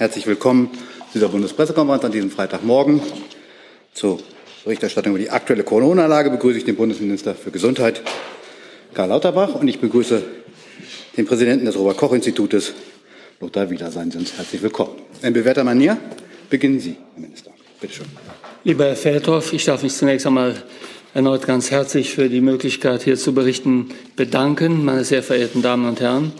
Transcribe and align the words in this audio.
Herzlich 0.00 0.26
willkommen 0.26 0.70
zu 0.72 1.18
dieser 1.18 1.28
Bundespressekonferenz 1.28 2.02
an 2.06 2.10
diesem 2.10 2.30
Freitagmorgen. 2.30 3.02
Zur 3.92 4.18
Berichterstattung 4.64 5.12
über 5.12 5.18
die 5.18 5.28
aktuelle 5.28 5.62
Corona-Lage 5.62 6.30
begrüße 6.30 6.56
ich 6.56 6.64
den 6.64 6.76
Bundesminister 6.76 7.34
für 7.34 7.50
Gesundheit, 7.50 8.00
Karl 8.94 9.10
Lauterbach, 9.10 9.56
und 9.56 9.68
ich 9.68 9.78
begrüße 9.78 10.22
den 11.18 11.26
Präsidenten 11.26 11.66
des 11.66 11.76
Robert-Koch-Institutes, 11.76 12.72
Lothar 13.40 13.68
Wieler. 13.68 13.90
Seien 13.90 14.10
Sie 14.10 14.16
uns 14.16 14.38
herzlich 14.38 14.62
willkommen. 14.62 14.92
In 15.20 15.34
bewährter 15.34 15.64
Manier 15.64 15.98
beginnen 16.48 16.80
Sie, 16.80 16.96
Herr 17.12 17.20
Minister. 17.20 17.50
Bitte 17.78 17.92
schön. 17.92 18.06
Lieber 18.64 18.86
Herr 18.86 18.96
Feldhoff, 18.96 19.52
ich 19.52 19.66
darf 19.66 19.82
mich 19.82 19.92
zunächst 19.92 20.26
einmal 20.26 20.62
erneut 21.12 21.46
ganz 21.46 21.70
herzlich 21.70 22.10
für 22.10 22.30
die 22.30 22.40
Möglichkeit, 22.40 23.02
hier 23.02 23.18
zu 23.18 23.34
berichten, 23.34 23.90
bedanken, 24.16 24.82
meine 24.82 25.04
sehr 25.04 25.22
verehrten 25.22 25.60
Damen 25.60 25.86
und 25.86 26.00
Herren. 26.00 26.32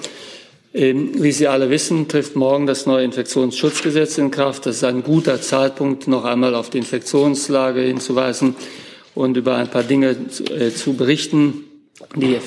Ähm, 0.73 1.21
wie 1.21 1.33
Sie 1.33 1.49
alle 1.49 1.69
wissen, 1.69 2.07
trifft 2.07 2.37
morgen 2.37 2.67
das 2.67 2.87
neue 2.87 3.05
Infektionsschutzgesetz 3.05 4.19
in 4.19 4.31
Kraft. 4.31 4.67
Das 4.67 4.77
ist 4.77 4.85
ein 4.85 5.03
guter 5.03 5.41
Zeitpunkt, 5.41 6.07
noch 6.07 6.25
einmal 6.25 6.55
auf 6.55 6.71
die 6.71 6.79
Infektionslage 6.79 7.81
hinzuweisen 7.81 8.55
und 9.17 9.37
über 9.37 9.57
ein 9.57 9.69
paar 9.69 9.83
Dinge 9.83 10.15
äh, 10.57 10.71
zu 10.71 10.95
berichten, 10.95 11.65
die 12.15 12.39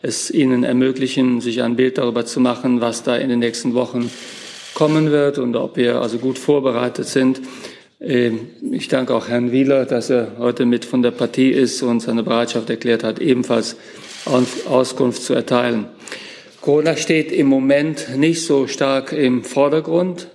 es 0.00 0.30
Ihnen 0.30 0.64
ermöglichen, 0.64 1.42
sich 1.42 1.62
ein 1.62 1.76
Bild 1.76 1.98
darüber 1.98 2.24
zu 2.24 2.40
machen, 2.40 2.80
was 2.80 3.02
da 3.02 3.16
in 3.16 3.28
den 3.28 3.40
nächsten 3.40 3.74
Wochen 3.74 4.10
kommen 4.72 5.10
wird 5.10 5.38
und 5.38 5.54
ob 5.54 5.76
wir 5.76 6.00
also 6.00 6.16
gut 6.18 6.38
vorbereitet 6.38 7.06
sind. 7.06 7.42
Ähm, 8.00 8.40
ich 8.72 8.88
danke 8.88 9.14
auch 9.14 9.28
Herrn 9.28 9.52
Wieler, 9.52 9.84
dass 9.84 10.08
er 10.08 10.36
heute 10.38 10.64
mit 10.64 10.86
von 10.86 11.02
der 11.02 11.10
Partie 11.10 11.50
ist 11.50 11.82
und 11.82 12.00
seine 12.00 12.22
Bereitschaft 12.22 12.70
erklärt 12.70 13.04
hat, 13.04 13.18
ebenfalls 13.18 13.76
Auskunft 14.66 15.22
zu 15.22 15.34
erteilen. 15.34 15.86
Corona 16.66 16.96
steht 16.96 17.30
im 17.30 17.46
Moment 17.46 18.16
nicht 18.16 18.44
so 18.44 18.66
stark 18.66 19.12
im 19.12 19.44
Vordergrund, 19.44 20.26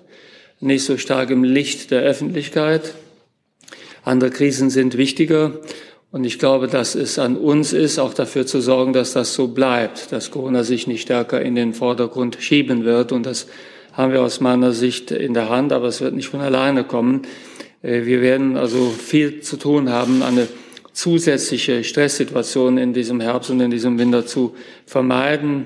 nicht 0.61 0.85
so 0.85 0.95
stark 0.95 1.29
im 1.29 1.43
Licht 1.43 1.91
der 1.91 2.03
Öffentlichkeit. 2.03 2.93
Andere 4.05 4.29
Krisen 4.29 4.69
sind 4.69 4.95
wichtiger. 4.95 5.59
Und 6.09 6.23
ich 6.23 6.39
glaube, 6.39 6.67
dass 6.69 6.95
es 6.95 7.19
an 7.19 7.35
uns 7.35 7.73
ist, 7.73 7.99
auch 7.99 8.13
dafür 8.13 8.45
zu 8.45 8.61
sorgen, 8.61 8.93
dass 8.93 9.11
das 9.11 9.33
so 9.33 9.49
bleibt, 9.49 10.13
dass 10.13 10.31
Corona 10.31 10.63
sich 10.63 10.87
nicht 10.87 11.01
stärker 11.01 11.41
in 11.41 11.55
den 11.55 11.73
Vordergrund 11.73 12.37
schieben 12.39 12.85
wird. 12.85 13.11
Und 13.11 13.25
das 13.25 13.47
haben 13.91 14.13
wir 14.13 14.21
aus 14.21 14.39
meiner 14.39 14.71
Sicht 14.71 15.11
in 15.11 15.33
der 15.33 15.49
Hand, 15.49 15.73
aber 15.73 15.89
es 15.89 15.99
wird 15.99 16.15
nicht 16.15 16.29
von 16.29 16.39
alleine 16.39 16.85
kommen. 16.85 17.23
Äh, 17.81 18.05
wir 18.05 18.21
werden 18.21 18.55
also 18.55 18.89
viel 18.89 19.41
zu 19.41 19.57
tun 19.57 19.89
haben, 19.89 20.23
eine 20.23 20.47
zusätzliche 20.93 21.83
Stresssituation 21.83 22.77
in 22.77 22.93
diesem 22.93 23.19
Herbst 23.19 23.49
und 23.49 23.59
in 23.59 23.71
diesem 23.71 23.97
Winter 23.99 24.25
zu 24.25 24.55
vermeiden. 24.85 25.65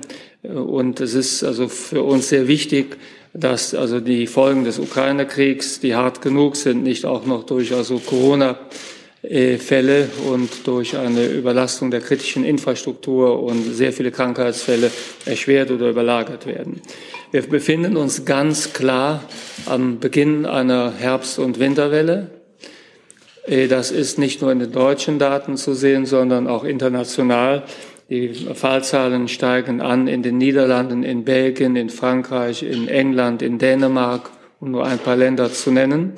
Und 0.54 1.00
es 1.00 1.14
ist 1.14 1.42
also 1.42 1.68
für 1.68 2.02
uns 2.02 2.28
sehr 2.28 2.48
wichtig, 2.48 2.96
dass 3.32 3.74
also 3.74 4.00
die 4.00 4.26
Folgen 4.26 4.64
des 4.64 4.78
Ukraine-Kriegs, 4.78 5.80
die 5.80 5.94
hart 5.94 6.22
genug 6.22 6.56
sind, 6.56 6.82
nicht 6.82 7.04
auch 7.04 7.26
noch 7.26 7.44
durch 7.44 7.74
also 7.74 7.98
Corona-Fälle 7.98 10.08
und 10.30 10.66
durch 10.66 10.96
eine 10.96 11.26
Überlastung 11.26 11.90
der 11.90 12.00
kritischen 12.00 12.44
Infrastruktur 12.44 13.42
und 13.42 13.74
sehr 13.74 13.92
viele 13.92 14.10
Krankheitsfälle 14.10 14.90
erschwert 15.26 15.70
oder 15.70 15.90
überlagert 15.90 16.46
werden. 16.46 16.80
Wir 17.30 17.42
befinden 17.42 17.96
uns 17.96 18.24
ganz 18.24 18.72
klar 18.72 19.22
am 19.66 19.98
Beginn 19.98 20.46
einer 20.46 20.92
Herbst- 20.96 21.38
und 21.38 21.58
Winterwelle. 21.58 22.30
Das 23.68 23.90
ist 23.90 24.18
nicht 24.18 24.42
nur 24.42 24.50
in 24.50 24.60
den 24.60 24.72
deutschen 24.72 25.18
Daten 25.18 25.56
zu 25.56 25.74
sehen, 25.74 26.06
sondern 26.06 26.46
auch 26.46 26.64
international. 26.64 27.64
Die 28.08 28.28
Fallzahlen 28.28 29.26
steigen 29.26 29.80
an 29.80 30.06
in 30.06 30.22
den 30.22 30.38
Niederlanden, 30.38 31.02
in 31.02 31.24
Belgien, 31.24 31.74
in 31.74 31.90
Frankreich, 31.90 32.62
in 32.62 32.86
England, 32.86 33.42
in 33.42 33.58
Dänemark, 33.58 34.30
um 34.60 34.70
nur 34.70 34.86
ein 34.86 34.98
paar 34.98 35.16
Länder 35.16 35.52
zu 35.52 35.72
nennen. 35.72 36.12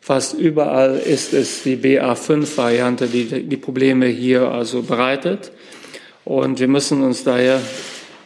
Fast 0.00 0.34
überall 0.34 0.96
ist 0.96 1.34
es 1.34 1.64
die 1.64 1.76
BA5-Variante, 1.76 3.08
die 3.08 3.48
die 3.48 3.56
Probleme 3.56 4.06
hier 4.06 4.48
also 4.52 4.82
bereitet. 4.82 5.50
Und 6.24 6.60
wir 6.60 6.68
müssen 6.68 7.02
uns 7.02 7.24
daher 7.24 7.60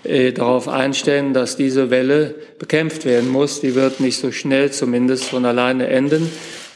äh, 0.05 0.33
darauf 0.33 0.69
einstellen, 0.69 1.33
dass 1.33 1.57
diese 1.57 1.89
Welle 1.89 2.35
bekämpft 2.59 3.07
werden 3.07 3.31
muss. 3.31 3.63
Die 3.63 3.75
wird 3.75 4.01
nicht 4.01 4.19
so 4.19 4.33
schnell 4.33 4.71
zumindest 4.71 5.25
von 5.25 5.47
alleine 5.47 5.87
enden. 5.87 6.31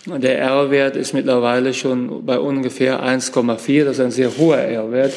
Der 0.07 0.39
R-Wert 0.39 0.97
ist 0.97 1.13
mittlerweile 1.13 1.75
schon 1.75 2.25
bei 2.25 2.39
ungefähr 2.39 3.05
1,4. 3.05 3.85
Das 3.85 3.99
ist 3.99 4.05
ein 4.05 4.11
sehr 4.11 4.39
hoher 4.39 4.57
R-Wert 4.57 5.13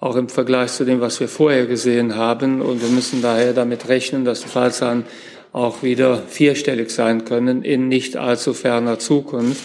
auch 0.00 0.16
im 0.16 0.28
Vergleich 0.28 0.72
zu 0.72 0.84
dem, 0.84 1.00
was 1.00 1.20
wir 1.20 1.28
vorher 1.28 1.66
gesehen 1.66 2.16
haben. 2.16 2.62
Und 2.62 2.82
wir 2.82 2.88
müssen 2.88 3.20
daher 3.22 3.52
damit 3.52 3.88
rechnen, 3.88 4.24
dass 4.24 4.40
die 4.40 4.48
Fallzahlen 4.48 5.04
auch 5.52 5.82
wieder 5.82 6.22
vierstellig 6.28 6.90
sein 6.90 7.24
können 7.24 7.62
in 7.62 7.88
nicht 7.88 8.16
allzu 8.16 8.54
ferner 8.54 8.98
Zukunft. 8.98 9.60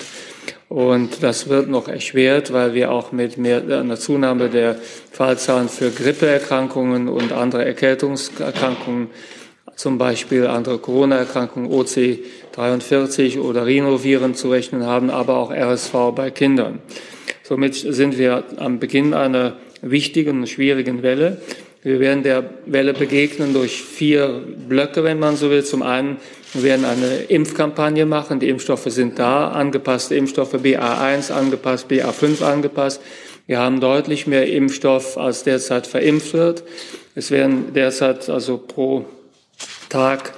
Und 0.67 1.23
das 1.23 1.47
wird 1.47 1.69
noch 1.69 1.87
erschwert, 1.87 2.51
weil 2.51 2.73
wir 2.73 2.91
auch 2.91 3.11
mit 3.11 3.37
mehr, 3.37 3.61
einer 3.61 3.97
Zunahme 3.97 4.49
der 4.49 4.75
Fallzahlen 5.11 5.69
für 5.69 5.91
Grippeerkrankungen 5.91 7.07
und 7.07 7.31
andere 7.31 7.63
Erkältungserkrankungen, 7.65 9.09
zum 9.75 9.97
Beispiel 9.97 10.47
andere 10.47 10.79
Corona-Erkrankungen, 10.79 11.69
OC43 11.71 13.39
oder 13.39 13.65
Rhinoviren 13.65 14.33
zu 14.33 14.49
rechnen 14.49 14.85
haben, 14.85 15.09
aber 15.11 15.37
auch 15.37 15.51
RSV 15.51 15.93
bei 16.15 16.31
Kindern. 16.31 16.79
Somit 17.43 17.75
sind 17.75 18.17
wir 18.17 18.43
am 18.57 18.79
Beginn 18.79 19.13
einer 19.13 19.57
wichtigen 19.81 20.39
und 20.39 20.49
schwierigen 20.49 21.03
Welle. 21.03 21.41
Wir 21.83 21.99
werden 21.99 22.23
der 22.23 22.49
Welle 22.65 22.93
begegnen 22.93 23.53
durch 23.53 23.81
vier 23.81 24.41
Blöcke, 24.67 25.03
wenn 25.03 25.19
man 25.19 25.37
so 25.37 25.51
will. 25.51 25.63
Zum 25.63 25.83
einen 25.83 26.17
wir 26.55 26.63
werden 26.63 26.85
eine 26.85 27.23
Impfkampagne 27.27 28.05
machen. 28.05 28.39
Die 28.39 28.47
Impfstoffe 28.47 28.85
sind 28.85 29.19
da, 29.19 29.49
angepasste 29.49 30.15
Impfstoffe 30.15 30.53
BA1 30.53 31.33
angepasst, 31.33 31.87
BA5 31.91 32.43
angepasst. 32.43 33.01
Wir 33.45 33.59
haben 33.59 33.81
deutlich 33.81 34.25
mehr 34.25 34.47
Impfstoff, 34.47 35.17
als 35.17 35.43
derzeit 35.43 35.85
verimpft 35.85 36.33
wird. 36.33 36.63
Es 37.13 37.29
werden 37.29 37.73
derzeit 37.73 38.29
also 38.29 38.57
pro 38.57 39.03
Tag 39.89 40.33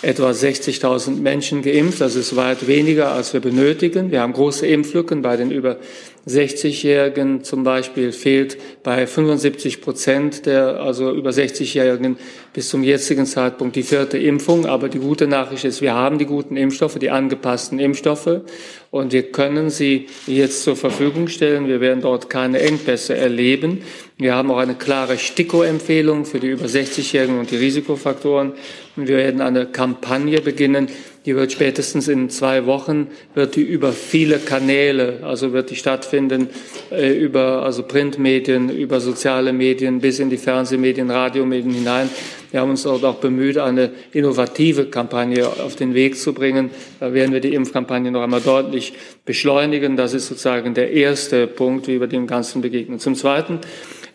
etwa 0.00 0.30
60.000 0.30 1.20
Menschen 1.20 1.60
geimpft. 1.60 2.00
Das 2.00 2.16
ist 2.16 2.34
weit 2.34 2.66
weniger, 2.66 3.12
als 3.12 3.34
wir 3.34 3.40
benötigen. 3.40 4.10
Wir 4.10 4.22
haben 4.22 4.32
große 4.32 4.66
Impflücken 4.66 5.20
bei 5.20 5.36
den 5.36 5.50
über 5.50 5.76
60-Jährigen 6.26 7.44
zum 7.44 7.64
Beispiel 7.64 8.12
fehlt 8.12 8.58
bei 8.82 9.06
75 9.06 9.80
Prozent 9.80 10.46
der 10.46 10.80
also 10.80 11.12
über 11.12 11.30
60-Jährigen 11.30 12.16
bis 12.52 12.68
zum 12.68 12.82
jetzigen 12.82 13.26
Zeitpunkt 13.26 13.76
die 13.76 13.82
vierte 13.82 14.18
Impfung. 14.18 14.66
Aber 14.66 14.88
die 14.88 14.98
gute 14.98 15.26
Nachricht 15.26 15.64
ist, 15.64 15.80
wir 15.80 15.94
haben 15.94 16.18
die 16.18 16.26
guten 16.26 16.56
Impfstoffe, 16.56 16.98
die 16.98 17.10
angepassten 17.10 17.78
Impfstoffe 17.78 18.42
und 18.90 19.12
wir 19.12 19.30
können 19.32 19.68
sie 19.68 20.06
jetzt 20.26 20.62
zur 20.62 20.74
Verfügung 20.74 21.28
stellen. 21.28 21.68
Wir 21.68 21.80
werden 21.80 22.00
dort 22.00 22.30
keine 22.30 22.60
Engpässe 22.60 23.14
erleben. 23.16 23.82
Wir 24.16 24.34
haben 24.34 24.50
auch 24.50 24.56
eine 24.56 24.74
klare 24.74 25.18
STIKO-Empfehlung 25.18 26.24
für 26.24 26.40
die 26.40 26.48
über 26.48 26.64
60-Jährigen 26.64 27.38
und 27.38 27.50
die 27.50 27.56
Risikofaktoren. 27.56 28.52
Und 28.96 29.06
wir 29.08 29.18
werden 29.18 29.42
eine 29.42 29.66
Kampagne 29.66 30.40
beginnen, 30.40 30.88
die 31.26 31.36
wird 31.36 31.52
spätestens 31.52 32.08
in 32.08 32.30
zwei 32.30 32.66
Wochen, 32.66 33.08
wird 33.34 33.56
die 33.56 33.62
über 33.62 33.92
viele 33.92 34.38
Kanäle, 34.38 35.20
also 35.22 35.52
wird 35.52 35.70
die 35.70 35.76
stattfinden, 35.76 36.48
äh, 36.90 37.12
über 37.12 37.62
also 37.62 37.82
Printmedien, 37.82 38.70
über 38.70 39.00
soziale 39.00 39.52
Medien 39.52 40.00
bis 40.00 40.18
in 40.20 40.30
die 40.30 40.36
Fernsehmedien, 40.36 41.10
Radiomedien 41.10 41.74
hinein. 41.74 42.08
Wir 42.50 42.60
haben 42.60 42.70
uns 42.70 42.84
dort 42.84 43.04
auch 43.04 43.16
bemüht, 43.16 43.58
eine 43.58 43.90
innovative 44.12 44.86
Kampagne 44.86 45.46
auf 45.46 45.76
den 45.76 45.92
Weg 45.92 46.16
zu 46.16 46.32
bringen. 46.32 46.70
Da 46.98 47.12
werden 47.12 47.32
wir 47.32 47.40
die 47.40 47.52
Impfkampagne 47.52 48.10
noch 48.10 48.22
einmal 48.22 48.40
deutlich 48.40 48.94
beschleunigen. 49.26 49.96
Das 49.96 50.14
ist 50.14 50.28
sozusagen 50.28 50.72
der 50.72 50.92
erste 50.92 51.46
Punkt, 51.46 51.88
wie 51.88 52.00
wir 52.00 52.06
dem 52.06 52.26
Ganzen 52.26 52.62
begegnen. 52.62 52.98
Zum 53.00 53.14
Zweiten, 53.16 53.60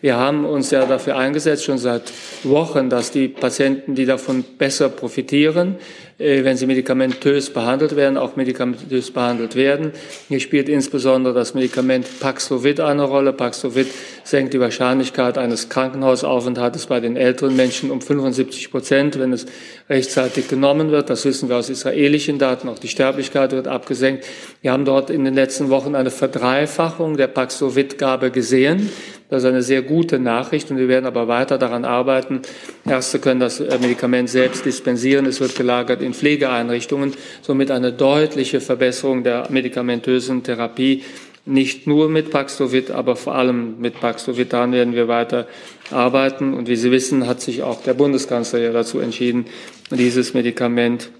wir 0.04 0.18
haben 0.18 0.44
uns 0.44 0.70
ja 0.70 0.84
dafür 0.84 1.16
eingesetzt, 1.16 1.64
schon 1.64 1.78
seit 1.78 2.12
Wochen, 2.42 2.90
dass 2.90 3.10
die 3.10 3.26
Patienten, 3.26 3.94
die 3.94 4.04
davon 4.04 4.44
besser 4.58 4.90
profitieren, 4.90 5.76
äh, 6.18 6.44
wenn 6.44 6.58
sie 6.58 6.66
medikamentös 6.66 7.48
behandelt 7.48 7.96
werden, 7.96 8.18
auch 8.18 8.36
medikamentös 8.36 9.10
behandelt 9.10 9.56
werden. 9.56 9.92
Hier 10.28 10.40
spielt 10.40 10.68
insbesondere 10.68 11.32
das 11.32 11.54
Medikament 11.54 12.06
Paxlovid 12.20 12.80
eine 12.80 13.04
Rolle. 13.04 13.32
Paxlovid 13.32 13.86
senkt 14.24 14.52
die 14.52 14.60
Wahrscheinlichkeit 14.60 15.38
eines 15.38 15.70
Krankenhausaufenthaltes 15.70 16.84
bei 16.84 17.00
den 17.00 17.16
älteren 17.16 17.56
Menschen 17.56 17.90
um 17.90 18.02
75 18.02 18.70
Prozent, 18.70 19.18
wenn 19.18 19.32
es 19.32 19.46
rechtzeitig 19.88 20.48
genommen 20.48 20.90
wird. 20.90 21.08
Das 21.08 21.24
wissen 21.24 21.48
wir 21.48 21.56
aus 21.56 21.70
israelischen 21.70 22.38
Daten. 22.38 22.68
Auch 22.68 22.78
die 22.78 22.88
Sterblichkeit 22.88 23.52
wird 23.52 23.68
abgesenkt. 23.68 24.26
Wir 24.60 24.70
haben 24.70 24.84
dort 24.84 25.08
in 25.08 25.24
den 25.24 25.34
letzten 25.34 25.70
Wochen 25.70 25.94
eine 25.94 26.10
Verdreifachung 26.10 27.16
der 27.16 27.28
Paxlovid-Gabe 27.28 28.30
gesehen. 28.30 28.90
Das 29.34 29.42
ist 29.42 29.48
eine 29.48 29.62
sehr 29.62 29.82
gute 29.82 30.20
Nachricht 30.20 30.70
und 30.70 30.76
wir 30.76 30.86
werden 30.86 31.06
aber 31.06 31.26
weiter 31.26 31.58
daran 31.58 31.84
arbeiten. 31.84 32.42
Ärzte 32.88 33.18
können 33.18 33.40
das 33.40 33.58
äh, 33.58 33.78
Medikament 33.80 34.30
selbst 34.30 34.64
dispensieren. 34.64 35.26
Es 35.26 35.40
wird 35.40 35.56
gelagert 35.56 36.02
in 36.02 36.14
Pflegeeinrichtungen. 36.14 37.14
Somit 37.42 37.72
eine 37.72 37.92
deutliche 37.92 38.60
Verbesserung 38.60 39.24
der 39.24 39.48
medikamentösen 39.50 40.44
Therapie. 40.44 41.02
Nicht 41.46 41.88
nur 41.88 42.08
mit 42.08 42.30
Paxlovid, 42.30 42.92
aber 42.92 43.16
vor 43.16 43.34
allem 43.34 43.80
mit 43.80 43.98
Paxlovid. 43.98 44.52
Daran 44.52 44.70
werden 44.70 44.94
wir 44.94 45.08
weiter 45.08 45.48
arbeiten. 45.90 46.54
Und 46.54 46.68
wie 46.68 46.76
Sie 46.76 46.92
wissen, 46.92 47.26
hat 47.26 47.40
sich 47.40 47.64
auch 47.64 47.82
der 47.82 47.94
Bundeskanzler 47.94 48.60
ja 48.60 48.70
dazu 48.70 49.00
entschieden, 49.00 49.46
dieses 49.90 50.32
Medikament 50.32 51.10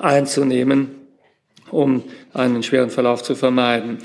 einzunehmen, 0.00 0.96
um 1.70 2.02
einen 2.34 2.64
schweren 2.64 2.90
Verlauf 2.90 3.22
zu 3.22 3.36
vermeiden. 3.36 3.98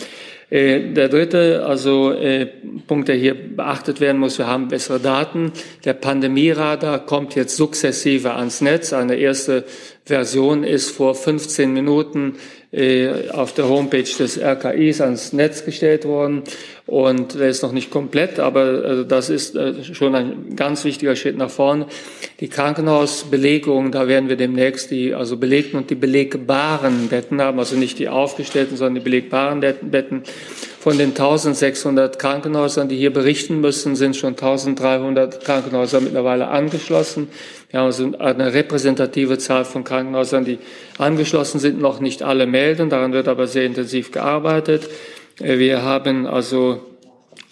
Äh, 0.49 0.93
der 0.93 1.09
dritte 1.09 1.65
also 1.65 2.11
äh, 2.11 2.47
Punkt, 2.87 3.09
der 3.09 3.15
hier 3.15 3.35
beachtet 3.35 3.99
werden 3.99 4.17
muss, 4.17 4.37
wir 4.37 4.47
haben 4.47 4.69
bessere 4.69 4.99
Daten. 4.99 5.51
Der 5.83 5.93
Pandemieradar 5.93 7.05
kommt 7.05 7.35
jetzt 7.35 7.57
sukzessive 7.57 8.33
ans 8.33 8.61
Netz. 8.61 8.93
Eine 8.93 9.15
erste 9.15 9.65
Version 10.05 10.63
ist 10.63 10.91
vor 10.91 11.15
15 11.15 11.73
Minuten 11.73 12.35
äh, 12.71 13.29
auf 13.29 13.53
der 13.53 13.69
Homepage 13.69 14.03
des 14.03 14.37
RKIs 14.37 14.99
ans 15.01 15.31
Netz 15.31 15.63
gestellt 15.63 16.05
worden 16.05 16.43
und 16.85 17.39
der 17.39 17.49
ist 17.49 17.63
noch 17.63 17.71
nicht 17.71 17.91
komplett, 17.91 18.39
aber 18.39 18.83
also 18.85 19.03
das 19.03 19.29
ist 19.29 19.55
äh, 19.55 19.83
schon 19.93 20.15
ein 20.15 20.55
ganz 20.55 20.85
wichtiger 20.85 21.15
Schritt 21.15 21.37
nach 21.37 21.49
vorne. 21.49 21.87
Die 22.39 22.47
Krankenhausbelegung, 22.47 23.91
da 23.91 24.07
werden 24.07 24.29
wir 24.29 24.37
demnächst 24.37 24.91
die 24.91 25.13
also 25.13 25.37
belegten 25.37 25.77
und 25.77 25.89
die 25.89 25.95
belegbaren 25.95 27.09
Betten 27.09 27.41
haben, 27.41 27.59
also 27.59 27.75
nicht 27.75 27.99
die 27.99 28.09
aufgestellten, 28.09 28.77
sondern 28.77 28.95
die 28.95 29.01
belegbaren 29.09 29.59
Betten. 29.59 30.23
Von 30.79 30.97
den 30.97 31.09
1600 31.09 32.17
Krankenhäusern, 32.17 32.87
die 32.87 32.95
hier 32.95 33.11
berichten 33.11 33.59
müssen, 33.59 33.97
sind 33.97 34.15
schon 34.15 34.33
1300 34.33 35.43
Krankenhäuser 35.43 35.99
mittlerweile 35.99 36.47
angeschlossen. 36.47 37.27
Wir 37.69 37.81
haben 37.81 37.87
also 37.87 38.17
eine 38.17 38.53
repräsentative 38.53 39.37
Zahl 39.37 39.65
von 39.65 39.83
Krankenhäusern, 39.83 40.45
die 40.45 40.59
angeschlossen 40.97 41.59
sind, 41.59 41.81
noch 41.81 41.99
nicht 41.99 42.23
alle 42.23 42.47
melden. 42.57 42.89
Daran 42.89 43.13
wird 43.13 43.27
aber 43.27 43.45
sehr 43.45 43.65
intensiv 43.65 44.11
gearbeitet. 44.11 44.89
Äh, 45.39 45.59
wir 45.59 45.83
haben 45.83 46.25
also 46.25 46.81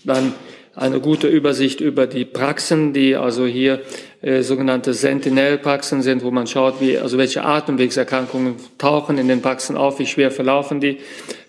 dann 0.04 0.34
eine 0.74 1.00
gute 1.00 1.28
Übersicht 1.28 1.80
über 1.80 2.08
die 2.08 2.26
Praxen, 2.26 2.92
die 2.92 3.16
also 3.16 3.46
hier 3.46 3.82
äh, 4.26 4.42
sogenannte 4.42 4.96
Sentinel-Praxen 4.96 6.02
sind, 6.02 6.24
wo 6.24 6.32
man 6.32 6.48
schaut, 6.48 6.82
wie, 6.82 6.98
also 6.98 7.20
welche 7.20 7.44
Atemwegserkrankungen 7.44 8.56
tauchen 8.80 9.20
in 9.20 9.28
den 9.28 9.44
Praxen 9.44 9.78
auf, 9.78 10.00
wie 10.00 10.08
schwer 10.08 10.32
verlaufen 10.32 10.80
die. 10.80 10.98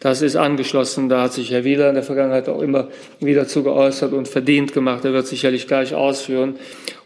Das 0.00 0.20
ist 0.20 0.37
angeschlossen. 0.37 1.08
Da 1.08 1.23
hat 1.23 1.32
sich 1.32 1.50
Herr 1.50 1.64
Wieler 1.64 1.88
in 1.88 1.94
der 1.94 2.05
Vergangenheit 2.05 2.50
auch 2.50 2.61
immer 2.61 2.88
wieder 3.19 3.49
zu 3.49 3.62
geäußert 3.62 4.12
und 4.12 4.28
verdient 4.28 4.75
gemacht. 4.75 5.06
Er 5.06 5.14
wird 5.14 5.26
sicherlich 5.26 5.67
gleich 5.67 5.94
ausführen. 5.94 6.56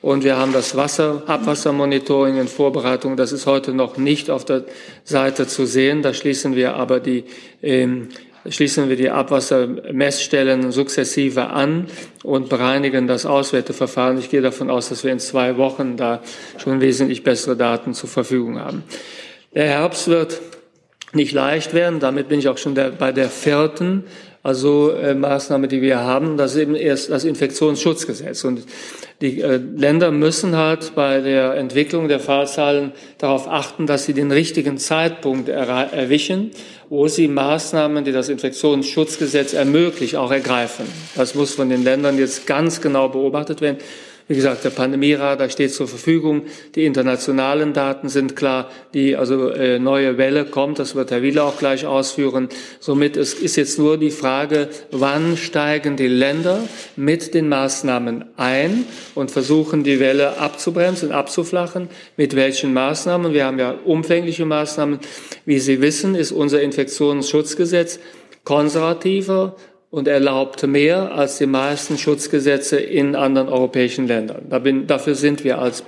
Und 0.02 0.24
wir 0.24 0.36
haben 0.36 0.52
das 0.52 0.76
Wasser, 0.76 1.22
Abwassermonitoring 1.26 2.38
in 2.38 2.48
Vorbereitung. 2.48 3.16
Das 3.16 3.30
ist 3.30 3.46
heute 3.46 3.72
noch 3.72 3.96
nicht 3.96 4.28
auf 4.28 4.44
der 4.44 4.64
Seite 5.04 5.46
zu 5.46 5.66
sehen. 5.66 6.02
Da 6.02 6.14
schließen 6.14 6.56
wir 6.56 6.74
aber 6.74 6.98
die 6.98 7.22
ähm, 7.62 8.08
schließen 8.48 8.88
wir 8.88 8.96
die 8.96 9.10
Abwassermessstellen 9.10 10.72
sukzessive 10.72 11.48
an 11.48 11.86
und 12.22 12.48
bereinigen 12.48 13.06
das 13.06 13.26
Auswerteverfahren. 13.26 14.18
Ich 14.18 14.30
gehe 14.30 14.40
davon 14.40 14.70
aus, 14.70 14.88
dass 14.88 15.04
wir 15.04 15.12
in 15.12 15.18
zwei 15.18 15.56
Wochen 15.56 15.96
da 15.96 16.22
schon 16.58 16.80
wesentlich 16.80 17.22
bessere 17.22 17.56
Daten 17.56 17.94
zur 17.94 18.08
Verfügung 18.08 18.58
haben. 18.58 18.82
Der 19.54 19.66
Herbst 19.66 20.08
wird 20.08 20.40
nicht 21.12 21.32
leicht 21.32 21.74
werden. 21.74 22.00
Damit 22.00 22.28
bin 22.28 22.38
ich 22.38 22.48
auch 22.48 22.58
schon 22.58 22.74
der, 22.74 22.90
bei 22.90 23.12
der 23.12 23.28
vierten 23.28 24.04
also 24.42 24.92
äh, 24.92 25.14
Maßnahme, 25.14 25.68
die 25.68 25.82
wir 25.82 26.00
haben. 26.00 26.36
Das 26.36 26.52
ist 26.52 26.62
eben 26.62 26.74
erst 26.74 27.10
das 27.10 27.24
Infektionsschutzgesetz. 27.24 28.44
Und 28.44 28.62
die 29.20 29.40
äh, 29.40 29.56
Länder 29.56 30.10
müssen 30.10 30.56
halt 30.56 30.94
bei 30.94 31.20
der 31.20 31.54
Entwicklung 31.54 32.08
der 32.08 32.20
Fallzahlen 32.20 32.92
darauf 33.18 33.48
achten, 33.48 33.86
dass 33.86 34.04
sie 34.04 34.14
den 34.14 34.32
richtigen 34.32 34.78
Zeitpunkt 34.78 35.48
erwischen 35.48 36.52
wo 36.90 37.06
sie 37.06 37.28
Maßnahmen, 37.28 38.04
die 38.04 38.10
das 38.10 38.28
Infektionsschutzgesetz 38.28 39.54
ermöglicht, 39.54 40.16
auch 40.16 40.32
ergreifen. 40.32 40.86
Das 41.14 41.36
muss 41.36 41.54
von 41.54 41.68
den 41.70 41.84
Ländern 41.84 42.18
jetzt 42.18 42.48
ganz 42.48 42.80
genau 42.80 43.08
beobachtet 43.08 43.60
werden. 43.60 43.78
Wie 44.30 44.36
gesagt, 44.36 44.62
der 44.62 44.70
Pandemieradar 44.70 45.50
steht 45.50 45.74
zur 45.74 45.88
Verfügung. 45.88 46.42
Die 46.76 46.84
internationalen 46.84 47.72
Daten 47.72 48.08
sind 48.08 48.36
klar. 48.36 48.70
Die 48.94 49.16
also 49.16 49.48
äh, 49.48 49.80
neue 49.80 50.18
Welle 50.18 50.44
kommt. 50.44 50.78
Das 50.78 50.94
wird 50.94 51.10
Herr 51.10 51.22
Wieler 51.22 51.46
auch 51.46 51.58
gleich 51.58 51.84
ausführen. 51.84 52.48
Somit 52.78 53.16
es 53.16 53.34
ist 53.34 53.56
jetzt 53.56 53.80
nur 53.80 53.98
die 53.98 54.12
Frage, 54.12 54.68
wann 54.92 55.36
steigen 55.36 55.96
die 55.96 56.06
Länder 56.06 56.60
mit 56.94 57.34
den 57.34 57.48
Maßnahmen 57.48 58.24
ein 58.36 58.84
und 59.16 59.32
versuchen 59.32 59.82
die 59.82 59.98
Welle 59.98 60.38
abzubremsen, 60.38 61.10
abzuflachen. 61.10 61.88
Mit 62.16 62.36
welchen 62.36 62.72
Maßnahmen? 62.72 63.32
Wir 63.32 63.46
haben 63.46 63.58
ja 63.58 63.74
umfängliche 63.84 64.44
Maßnahmen. 64.44 65.00
Wie 65.44 65.58
Sie 65.58 65.80
wissen, 65.80 66.14
ist 66.14 66.30
unser 66.30 66.62
Infektionsschutzgesetz 66.62 67.98
konservativer, 68.44 69.56
und 69.90 70.06
erlaubt 70.06 70.64
mehr 70.66 71.12
als 71.12 71.38
die 71.38 71.46
meisten 71.46 71.98
Schutzgesetze 71.98 72.78
in 72.78 73.16
anderen 73.16 73.48
europäischen 73.48 74.06
Ländern. 74.06 74.46
dafür 74.86 75.16
sind 75.16 75.42
wir 75.42 75.58
als 75.58 75.82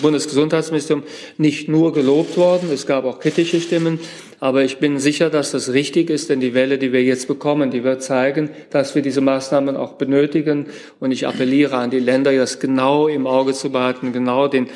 Bundesgesundheitsministerium 0.00 1.04
nicht 1.36 1.68
nur 1.68 1.92
gelobt 1.92 2.38
worden, 2.38 2.70
es 2.72 2.86
gab 2.86 3.04
auch 3.04 3.20
kritische 3.20 3.60
Stimmen, 3.60 4.00
aber 4.40 4.62
ich 4.62 4.78
bin 4.78 4.98
sicher, 4.98 5.30
dass 5.30 5.52
das 5.52 5.72
richtig 5.72 6.10
ist, 6.10 6.28
denn 6.28 6.40
die 6.40 6.52
Welle, 6.52 6.76
die 6.76 6.92
wir 6.92 7.02
jetzt 7.02 7.28
bekommen, 7.28 7.70
die 7.70 7.84
wird 7.84 8.02
zeigen, 8.02 8.50
dass 8.68 8.94
wir 8.94 9.00
diese 9.00 9.22
Maßnahmen 9.22 9.74
auch 9.74 9.94
benötigen. 9.94 10.66
Und 11.00 11.12
ich 11.12 11.26
appelliere 11.26 11.76
an 11.78 11.88
die 11.88 11.98
Länder, 11.98 12.30
das 12.36 12.58
genau 12.58 13.08
im 13.08 13.26
Auge 13.26 13.54
zu 13.54 13.70
behalten, 13.70 14.12
genau 14.12 14.46
den 14.46 14.68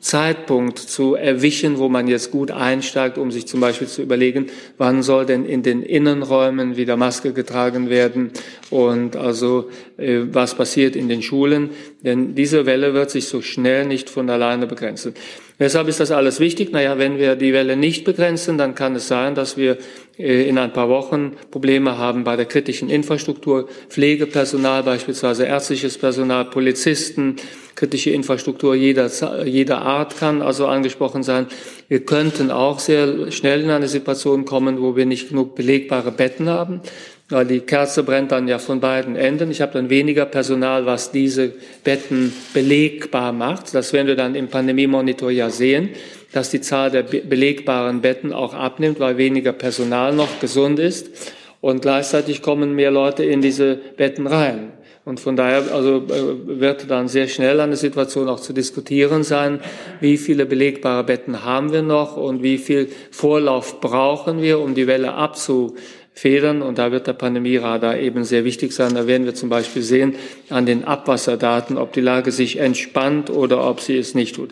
Zeitpunkt 0.00 0.78
zu 0.78 1.14
erwischen, 1.14 1.78
wo 1.78 1.88
man 1.88 2.08
jetzt 2.08 2.30
gut 2.30 2.50
einsteigt, 2.50 3.18
um 3.18 3.30
sich 3.30 3.46
zum 3.46 3.60
Beispiel 3.60 3.86
zu 3.86 4.02
überlegen, 4.02 4.46
wann 4.78 5.02
soll 5.02 5.26
denn 5.26 5.44
in 5.44 5.62
den 5.62 5.82
Innenräumen 5.82 6.76
wieder 6.76 6.96
Maske 6.96 7.32
getragen 7.32 7.90
werden 7.90 8.30
und 8.70 9.16
also 9.16 9.68
äh, 9.98 10.20
was 10.32 10.54
passiert 10.54 10.96
in 10.96 11.08
den 11.08 11.22
Schulen. 11.22 11.70
Denn 12.02 12.34
diese 12.34 12.64
Welle 12.64 12.94
wird 12.94 13.10
sich 13.10 13.26
so 13.26 13.42
schnell 13.42 13.84
nicht 13.84 14.08
von 14.08 14.30
alleine 14.30 14.66
begrenzen. 14.66 15.14
Weshalb 15.58 15.88
ist 15.88 16.00
das 16.00 16.10
alles 16.10 16.40
wichtig? 16.40 16.72
Naja, 16.72 16.96
wenn 16.96 17.18
wir 17.18 17.36
die 17.36 17.52
Welle 17.52 17.76
nicht 17.76 18.04
begrenzen, 18.04 18.56
dann 18.56 18.74
kann 18.74 18.96
es 18.96 19.08
sein, 19.08 19.34
dass 19.34 19.58
wir 19.58 19.76
äh, 20.18 20.48
in 20.48 20.56
ein 20.56 20.72
paar 20.72 20.88
Wochen 20.88 21.32
Probleme 21.50 21.98
haben 21.98 22.24
bei 22.24 22.36
der 22.36 22.46
kritischen 22.46 22.88
Infrastruktur, 22.88 23.68
Pflegepersonal, 23.90 24.82
beispielsweise 24.82 25.44
ärztliches 25.44 25.98
Personal, 25.98 26.46
Polizisten, 26.46 27.36
kritische 27.80 28.10
Infrastruktur 28.10 28.74
jeder, 28.74 29.10
jeder 29.46 29.80
Art 29.80 30.18
kann 30.18 30.42
also 30.42 30.66
angesprochen 30.66 31.22
sein. 31.22 31.46
Wir 31.88 32.00
könnten 32.00 32.50
auch 32.50 32.78
sehr 32.78 33.32
schnell 33.32 33.62
in 33.62 33.70
eine 33.70 33.88
Situation 33.88 34.44
kommen, 34.44 34.82
wo 34.82 34.96
wir 34.96 35.06
nicht 35.06 35.30
genug 35.30 35.54
belegbare 35.54 36.12
Betten 36.12 36.50
haben, 36.50 36.82
weil 37.30 37.46
die 37.46 37.60
Kerze 37.60 38.02
brennt 38.02 38.32
dann 38.32 38.48
ja 38.48 38.58
von 38.58 38.80
beiden 38.80 39.16
Enden. 39.16 39.50
Ich 39.50 39.62
habe 39.62 39.72
dann 39.72 39.88
weniger 39.88 40.26
Personal, 40.26 40.84
was 40.84 41.10
diese 41.10 41.54
Betten 41.82 42.34
belegbar 42.52 43.32
macht. 43.32 43.74
Das 43.74 43.94
werden 43.94 44.08
wir 44.08 44.16
dann 44.16 44.34
im 44.34 44.48
Pandemie-Monitor 44.48 45.30
ja 45.30 45.48
sehen, 45.48 45.88
dass 46.32 46.50
die 46.50 46.60
Zahl 46.60 46.90
der 46.90 47.04
belegbaren 47.04 48.02
Betten 48.02 48.34
auch 48.34 48.52
abnimmt, 48.52 49.00
weil 49.00 49.16
weniger 49.16 49.54
Personal 49.54 50.14
noch 50.14 50.38
gesund 50.38 50.78
ist. 50.78 51.32
Und 51.62 51.80
gleichzeitig 51.80 52.42
kommen 52.42 52.74
mehr 52.74 52.90
Leute 52.90 53.24
in 53.24 53.40
diese 53.40 53.76
Betten 53.96 54.26
rein. 54.26 54.72
Und 55.10 55.18
von 55.18 55.34
daher 55.34 55.64
also, 55.74 55.96
äh, 55.96 56.60
wird 56.60 56.88
dann 56.88 57.08
sehr 57.08 57.26
schnell 57.26 57.58
eine 57.58 57.74
Situation 57.74 58.28
auch 58.28 58.38
zu 58.38 58.52
diskutieren 58.52 59.24
sein, 59.24 59.58
wie 59.98 60.16
viele 60.16 60.46
belegbare 60.46 61.02
Betten 61.02 61.44
haben 61.44 61.72
wir 61.72 61.82
noch 61.82 62.16
und 62.16 62.44
wie 62.44 62.58
viel 62.58 62.88
Vorlauf 63.10 63.80
brauchen 63.80 64.40
wir, 64.40 64.60
um 64.60 64.76
die 64.76 64.86
Welle 64.86 65.14
abzufedern. 65.14 66.62
Und 66.62 66.78
da 66.78 66.92
wird 66.92 67.08
der 67.08 67.14
Pandemieradar 67.14 67.98
eben 67.98 68.22
sehr 68.22 68.44
wichtig 68.44 68.70
sein. 68.70 68.94
Da 68.94 69.08
werden 69.08 69.26
wir 69.26 69.34
zum 69.34 69.48
Beispiel 69.48 69.82
sehen 69.82 70.14
an 70.48 70.64
den 70.64 70.84
Abwasserdaten, 70.84 71.76
ob 71.76 71.92
die 71.92 72.02
Lage 72.02 72.30
sich 72.30 72.58
entspannt 72.58 73.30
oder 73.30 73.68
ob 73.68 73.80
sie 73.80 73.98
es 73.98 74.14
nicht 74.14 74.36
tut. 74.36 74.50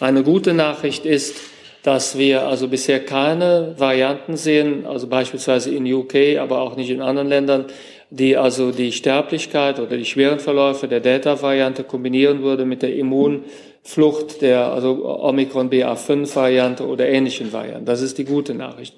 Eine 0.00 0.24
gute 0.24 0.54
Nachricht 0.54 1.06
ist, 1.06 1.36
dass 1.84 2.18
wir 2.18 2.48
also 2.48 2.66
bisher 2.66 2.98
keine 2.98 3.76
Varianten 3.78 4.36
sehen, 4.36 4.86
also 4.86 5.06
beispielsweise 5.06 5.70
in 5.70 5.86
UK, 5.90 6.38
aber 6.40 6.62
auch 6.62 6.74
nicht 6.74 6.90
in 6.90 7.00
anderen 7.00 7.28
Ländern, 7.28 7.66
die 8.10 8.36
also 8.36 8.72
die 8.72 8.92
Sterblichkeit 8.92 9.78
oder 9.78 9.96
die 9.96 10.04
schweren 10.04 10.40
Verläufe 10.40 10.88
der 10.88 11.00
Delta-Variante 11.00 11.84
kombinieren 11.84 12.42
würde 12.42 12.64
mit 12.64 12.82
der 12.82 12.94
Immunflucht 12.96 14.42
der 14.42 14.72
also 14.72 15.06
Omikron 15.22 15.70
BA5-Variante 15.70 16.86
oder 16.86 17.08
ähnlichen 17.08 17.52
Varianten. 17.52 17.86
Das 17.86 18.02
ist 18.02 18.18
die 18.18 18.24
gute 18.24 18.54
Nachricht. 18.54 18.94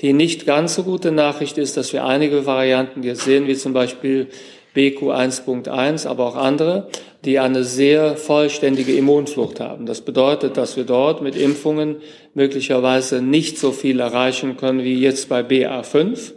Die 0.00 0.12
nicht 0.12 0.46
ganz 0.46 0.74
so 0.74 0.82
gute 0.82 1.12
Nachricht 1.12 1.58
ist, 1.58 1.76
dass 1.76 1.92
wir 1.92 2.04
einige 2.04 2.44
Varianten 2.44 3.04
jetzt 3.04 3.22
sehen, 3.22 3.46
wie 3.46 3.54
zum 3.54 3.72
Beispiel 3.72 4.26
BQ1.1, 4.74 6.06
aber 6.06 6.26
auch 6.26 6.36
andere, 6.36 6.88
die 7.24 7.38
eine 7.38 7.64
sehr 7.64 8.16
vollständige 8.16 8.94
Immunflucht 8.94 9.58
haben. 9.60 9.86
Das 9.86 10.02
bedeutet, 10.02 10.56
dass 10.56 10.76
wir 10.76 10.84
dort 10.84 11.22
mit 11.22 11.34
Impfungen 11.34 11.96
möglicherweise 12.34 13.22
nicht 13.22 13.58
so 13.58 13.72
viel 13.72 14.00
erreichen 14.00 14.56
können 14.56 14.84
wie 14.84 15.00
jetzt 15.00 15.28
bei 15.28 15.40
BA5. 15.40 16.32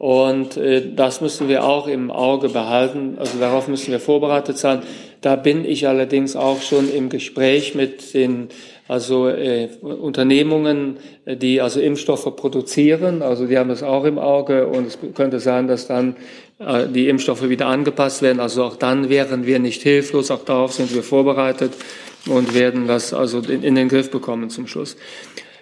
Und 0.00 0.56
äh, 0.56 0.94
das 0.96 1.20
müssen 1.20 1.50
wir 1.50 1.62
auch 1.62 1.86
im 1.86 2.10
Auge 2.10 2.48
behalten. 2.48 3.18
Also 3.18 3.38
darauf 3.38 3.68
müssen 3.68 3.92
wir 3.92 4.00
vorbereitet 4.00 4.56
sein. 4.56 4.80
Da 5.20 5.36
bin 5.36 5.66
ich 5.66 5.86
allerdings 5.86 6.36
auch 6.36 6.62
schon 6.62 6.90
im 6.90 7.10
Gespräch 7.10 7.74
mit 7.74 8.14
den 8.14 8.48
also 8.88 9.28
äh, 9.28 9.68
Unternehmungen, 9.82 10.96
die 11.26 11.60
also 11.60 11.80
Impfstoffe 11.80 12.34
produzieren. 12.34 13.20
Also 13.20 13.46
die 13.46 13.58
haben 13.58 13.68
das 13.68 13.82
auch 13.82 14.04
im 14.04 14.18
Auge 14.18 14.68
und 14.68 14.86
es 14.86 14.98
könnte 15.14 15.38
sein, 15.38 15.68
dass 15.68 15.86
dann 15.86 16.16
äh, 16.60 16.88
die 16.88 17.08
Impfstoffe 17.08 17.46
wieder 17.50 17.66
angepasst 17.66 18.22
werden. 18.22 18.40
Also 18.40 18.64
auch 18.64 18.76
dann 18.76 19.10
wären 19.10 19.44
wir 19.44 19.58
nicht 19.58 19.82
hilflos. 19.82 20.30
Auch 20.30 20.46
darauf 20.46 20.72
sind 20.72 20.94
wir 20.94 21.02
vorbereitet 21.02 21.74
und 22.26 22.54
werden 22.54 22.86
das 22.86 23.12
also 23.12 23.40
in, 23.40 23.62
in 23.62 23.74
den 23.74 23.90
Griff 23.90 24.10
bekommen 24.10 24.48
zum 24.48 24.66
Schluss. 24.66 24.96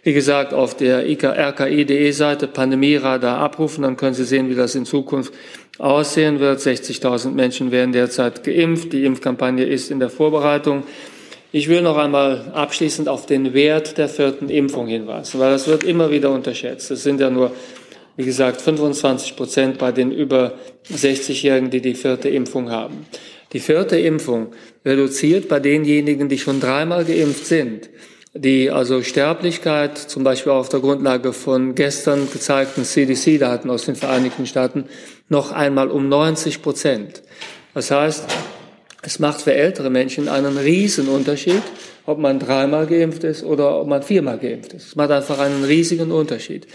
Wie 0.03 0.13
gesagt, 0.13 0.55
auf 0.55 0.77
der 0.77 1.05
rki.de-Seite 1.05 2.47
Pandemieradar 2.47 3.39
abrufen, 3.39 3.83
dann 3.83 3.97
können 3.97 4.15
Sie 4.15 4.25
sehen, 4.25 4.49
wie 4.49 4.55
das 4.55 4.75
in 4.75 4.85
Zukunft 4.85 5.33
aussehen 5.79 6.41
wird. 6.41 6.61
60.000 6.61 7.31
Menschen 7.31 7.71
werden 7.71 7.93
derzeit 7.93 8.45
geimpft. 8.45 8.93
Die 8.93 9.05
Impfkampagne 9.05 9.65
ist 9.65 9.91
in 9.91 10.01
der 10.01 10.11
Vorbereitung. 10.11 10.85
Ich 11.51 11.69
will 11.69 11.81
noch 11.81 11.97
einmal 11.97 12.53
abschließend 12.53 13.09
auf 13.09 13.25
den 13.25 13.55
Wert 13.55 13.97
der 13.97 14.09
vierten 14.09 14.51
Impfung 14.51 14.87
hinweisen, 14.87 15.41
weil 15.41 15.51
das 15.51 15.67
wird 15.67 15.83
immer 15.83 16.11
wieder 16.11 16.31
unterschätzt. 16.31 16.91
Es 16.91 17.03
sind 17.03 17.21
ja 17.21 17.31
nur, 17.31 17.53
wie 18.17 18.25
gesagt, 18.25 18.61
25 18.61 19.35
Prozent 19.35 19.79
bei 19.79 19.91
den 19.91 20.13
über 20.13 20.55
60-Jährigen, 20.93 21.71
die 21.71 21.81
die 21.81 21.95
vierte 21.95 22.29
Impfung 22.29 22.71
haben. 22.71 23.07
Die 23.55 23.61
vierte 23.61 23.99
Impfung 23.99 24.49
reduziert 24.85 25.49
bei 25.49 25.59
denjenigen, 25.59 26.29
die 26.29 26.37
schon 26.37 26.61
dreimal 26.61 27.07
geimpft 27.07 27.47
sind, 27.47 27.89
die 28.41 28.71
also 28.71 29.03
Sterblichkeit 29.03 29.99
zum 29.99 30.23
Beispiel 30.23 30.53
auf 30.53 30.69
der 30.69 30.81
Grundlage 30.81 31.33
von 31.33 31.75
gestern 31.75 32.31
gezeigten 32.31 32.85
CDC-Daten 32.85 33.69
aus 33.69 33.87
den 33.87 33.97
Vereinigten 33.97 34.47
Staaten 34.47 34.85
noch 35.29 35.51
einmal 35.51 35.91
um 35.91 36.09
90 36.09 36.63
Prozent. 36.63 37.23
Das 37.75 37.91
heißt, 37.91 38.27
es 39.03 39.19
macht 39.19 39.43
für 39.43 39.55
ältere 39.55 39.91
Menschen 39.91 40.29
einen 40.29 40.57
riesen 40.57 41.09
Unterschied, 41.09 41.63
ob 42.07 42.19
man 42.19 42.39
dreimal 42.39 42.87
geimpft 42.87 43.25
ist 43.25 43.45
oder 43.45 43.81
ob 43.81 43.89
man 43.89 44.03
viermal 44.03 44.39
geimpft 44.39 44.73
ist. 44.73 44.89
Es 44.89 44.97
macht 44.97 45.11
einfach 45.11 45.39
einen 45.39 45.65
riesigen 45.65 46.11
Unterschied. 46.13 46.67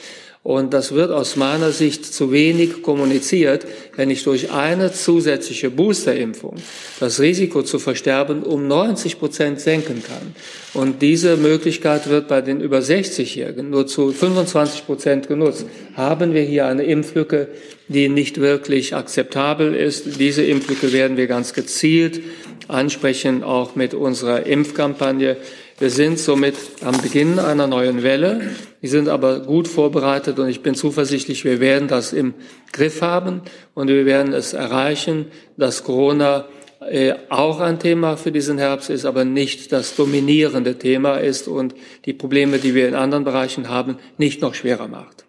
Und 0.43 0.73
das 0.73 0.91
wird 0.91 1.09
aus 1.09 1.37
meiner 1.37 1.71
Sicht 1.71 2.05
zu 2.05 2.33
wenig 2.33 2.81
kommuniziert, 2.81 3.65
wenn 3.95 4.09
ich 4.09 4.25
durch 4.25 4.51
eine 4.51 4.91
zusätzliche 4.91 5.69
Boosterimpfung 5.69 6.55
das 6.99 7.21
Risiko 7.21 7.63
zu 7.63 7.79
versterben 7.79 8.43
um 8.43 8.67
90 8.67 9.19
Prozent 9.19 9.61
senken 9.61 10.03
kann. 10.05 10.35
Und 10.73 11.01
diese 11.01 11.37
Möglichkeit 11.37 12.09
wird 12.09 12.27
bei 12.27 12.41
den 12.41 12.59
über 12.59 12.79
60-Jährigen 12.79 13.69
nur 13.69 13.87
zu 13.87 14.11
25 14.11 14.85
Prozent 14.85 15.27
genutzt. 15.29 15.65
Haben 15.95 16.33
wir 16.33 16.41
hier 16.41 16.67
eine 16.67 16.83
Impflücke, 16.83 17.47
die 17.87 18.09
nicht 18.09 18.41
wirklich 18.41 18.95
akzeptabel 18.95 19.73
ist. 19.73 20.19
Diese 20.19 20.43
Impflücke 20.43 20.91
werden 20.91 21.15
wir 21.15 21.27
ganz 21.27 21.53
gezielt 21.53 22.19
ansprechen, 22.67 23.43
auch 23.43 23.75
mit 23.75 23.93
unserer 23.93 24.45
Impfkampagne. 24.45 25.37
Wir 25.83 25.89
sind 25.89 26.17
somit 26.17 26.55
am 26.85 27.01
Beginn 27.01 27.39
einer 27.39 27.67
neuen 27.67 28.03
Welle. 28.03 28.51
Wir 28.79 28.89
sind 28.89 29.09
aber 29.09 29.41
gut 29.41 29.67
vorbereitet 29.67 30.39
und 30.39 30.47
ich 30.47 30.63
bin 30.63 30.75
zuversichtlich, 30.75 31.43
wir 31.43 31.59
werden 31.59 31.89
das 31.89 32.13
im 32.13 32.35
Griff 32.71 33.01
haben 33.01 33.41
und 33.73 33.89
wir 33.89 34.05
werden 34.05 34.31
es 34.31 34.53
erreichen, 34.53 35.25
dass 35.57 35.83
Corona 35.83 36.45
äh, 36.89 37.15
auch 37.27 37.59
ein 37.59 37.79
Thema 37.79 38.15
für 38.15 38.31
diesen 38.31 38.59
Herbst 38.59 38.89
ist, 38.89 39.03
aber 39.03 39.25
nicht 39.25 39.73
das 39.73 39.97
dominierende 39.97 40.79
Thema 40.79 41.15
ist 41.15 41.49
und 41.49 41.75
die 42.05 42.13
Probleme, 42.13 42.59
die 42.59 42.75
wir 42.75 42.87
in 42.87 42.95
anderen 42.95 43.25
Bereichen 43.25 43.67
haben, 43.67 43.97
nicht 44.17 44.41
noch 44.41 44.55
schwerer 44.55 44.87
macht. 44.87 45.25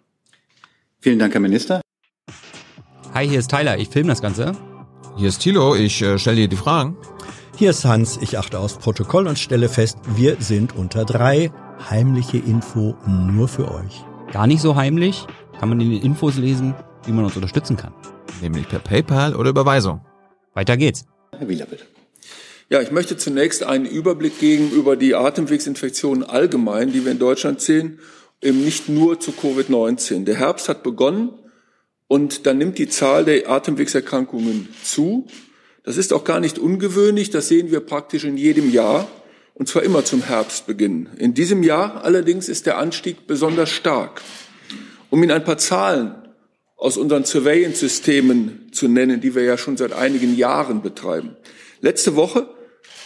Vielen 1.01 1.19
Dank, 1.19 1.33
Herr 1.33 1.41
Minister. 1.41 1.81
Hi, 3.13 3.27
hier 3.27 3.41
ist 3.41 3.51
Tyler, 3.51 3.77
ich 3.77 3.89
filme 3.89 4.11
das 4.11 4.23
Ganze. 4.23 4.53
Hier 5.17 5.31
ist 5.31 5.41
Thilo, 5.41 5.75
ich 5.75 6.01
äh, 6.01 6.17
stelle 6.17 6.37
dir 6.37 6.49
die 6.49 6.55
Fragen. 6.55 6.97
Hier 7.57 7.71
ist 7.71 7.85
Hans, 7.85 8.19
ich 8.21 8.37
achte 8.37 8.59
aufs 8.59 8.79
Protokoll 8.79 9.29
und 9.29 9.39
stelle 9.39 9.69
fest, 9.69 9.99
wir 10.17 10.39
sind 10.41 10.75
unter 10.75 11.05
drei. 11.05 11.53
Heimliche 11.89 12.39
Info 12.39 12.97
nur 13.07 13.47
für 13.47 13.71
euch. 13.71 14.05
Gar 14.33 14.49
nicht 14.49 14.61
so 14.61 14.75
heimlich, 14.75 15.25
kann 15.61 15.69
man 15.69 15.81
in 15.81 15.93
den 15.93 16.03
Infos 16.03 16.37
lesen, 16.37 16.75
wie 17.05 17.13
man 17.13 17.25
uns 17.25 17.37
unterstützen 17.37 17.77
kann. 17.77 17.95
Nämlich 18.43 18.69
per 18.69 18.81
PayPal 18.81 19.37
oder 19.37 19.51
Überweisung. 19.51 20.01
Weiter 20.53 20.77
geht's. 20.77 21.05
Herr 21.39 21.49
Wieler, 21.49 21.67
bitte. 21.67 21.85
Ja, 22.71 22.81
ich 22.81 22.91
möchte 22.91 23.17
zunächst 23.17 23.63
einen 23.63 23.87
Überblick 23.87 24.41
geben 24.41 24.73
über 24.73 24.97
die 24.97 25.15
Atemwegsinfektionen 25.15 26.25
allgemein, 26.25 26.93
die 26.93 27.05
wir 27.05 27.13
in 27.13 27.21
Deutschland 27.21 27.61
sehen, 27.61 28.01
eben 28.43 28.65
nicht 28.65 28.89
nur 28.89 29.21
zu 29.21 29.31
Covid-19. 29.31 30.25
Der 30.25 30.35
Herbst 30.35 30.69
hat 30.69 30.83
begonnen 30.83 31.31
und 32.09 32.47
dann 32.47 32.59
nimmt 32.59 32.79
die 32.79 32.89
Zahl 32.89 33.25
der 33.25 33.49
Atemwegserkrankungen 33.49 34.69
zu. 34.83 35.29
Das 35.85 35.99
ist 35.99 36.13
auch 36.15 36.25
gar 36.25 36.41
nicht 36.41 36.59
ungewöhnlich, 36.59 37.31
das 37.31 37.49
sehen 37.49 37.71
wir 37.71 37.81
praktisch 37.81 38.25
in 38.25 38.39
jedem 38.39 38.71
Jahr, 38.71 39.07
und 39.53 39.69
zwar 39.69 39.83
immer 39.83 40.05
zum 40.05 40.23
Herbstbeginn. 40.23 41.11
In 41.19 41.35
diesem 41.35 41.63
Jahr 41.63 42.03
allerdings 42.03 42.49
ist 42.49 42.67
der 42.67 42.79
Anstieg 42.79 43.27
besonders 43.27 43.71
stark. 43.71 44.23
Um 45.11 45.23
Ihnen 45.23 45.31
ein 45.31 45.45
paar 45.45 45.59
Zahlen 45.59 46.15
aus 46.77 46.97
unseren 46.97 47.25
Surveillance-Systemen 47.25 48.71
zu 48.73 48.89
nennen, 48.89 49.21
die 49.21 49.35
wir 49.35 49.45
ja 49.45 49.57
schon 49.57 49.77
seit 49.77 49.93
einigen 49.93 50.37
Jahren 50.37 50.83
betreiben. 50.83 51.37
Letzte 51.83 52.17
Woche 52.17 52.49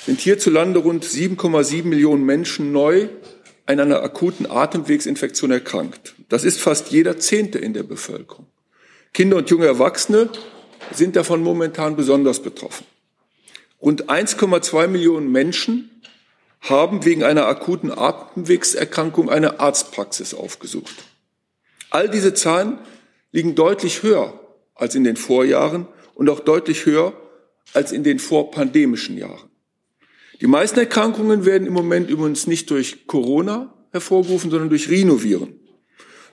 sind 0.06 0.20
hierzulande 0.20 0.78
rund 0.78 1.04
7,7 1.04 1.84
Millionen 1.84 2.24
Menschen 2.24 2.72
neu 2.72 3.08
an 3.66 3.80
einer 3.80 4.02
akuten 4.02 4.50
Atemwegsinfektion 4.50 5.50
erkrankt. 5.50 6.14
Das 6.28 6.44
ist 6.44 6.60
fast 6.60 6.90
jeder 6.92 7.18
Zehnte 7.18 7.58
in 7.58 7.74
der 7.74 7.82
Bevölkerung. 7.82 8.46
Kinder 9.12 9.36
und 9.36 9.50
junge 9.50 9.66
Erwachsene 9.66 10.30
sind 10.92 11.16
davon 11.16 11.42
momentan 11.42 11.96
besonders 11.96 12.42
betroffen. 12.42 12.86
Rund 13.80 14.08
1,2 14.10 14.88
Millionen 14.88 15.30
Menschen 15.30 15.90
haben 16.60 17.04
wegen 17.04 17.22
einer 17.22 17.46
akuten 17.46 17.92
Atemwegserkrankung 17.92 19.30
eine 19.30 19.60
Arztpraxis 19.60 20.34
aufgesucht. 20.34 21.04
All 21.90 22.08
diese 22.08 22.34
Zahlen 22.34 22.78
liegen 23.32 23.54
deutlich 23.54 24.02
höher 24.02 24.40
als 24.74 24.94
in 24.94 25.04
den 25.04 25.16
Vorjahren 25.16 25.86
und 26.14 26.28
auch 26.28 26.40
deutlich 26.40 26.86
höher 26.86 27.12
als 27.74 27.92
in 27.92 28.02
den 28.02 28.18
vorpandemischen 28.18 29.16
Jahren. 29.16 29.48
Die 30.40 30.46
meisten 30.46 30.78
Erkrankungen 30.78 31.44
werden 31.44 31.66
im 31.66 31.72
Moment 31.72 32.10
übrigens 32.10 32.46
nicht 32.46 32.70
durch 32.70 33.06
Corona 33.06 33.74
hervorgerufen, 33.90 34.50
sondern 34.50 34.68
durch 34.68 34.88
Rhinoviren. 34.88 35.58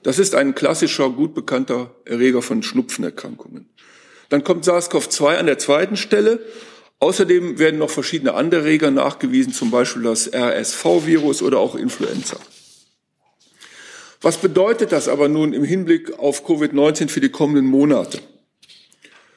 Das 0.02 0.18
ist 0.18 0.34
ein 0.34 0.54
klassischer, 0.54 1.10
gut 1.10 1.34
bekannter 1.34 1.94
Erreger 2.04 2.42
von 2.42 2.62
Schnupfenerkrankungen. 2.62 3.68
Dann 4.28 4.44
kommt 4.44 4.64
SARS-CoV-2 4.64 5.36
an 5.36 5.46
der 5.46 5.58
zweiten 5.58 5.96
Stelle. 5.96 6.40
Außerdem 6.98 7.58
werden 7.58 7.78
noch 7.78 7.90
verschiedene 7.90 8.34
andere 8.34 8.62
Erreger 8.62 8.90
nachgewiesen, 8.90 9.52
zum 9.52 9.70
Beispiel 9.70 10.02
das 10.02 10.32
RSV-Virus 10.32 11.42
oder 11.42 11.58
auch 11.58 11.74
Influenza. 11.74 12.38
Was 14.22 14.38
bedeutet 14.38 14.92
das 14.92 15.08
aber 15.08 15.28
nun 15.28 15.52
im 15.52 15.62
Hinblick 15.62 16.18
auf 16.18 16.44
Covid-19 16.46 17.08
für 17.08 17.20
die 17.20 17.28
kommenden 17.28 17.66
Monate? 17.66 18.20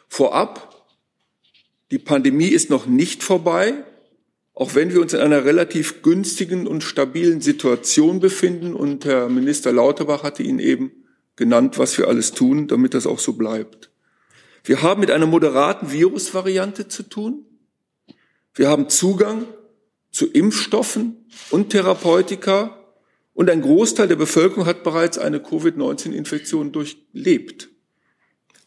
Vorab, 0.08 0.84
die 1.91 2.00
Pandemie 2.00 2.48
ist 2.48 2.69
noch 2.69 2.86
nicht 2.86 3.24
vorbei, 3.24 3.74
auch 4.53 4.75
wenn 4.75 4.93
wir 4.93 5.01
uns 5.01 5.13
in 5.13 5.19
einer 5.19 5.46
relativ 5.46 6.01
günstigen 6.01 6.67
und 6.67 6.84
stabilen 6.84 7.41
Situation 7.41 8.19
befinden. 8.19 8.74
Und 8.74 9.05
Herr 9.05 9.29
Minister 9.29 9.72
Lauterbach 9.72 10.24
hatte 10.24 10.43
Ihnen 10.43 10.60
eben 10.60 10.91
genannt, 11.36 11.77
was 11.77 11.98
wir 11.98 12.08
alles 12.08 12.31
tun, 12.31 12.67
damit 12.67 12.93
das 12.93 13.08
auch 13.08 13.19
so 13.19 13.34
bleibt. 13.34 13.89
Wir 14.63 14.82
haben 14.82 15.01
mit 15.01 15.12
einer 15.12 15.25
moderaten 15.25 15.92
Virusvariante 15.92 16.88
zu 16.88 17.04
tun. 17.04 17.46
Wir 18.54 18.70
haben 18.70 18.89
Zugang 18.89 19.46
zu 20.12 20.28
Impfstoffen 20.28 21.25
und 21.50 21.70
Therapeutika 21.70 22.75
und 23.34 23.50
ein 23.50 23.62
Großteil 23.62 24.08
der 24.08 24.16
Bevölkerung 24.16 24.66
hat 24.66 24.84
bereits 24.84 25.18
eine 25.18 25.39
Covid-19-Infektion 25.39 26.72
durchlebt. 26.72 27.70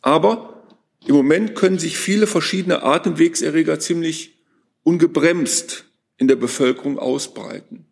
Aber 0.01 0.67
im 1.07 1.15
Moment 1.15 1.55
können 1.55 1.79
sich 1.79 1.99
viele 1.99 2.27
verschiedene 2.27 2.83
Atemwegserreger 2.83 3.81
ziemlich 3.81 4.39
ungebremst 4.83 5.85
in 6.17 6.29
der 6.29 6.37
Bevölkerung 6.37 6.99
ausbreiten. 6.99 7.87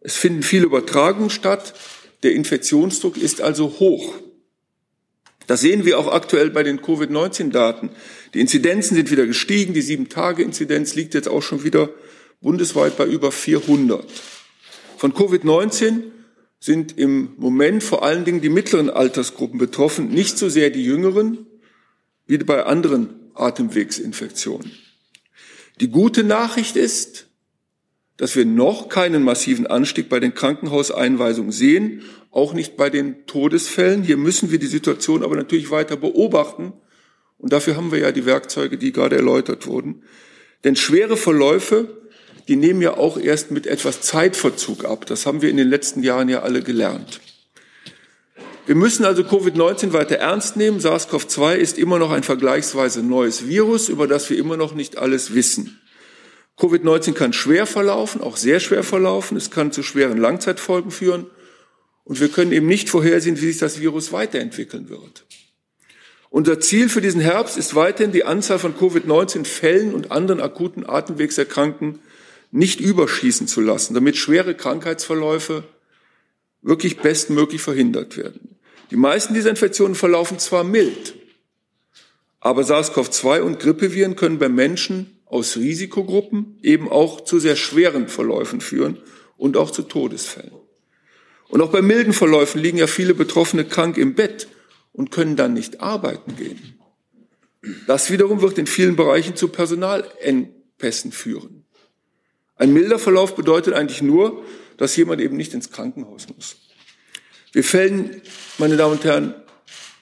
Es 0.00 0.16
finden 0.16 0.42
viele 0.42 0.66
Übertragungen 0.66 1.30
statt. 1.30 1.74
Der 2.22 2.34
Infektionsdruck 2.34 3.16
ist 3.16 3.40
also 3.40 3.80
hoch. 3.80 4.14
Das 5.46 5.60
sehen 5.60 5.84
wir 5.84 5.98
auch 5.98 6.12
aktuell 6.12 6.50
bei 6.50 6.62
den 6.62 6.80
Covid-19-Daten. 6.80 7.90
Die 8.34 8.40
Inzidenzen 8.40 8.96
sind 8.96 9.10
wieder 9.10 9.26
gestiegen. 9.26 9.74
Die 9.74 9.82
Sieben-Tage-Inzidenz 9.82 10.94
liegt 10.94 11.14
jetzt 11.14 11.28
auch 11.28 11.42
schon 11.42 11.64
wieder 11.64 11.90
bundesweit 12.40 12.96
bei 12.96 13.06
über 13.06 13.32
400. 13.32 14.04
Von 14.96 15.12
Covid-19 15.12 16.02
sind 16.60 16.96
im 16.96 17.34
Moment 17.38 17.82
vor 17.82 18.04
allen 18.04 18.24
Dingen 18.24 18.40
die 18.40 18.48
mittleren 18.48 18.88
Altersgruppen 18.88 19.58
betroffen, 19.58 20.10
nicht 20.10 20.38
so 20.38 20.48
sehr 20.48 20.70
die 20.70 20.84
jüngeren 20.84 21.46
wie 22.26 22.38
bei 22.38 22.64
anderen 22.64 23.10
Atemwegsinfektionen. 23.34 24.70
Die 25.80 25.88
gute 25.88 26.22
Nachricht 26.22 26.76
ist, 26.76 27.26
dass 28.22 28.36
wir 28.36 28.44
noch 28.44 28.88
keinen 28.88 29.24
massiven 29.24 29.66
Anstieg 29.66 30.08
bei 30.08 30.20
den 30.20 30.32
Krankenhauseinweisungen 30.32 31.50
sehen, 31.50 32.02
auch 32.30 32.52
nicht 32.52 32.76
bei 32.76 32.88
den 32.88 33.26
Todesfällen. 33.26 34.04
Hier 34.04 34.16
müssen 34.16 34.52
wir 34.52 34.60
die 34.60 34.68
Situation 34.68 35.24
aber 35.24 35.34
natürlich 35.34 35.72
weiter 35.72 35.96
beobachten. 35.96 36.72
Und 37.38 37.52
dafür 37.52 37.74
haben 37.74 37.90
wir 37.90 37.98
ja 37.98 38.12
die 38.12 38.24
Werkzeuge, 38.24 38.78
die 38.78 38.92
gerade 38.92 39.16
erläutert 39.16 39.66
wurden. 39.66 40.04
Denn 40.62 40.76
schwere 40.76 41.16
Verläufe, 41.16 42.00
die 42.46 42.54
nehmen 42.54 42.80
ja 42.80 42.96
auch 42.96 43.18
erst 43.18 43.50
mit 43.50 43.66
etwas 43.66 44.02
Zeitverzug 44.02 44.84
ab. 44.84 45.04
Das 45.06 45.26
haben 45.26 45.42
wir 45.42 45.50
in 45.50 45.56
den 45.56 45.68
letzten 45.68 46.04
Jahren 46.04 46.28
ja 46.28 46.42
alle 46.42 46.62
gelernt. 46.62 47.18
Wir 48.66 48.76
müssen 48.76 49.04
also 49.04 49.22
Covid-19 49.22 49.92
weiter 49.92 50.18
ernst 50.18 50.56
nehmen. 50.56 50.78
SARS-CoV-2 50.78 51.54
ist 51.56 51.76
immer 51.76 51.98
noch 51.98 52.12
ein 52.12 52.22
vergleichsweise 52.22 53.02
neues 53.02 53.48
Virus, 53.48 53.88
über 53.88 54.06
das 54.06 54.30
wir 54.30 54.38
immer 54.38 54.56
noch 54.56 54.76
nicht 54.76 54.96
alles 54.96 55.34
wissen. 55.34 55.81
Covid-19 56.58 57.12
kann 57.14 57.32
schwer 57.32 57.66
verlaufen, 57.66 58.20
auch 58.20 58.36
sehr 58.36 58.60
schwer 58.60 58.82
verlaufen. 58.84 59.36
Es 59.36 59.50
kann 59.50 59.72
zu 59.72 59.82
schweren 59.82 60.18
Langzeitfolgen 60.18 60.90
führen. 60.90 61.26
Und 62.04 62.20
wir 62.20 62.28
können 62.28 62.52
eben 62.52 62.66
nicht 62.66 62.90
vorhersehen, 62.90 63.40
wie 63.40 63.46
sich 63.46 63.58
das 63.58 63.80
Virus 63.80 64.12
weiterentwickeln 64.12 64.88
wird. 64.88 65.24
Unser 66.30 66.60
Ziel 66.60 66.88
für 66.88 67.00
diesen 67.00 67.20
Herbst 67.20 67.58
ist 67.58 67.74
weiterhin 67.74 68.12
die 68.12 68.24
Anzahl 68.24 68.58
von 68.58 68.76
Covid-19-Fällen 68.76 69.94
und 69.94 70.10
anderen 70.10 70.40
akuten 70.40 70.88
Atemwegserkrankten 70.88 72.00
nicht 72.50 72.80
überschießen 72.80 73.46
zu 73.46 73.60
lassen, 73.60 73.94
damit 73.94 74.16
schwere 74.16 74.54
Krankheitsverläufe 74.54 75.64
wirklich 76.62 76.98
bestmöglich 76.98 77.60
verhindert 77.60 78.16
werden. 78.16 78.56
Die 78.90 78.96
meisten 78.96 79.34
dieser 79.34 79.50
Infektionen 79.50 79.94
verlaufen 79.94 80.38
zwar 80.38 80.64
mild, 80.64 81.14
aber 82.40 82.62
SARS-CoV-2 82.62 83.40
und 83.40 83.60
Grippeviren 83.60 84.16
können 84.16 84.38
bei 84.38 84.48
Menschen 84.48 85.18
aus 85.32 85.56
Risikogruppen 85.56 86.58
eben 86.62 86.90
auch 86.90 87.22
zu 87.22 87.38
sehr 87.38 87.56
schweren 87.56 88.08
Verläufen 88.08 88.60
führen 88.60 88.98
und 89.38 89.56
auch 89.56 89.70
zu 89.70 89.82
Todesfällen. 89.82 90.52
Und 91.48 91.62
auch 91.62 91.70
bei 91.70 91.80
milden 91.80 92.12
Verläufen 92.12 92.60
liegen 92.60 92.76
ja 92.76 92.86
viele 92.86 93.14
Betroffene 93.14 93.64
krank 93.64 93.96
im 93.96 94.14
Bett 94.14 94.48
und 94.92 95.10
können 95.10 95.34
dann 95.34 95.54
nicht 95.54 95.80
arbeiten 95.80 96.36
gehen. 96.36 96.78
Das 97.86 98.10
wiederum 98.10 98.42
wird 98.42 98.58
in 98.58 98.66
vielen 98.66 98.94
Bereichen 98.94 99.34
zu 99.34 99.48
Personalengpässen 99.48 101.12
führen. 101.12 101.64
Ein 102.56 102.74
milder 102.74 102.98
Verlauf 102.98 103.34
bedeutet 103.34 103.72
eigentlich 103.72 104.02
nur, 104.02 104.44
dass 104.76 104.94
jemand 104.96 105.22
eben 105.22 105.38
nicht 105.38 105.54
ins 105.54 105.70
Krankenhaus 105.70 106.26
muss. 106.28 106.56
Wir 107.52 107.64
fällen, 107.64 108.20
meine 108.58 108.76
Damen 108.76 108.96
und 108.96 109.04
Herren, 109.04 109.34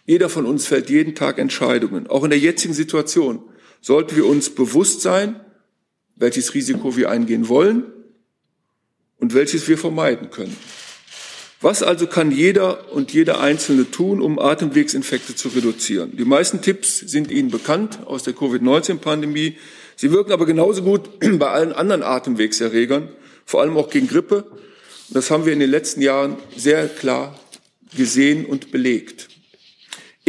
jeder 0.07 0.29
von 0.29 0.45
uns 0.45 0.67
fällt 0.67 0.91
jeden 0.91 1.15
Tag 1.15 1.39
Entscheidungen. 1.39 2.09
Auch 2.09 2.25
in 2.25 2.31
der 2.31 2.39
jetzigen 2.41 2.75
Situation 2.75 3.45
sollten 3.81 4.17
wir 4.17 4.27
uns 4.27 4.51
bewusst 4.51 5.01
sein, 5.01 5.41
welches 6.17 6.55
Risiko 6.55 6.97
wir 6.97 7.11
eingehen 7.11 7.49
wollen 7.49 7.85
und 9.17 9.35
welches 9.35 9.69
wir 9.69 9.79
vermeiden 9.79 10.31
können. 10.31 10.57
Was 11.63 11.83
also 11.83 12.07
kann 12.07 12.31
jeder 12.31 12.91
und 12.93 13.13
jeder 13.13 13.41
Einzelne 13.41 13.91
tun, 13.91 14.23
um 14.23 14.39
Atemwegsinfekte 14.39 15.35
zu 15.35 15.49
reduzieren? 15.49 16.17
Die 16.17 16.25
meisten 16.25 16.63
Tipps 16.63 17.01
sind 17.01 17.31
Ihnen 17.31 17.51
bekannt 17.51 17.99
aus 18.07 18.23
der 18.23 18.33
Covid-19-Pandemie. 18.33 19.59
Sie 19.95 20.11
wirken 20.11 20.33
aber 20.33 20.47
genauso 20.47 20.83
gut 20.83 21.11
bei 21.39 21.49
allen 21.49 21.73
anderen 21.73 22.03
Atemwegserregern, 22.03 23.11
vor 23.45 23.61
allem 23.61 23.77
auch 23.77 23.91
gegen 23.91 24.09
Grippe. 24.09 24.51
Das 25.11 25.31
haben 25.31 25.45
wir 25.45 25.53
in 25.53 25.61
den 25.61 25.71
letzten 25.71 26.01
Jahren 26.01 26.37
sehr 26.57 26.89
klar 26.89 27.39
gesehen 27.95 28.47
und 28.47 28.71
belegt. 28.71 29.30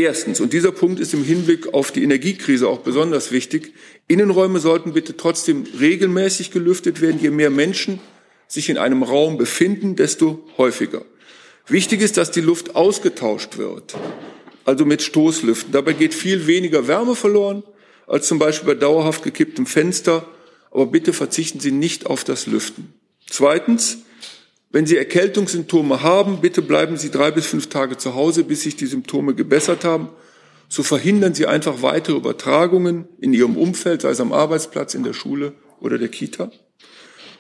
Erstens, 0.02 0.40
und 0.40 0.52
dieser 0.52 0.72
Punkt 0.72 1.00
ist 1.00 1.14
im 1.14 1.24
Hinblick 1.24 1.76
auf 1.76 1.92
die 1.92 2.02
Energiekrise 2.02 2.68
auch 2.68 2.80
besonders 2.80 3.32
wichtig, 3.32 3.74
Innenräume 4.08 4.60
sollten 4.60 4.94
bitte 4.94 5.16
trotzdem 5.16 5.64
regelmäßig 5.80 6.50
gelüftet 6.50 7.02
werden. 7.02 7.20
Je 7.22 7.30
mehr 7.30 7.52
Menschen 7.52 8.00
sich 8.48 8.70
in 8.70 8.80
einem 8.80 9.04
Raum 9.04 9.38
befinden, 9.38 9.96
desto 9.96 10.44
häufiger. 10.58 11.06
Wichtig 11.68 12.02
ist, 12.02 12.18
dass 12.18 12.32
die 12.32 12.42
Luft 12.42 12.76
ausgetauscht 12.76 13.60
wird, 13.60 13.94
also 14.66 14.86
mit 14.86 15.04
Stoßlüften. 15.04 15.72
Dabei 15.72 15.94
geht 15.94 16.16
viel 16.16 16.48
weniger 16.48 16.88
Wärme 16.88 17.16
verloren 17.16 17.62
als 18.08 18.26
zum 18.26 18.40
Beispiel 18.40 18.74
bei 18.74 18.80
dauerhaft 18.80 19.22
gekipptem 19.22 19.68
Fenster. 19.68 20.28
Aber 20.72 20.88
bitte 20.88 21.14
verzichten 21.14 21.60
Sie 21.60 21.72
nicht 21.72 22.08
auf 22.08 22.24
das 22.24 22.48
Lüften. 22.48 22.92
Zweitens, 23.30 24.00
wenn 24.72 24.86
Sie 24.86 24.96
Erkältungssymptome 24.96 26.02
haben, 26.02 26.40
bitte 26.40 26.62
bleiben 26.62 26.98
Sie 26.98 27.12
drei 27.12 27.32
bis 27.32 27.46
fünf 27.46 27.68
Tage 27.68 27.98
zu 27.98 28.16
Hause, 28.16 28.44
bis 28.44 28.62
sich 28.62 28.76
die 28.78 28.86
Symptome 28.86 29.36
gebessert 29.36 29.84
haben. 29.84 30.10
So 30.70 30.84
verhindern 30.84 31.34
Sie 31.34 31.46
einfach 31.46 31.82
weitere 31.82 32.16
Übertragungen 32.16 33.08
in 33.20 33.34
Ihrem 33.34 33.58
Umfeld, 33.58 34.02
sei 34.02 34.12
es 34.12 34.22
am 34.22 34.32
Arbeitsplatz, 34.32 34.94
in 34.94 35.04
der 35.04 35.14
Schule 35.14 35.54
oder 35.82 35.98
der 35.98 36.08
Kita. 36.08 36.52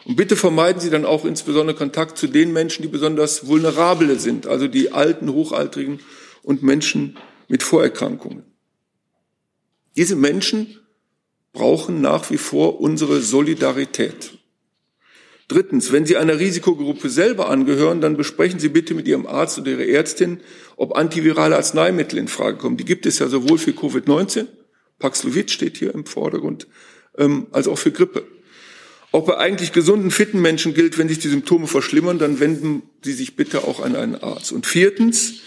Und 0.03 0.17
bitte 0.17 0.35
vermeiden 0.35 0.81
Sie 0.81 0.89
dann 0.89 1.05
auch 1.05 1.23
insbesondere 1.23 1.77
Kontakt 1.77 2.17
zu 2.17 2.27
den 2.27 2.51
Menschen, 2.51 2.81
die 2.81 2.89
besonders 2.89 3.47
vulnerable 3.47 4.19
sind, 4.19 4.47
also 4.47 4.67
die 4.67 4.91
alten, 4.91 5.31
hochaltrigen 5.31 5.99
und 6.43 6.63
Menschen 6.63 7.17
mit 7.47 7.63
Vorerkrankungen. 7.63 8.43
Diese 9.95 10.15
Menschen 10.15 10.79
brauchen 11.53 12.01
nach 12.01 12.29
wie 12.29 12.37
vor 12.37 12.81
unsere 12.81 13.21
Solidarität. 13.21 14.40
Drittens, 15.51 15.91
wenn 15.91 16.05
Sie 16.05 16.15
einer 16.15 16.39
Risikogruppe 16.39 17.09
selber 17.09 17.49
angehören, 17.49 17.99
dann 17.99 18.15
besprechen 18.15 18.57
Sie 18.57 18.69
bitte 18.69 18.93
mit 18.93 19.05
Ihrem 19.05 19.27
Arzt 19.27 19.59
oder 19.59 19.71
Ihrer 19.71 19.85
Ärztin, 19.85 20.39
ob 20.77 20.95
antivirale 20.95 21.57
Arzneimittel 21.57 22.17
in 22.19 22.29
Frage 22.29 22.55
kommen. 22.55 22.77
Die 22.77 22.85
gibt 22.85 23.05
es 23.05 23.19
ja 23.19 23.27
sowohl 23.27 23.57
für 23.57 23.71
Covid-19, 23.71 24.47
Paxlovid 24.97 25.51
steht 25.51 25.75
hier 25.75 25.93
im 25.93 26.05
Vordergrund, 26.05 26.67
ähm, 27.17 27.47
als 27.51 27.67
auch 27.67 27.77
für 27.77 27.91
Grippe. 27.91 28.23
Auch 29.11 29.25
bei 29.25 29.37
eigentlich 29.39 29.73
gesunden, 29.73 30.09
fitten 30.09 30.41
Menschen 30.41 30.73
gilt, 30.73 30.97
wenn 30.97 31.09
sich 31.09 31.19
die 31.19 31.27
Symptome 31.27 31.67
verschlimmern, 31.67 32.17
dann 32.17 32.39
wenden 32.39 32.83
Sie 33.03 33.11
sich 33.11 33.35
bitte 33.35 33.65
auch 33.65 33.83
an 33.83 33.97
einen 33.97 34.15
Arzt. 34.15 34.53
Und 34.53 34.65
viertens, 34.65 35.41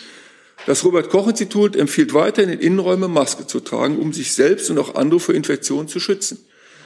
das 0.67 0.85
Robert-Koch-Institut 0.85 1.77
empfiehlt 1.77 2.13
weiterhin 2.13 2.53
in 2.53 2.61
Innenräumen 2.61 3.11
Maske 3.11 3.47
zu 3.47 3.61
tragen, 3.61 3.99
um 3.99 4.13
sich 4.13 4.35
selbst 4.35 4.69
und 4.69 4.77
auch 4.77 4.97
andere 4.97 5.19
vor 5.19 5.35
Infektionen 5.35 5.89
zu 5.89 5.99
schützen. 5.99 6.45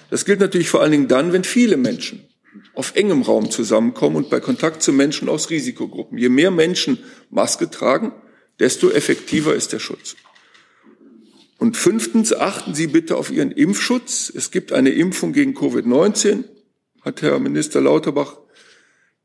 Das 0.09 0.25
gilt 0.25 0.39
natürlich 0.39 0.69
vor 0.69 0.83
allen 0.83 0.93
Dingen 0.93 1.09
dann, 1.09 1.33
wenn 1.33 1.43
viele 1.43 1.77
Menschen 1.77 2.29
auf 2.75 2.95
engem 2.97 3.23
Raum 3.23 3.51
zusammenkommen 3.51 4.17
und 4.17 4.31
bei 4.31 4.41
Kontakt 4.41 4.83
zu 4.83 4.93
Menschen 4.93 5.29
aus 5.29 5.51
Risikogruppen. 5.51 6.19
Je 6.19 6.29
mehr 6.29 6.51
Menschen 6.51 6.99
Maske 7.31 7.71
tragen, 7.71 8.13
desto 8.59 8.91
effektiver 8.91 9.55
ist 9.55 9.73
der 9.73 9.79
Schutz. 9.79 10.17
Und 11.59 11.77
fünftens, 11.77 12.33
achten 12.33 12.75
Sie 12.75 12.87
bitte 12.87 13.17
auf 13.17 13.31
Ihren 13.31 13.51
Impfschutz. 13.51 14.33
Es 14.35 14.51
gibt 14.51 14.73
eine 14.73 14.91
Impfung 14.91 15.33
gegen 15.33 15.57
Covid-19 15.57 16.45
hat 17.09 17.23
Herr 17.23 17.39
Minister 17.39 17.81
Lauterbach 17.81 18.37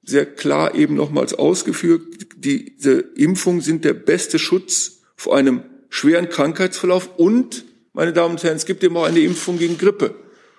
sehr 0.04 0.26
klar 0.26 0.76
eben 0.76 0.96
nochmals 0.96 1.34
ausgeführt. 1.34 2.02
Diese 2.36 3.00
Impfungen 3.16 3.62
sind 3.62 3.86
der 3.86 3.94
beste 3.94 4.40
Schutz 4.40 5.02
vor 5.16 5.36
einem 5.36 5.64
schweren 5.90 6.30
Krankheitsverlauf 6.30 7.18
und, 7.18 7.66
meine 7.94 8.14
Damen 8.14 8.36
und 8.36 8.44
Herren, 8.44 8.58
es 8.58 8.66
gibt 8.66 8.84
eben 8.84 8.98
auch 8.98 9.06
eine 9.06 9.20
Impfung 9.20 9.58
gegen 9.58 9.78
Grippe. 9.78 10.16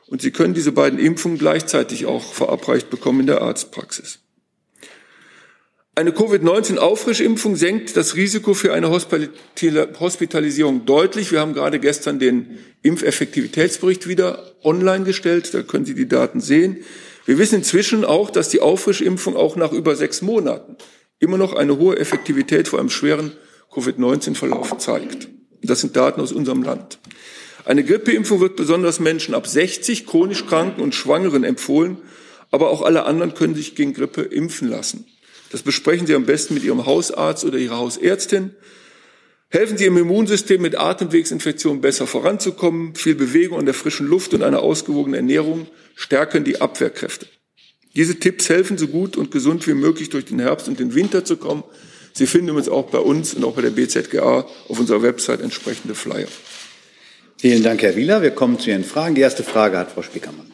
Und 0.06 0.22
Sie 0.22 0.30
können 0.30 0.54
diese 0.54 0.72
beiden 0.72 0.98
Impfungen 0.98 1.38
gleichzeitig 1.38 2.06
auch 2.06 2.32
verabreicht 2.32 2.90
bekommen 2.90 3.20
in 3.20 3.26
der 3.26 3.42
Arztpraxis. 3.42 4.20
Eine 5.96 6.10
Covid-19-Auffrischimpfung 6.10 7.54
senkt 7.54 7.96
das 7.96 8.16
Risiko 8.16 8.52
für 8.52 8.72
eine 8.72 8.90
Hospitalisierung 8.90 10.86
deutlich. 10.86 11.30
Wir 11.30 11.38
haben 11.38 11.54
gerade 11.54 11.78
gestern 11.78 12.18
den 12.18 12.58
Impfeffektivitätsbericht 12.82 14.08
wieder 14.08 14.54
online 14.64 15.04
gestellt. 15.04 15.54
Da 15.54 15.62
können 15.62 15.84
Sie 15.84 15.94
die 15.94 16.08
Daten 16.08 16.40
sehen. 16.40 16.78
Wir 17.26 17.38
wissen 17.38 17.56
inzwischen 17.56 18.04
auch, 18.04 18.30
dass 18.30 18.48
die 18.48 18.60
Auffrischimpfung 18.60 19.36
auch 19.36 19.54
nach 19.54 19.70
über 19.72 19.94
sechs 19.94 20.20
Monaten 20.20 20.76
immer 21.20 21.38
noch 21.38 21.54
eine 21.54 21.78
hohe 21.78 21.96
Effektivität 21.96 22.66
vor 22.66 22.80
einem 22.80 22.90
schweren 22.90 23.32
Covid-19-Verlauf 23.72 24.76
zeigt. 24.78 25.28
Das 25.62 25.80
sind 25.80 25.94
Daten 25.94 26.20
aus 26.20 26.32
unserem 26.32 26.62
Land. 26.62 26.98
Eine 27.64 27.82
Grippeimpfung 27.82 28.40
wird 28.40 28.56
besonders 28.56 29.00
Menschen 29.00 29.34
ab 29.34 29.46
60, 29.46 30.06
chronisch 30.06 30.44
Kranken 30.46 30.82
und 30.82 30.94
Schwangeren 30.94 31.44
empfohlen, 31.44 31.98
aber 32.50 32.70
auch 32.70 32.82
alle 32.82 33.04
anderen 33.04 33.34
können 33.34 33.54
sich 33.54 33.74
gegen 33.74 33.94
Grippe 33.94 34.22
impfen 34.22 34.68
lassen. 34.68 35.06
Das 35.50 35.62
besprechen 35.62 36.06
Sie 36.06 36.14
am 36.14 36.26
besten 36.26 36.54
mit 36.54 36.64
Ihrem 36.64 36.84
Hausarzt 36.84 37.44
oder 37.44 37.58
Ihrer 37.58 37.78
Hausärztin. 37.78 38.50
Helfen 39.48 39.78
Sie 39.78 39.84
Ihrem 39.84 39.96
Immunsystem 39.96 40.60
mit 40.60 40.76
Atemwegsinfektionen 40.76 41.80
besser 41.80 42.06
voranzukommen. 42.06 42.94
Viel 42.96 43.14
Bewegung 43.14 43.58
an 43.58 43.64
der 43.64 43.74
frischen 43.74 44.06
Luft 44.06 44.34
und 44.34 44.42
eine 44.42 44.58
ausgewogene 44.58 45.16
Ernährung 45.16 45.66
stärken 45.94 46.44
die 46.44 46.60
Abwehrkräfte. 46.60 47.26
Diese 47.96 48.18
Tipps 48.18 48.48
helfen 48.48 48.76
so 48.76 48.88
gut 48.88 49.16
und 49.16 49.30
gesund 49.30 49.66
wie 49.66 49.74
möglich 49.74 50.10
durch 50.10 50.24
den 50.24 50.40
Herbst 50.40 50.68
und 50.68 50.80
den 50.80 50.94
Winter 50.94 51.24
zu 51.24 51.36
kommen. 51.36 51.62
Sie 52.12 52.26
finden 52.26 52.48
übrigens 52.48 52.68
auch 52.68 52.90
bei 52.90 52.98
uns 52.98 53.34
und 53.34 53.44
auch 53.44 53.54
bei 53.54 53.62
der 53.62 53.70
BZGA 53.70 54.46
auf 54.68 54.78
unserer 54.78 55.02
Website 55.02 55.40
entsprechende 55.40 55.94
Flyer. 55.94 56.28
Vielen 57.44 57.62
Dank, 57.62 57.82
Herr 57.82 57.94
Wieler. 57.94 58.22
Wir 58.22 58.30
kommen 58.30 58.58
zu 58.58 58.70
Ihren 58.70 58.84
Fragen. 58.84 59.14
Die 59.14 59.20
erste 59.20 59.42
Frage 59.42 59.76
hat 59.76 59.90
Frau 59.92 60.00
Spiekermann. 60.00 60.50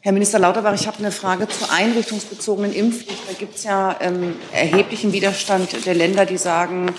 Herr 0.00 0.10
Minister 0.10 0.40
Lauterbach, 0.40 0.74
ich 0.74 0.88
habe 0.88 0.98
eine 0.98 1.12
Frage 1.12 1.46
zur 1.46 1.70
einrichtungsbezogenen 1.70 2.74
Impfpflicht. 2.74 3.22
Da 3.28 3.34
gibt 3.38 3.54
es 3.54 3.62
ja 3.62 3.96
ähm, 4.00 4.34
erheblichen 4.52 5.12
Widerstand 5.12 5.86
der 5.86 5.94
Länder, 5.94 6.26
die 6.26 6.38
sagen, 6.38 6.92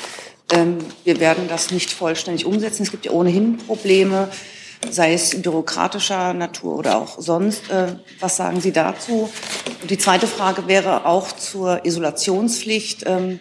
ähm, 0.53 0.77
wir 1.03 1.19
werden 1.19 1.49
das 1.49 1.71
nicht 1.71 1.91
vollständig 1.91 2.45
umsetzen. 2.45 2.83
Es 2.83 2.91
gibt 2.91 3.03
ja 3.03 3.11
ohnehin 3.11 3.57
Probleme 3.57 4.29
sei 4.91 5.13
es 5.13 5.41
bürokratischer 5.41 6.33
Natur 6.33 6.77
oder 6.77 6.97
auch 6.97 7.19
sonst. 7.19 7.69
Äh, 7.69 7.95
was 8.19 8.37
sagen 8.37 8.61
Sie 8.61 8.71
dazu? 8.71 9.29
Und 9.81 9.91
die 9.91 9.97
zweite 9.97 10.27
Frage 10.27 10.67
wäre 10.67 11.05
auch 11.05 11.31
zur 11.31 11.85
Isolationspflicht. 11.85 13.03
Ähm, 13.05 13.39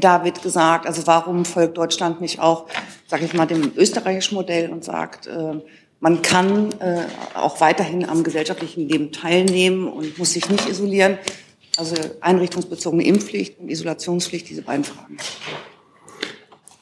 da 0.00 0.24
wird 0.24 0.42
gesagt, 0.42 0.86
also 0.86 1.06
warum 1.06 1.44
folgt 1.44 1.76
Deutschland 1.76 2.20
nicht 2.20 2.40
auch, 2.40 2.66
sage 3.06 3.24
ich 3.24 3.34
mal, 3.34 3.46
dem 3.46 3.72
österreichischen 3.76 4.34
Modell 4.34 4.70
und 4.70 4.84
sagt, 4.84 5.26
äh, 5.26 5.60
man 6.00 6.22
kann 6.22 6.72
äh, 6.80 7.04
auch 7.34 7.60
weiterhin 7.60 8.08
am 8.08 8.24
gesellschaftlichen 8.24 8.88
Leben 8.88 9.12
teilnehmen 9.12 9.88
und 9.88 10.18
muss 10.18 10.32
sich 10.32 10.48
nicht 10.50 10.68
isolieren. 10.68 11.18
Also 11.76 11.96
einrichtungsbezogene 12.20 13.04
Impfpflicht 13.04 13.58
und 13.58 13.68
Isolationspflicht, 13.68 14.48
diese 14.48 14.62
beiden 14.62 14.84
Fragen. 14.84 15.16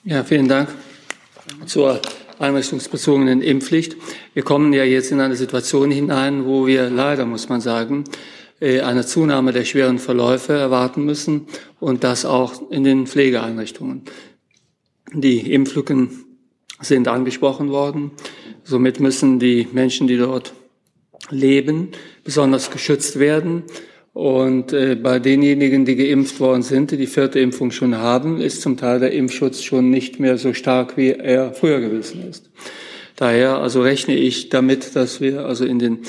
Ja, 0.05 0.25
vielen 0.25 0.49
Dank 0.49 0.69
zur 1.67 2.01
einrichtungsbezogenen 2.39 3.41
Impfpflicht. 3.41 3.97
Wir 4.35 4.43
kommen 4.43 4.73
ja 4.73 4.85
jetzt 4.85 5.13
in 5.13 5.21
eine 5.21 5.37
Situation 5.37 5.91
hinein, 5.91 6.45
wo 6.45 6.67
wir 6.67 6.91
leider, 6.91 7.25
muss 7.25 7.49
man 7.49 7.61
sagen, 7.61 8.05
eine 8.63 9.05
Zunahme 9.05 9.53
der 9.53 9.65
schweren 9.65 9.99
Verläufe 9.99 10.53
erwarten 10.53 11.05
müssen 11.05 11.47
und 11.81 12.05
das 12.05 12.25
auch 12.25 12.71
in 12.71 12.85
den 12.85 13.07
Pflegeeinrichtungen. 13.07 14.03
Die 15.13 15.53
Impflücken 15.53 16.25
sind 16.81 17.09
angesprochen 17.09 17.71
worden. 17.71 18.13
Somit 18.65 19.01
müssen 19.01 19.39
die 19.39 19.67
Menschen, 19.73 20.07
die 20.07 20.17
dort 20.17 20.55
leben, 21.31 21.89
besonders 22.25 22.71
geschützt 22.71 23.19
werden. 23.19 23.65
Und 24.13 24.73
äh, 24.73 24.95
bei 24.95 25.19
denjenigen, 25.19 25.85
die 25.85 25.97
geimpft 25.97 26.39
worden 26.39 26.63
sind, 26.63 26.91
die 26.91 26.99
die 26.99 27.07
vierte 27.07 27.41
Impfung 27.41 27.71
schon 27.71 27.97
haben, 27.97 28.41
ist 28.41 28.61
zum 28.61 28.77
Teil 28.77 29.01
der 29.01 29.13
Impfschutz 29.13 29.63
schon 29.63 29.91
nicht 29.91 30.21
mehr 30.21 30.37
so 30.37 30.53
stark, 30.53 30.97
wie 30.97 31.11
er 31.11 31.55
früher 31.55 31.81
gewesen 31.81 32.29
ist. 32.29 32.51
Daher 33.17 33.59
also 33.59 33.83
rechne 33.83 34.17
ich 34.17 34.51
damit, 34.51 34.97
dass 34.97 35.21
wir 35.21 35.47
also 35.47 35.65
in 35.65 35.79
den 35.79 36.01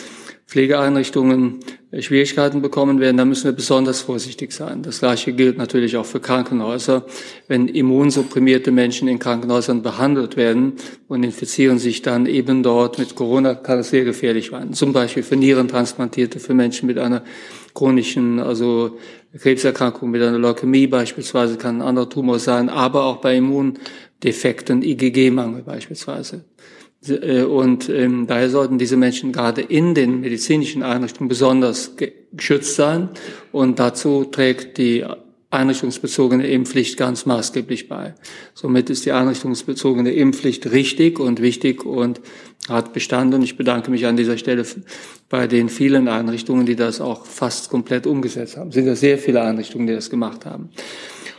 Pflegeeinrichtungen 0.47 1.59
Schwierigkeiten 2.01 2.61
bekommen 2.61 2.99
werden, 2.99 3.17
da 3.17 3.25
müssen 3.25 3.45
wir 3.45 3.51
besonders 3.51 4.01
vorsichtig 4.01 4.51
sein. 4.51 4.81
Das 4.81 4.99
Gleiche 4.99 5.33
gilt 5.33 5.57
natürlich 5.57 5.95
auch 5.95 6.05
für 6.05 6.19
Krankenhäuser. 6.19 7.05
Wenn 7.47 7.67
immunsupprimierte 7.67 8.71
Menschen 8.71 9.07
in 9.07 9.19
Krankenhäusern 9.19 9.83
behandelt 9.83 10.35
werden 10.35 10.73
und 11.07 11.23
infizieren 11.23 11.77
sich 11.77 12.01
dann 12.01 12.25
eben 12.25 12.63
dort 12.63 12.97
mit 12.97 13.13
Corona, 13.13 13.53
kann 13.53 13.79
es 13.79 13.91
sehr 13.91 14.05
gefährlich 14.05 14.51
werden. 14.51 14.73
Zum 14.73 14.91
Beispiel 14.91 15.21
für 15.21 15.35
Nierentransplantierte, 15.35 16.39
für 16.39 16.55
Menschen 16.55 16.87
mit 16.87 16.97
einer 16.97 17.23
chronischen, 17.75 18.39
also 18.39 18.97
Krebserkrankung, 19.37 20.09
mit 20.09 20.21
einer 20.21 20.39
Leukämie 20.39 20.87
beispielsweise, 20.87 21.57
kann 21.57 21.77
ein 21.77 21.87
anderer 21.87 22.09
Tumor 22.09 22.39
sein, 22.39 22.69
aber 22.69 23.03
auch 23.03 23.17
bei 23.17 23.35
Immundefekten, 23.37 24.81
IgG-Mangel 24.81 25.61
beispielsweise. 25.61 26.43
Äh, 27.09 27.43
und 27.43 27.89
ähm, 27.89 28.27
daher 28.27 28.49
sollten 28.49 28.77
diese 28.77 28.97
Menschen 28.97 29.31
gerade 29.31 29.61
in 29.61 29.95
den 29.95 30.21
medizinischen 30.21 30.83
Einrichtungen 30.83 31.29
besonders 31.29 31.95
geschützt 32.31 32.75
sein. 32.75 33.09
Und 33.51 33.79
dazu 33.79 34.25
trägt 34.25 34.77
die 34.77 35.05
einrichtungsbezogene 35.53 36.47
Impfpflicht 36.47 36.97
ganz 36.97 37.25
maßgeblich 37.27 37.87
bei. 37.87 38.15
Somit 38.55 38.89
ist 38.89 39.05
die 39.05 39.11
einrichtungsbezogene 39.11 40.11
Impfpflicht 40.11 40.71
richtig 40.71 41.19
und 41.19 41.41
wichtig 41.41 41.85
und 41.85 42.21
hat 42.67 42.91
Bestand. 42.91 43.35
Und 43.35 43.43
ich 43.43 43.55
bedanke 43.55 43.91
mich 43.91 44.05
an 44.07 44.17
dieser 44.17 44.37
Stelle 44.37 44.65
bei 45.29 45.47
den 45.47 45.69
vielen 45.69 46.07
Einrichtungen, 46.07 46.65
die 46.65 46.75
das 46.75 47.01
auch 47.01 47.25
fast 47.25 47.69
komplett 47.69 48.07
umgesetzt 48.07 48.57
haben. 48.57 48.69
Es 48.69 48.75
sind 48.75 48.87
ja 48.87 48.95
sehr 48.95 49.19
viele 49.19 49.43
Einrichtungen, 49.43 49.85
die 49.85 49.93
das 49.93 50.09
gemacht 50.09 50.45
haben. 50.45 50.69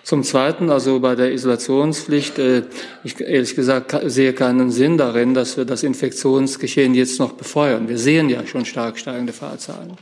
Zum 0.05 0.23
Zweiten, 0.23 0.69
also 0.69 1.01
bei 1.01 1.15
der 1.15 1.33
Isolationspflicht, 1.33 2.39
äh, 2.39 2.65
ich 3.05 3.19
ehrlich 3.19 3.57
gesagt 3.57 3.99
sehe 4.05 4.35
keinen 4.35 4.71
Sinn 4.71 4.99
darin, 4.99 5.33
dass 5.33 5.57
wir 5.57 5.65
das 5.65 5.83
Infektionsgeschehen 5.83 6.93
jetzt 6.95 7.19
noch 7.19 7.33
befeuern. 7.33 7.89
Wir 7.89 7.97
sehen 7.97 8.29
ja 8.29 8.47
schon 8.47 8.67
stark 8.67 8.99
steigende 8.99 9.33
Fahrzahlen. 9.33 9.95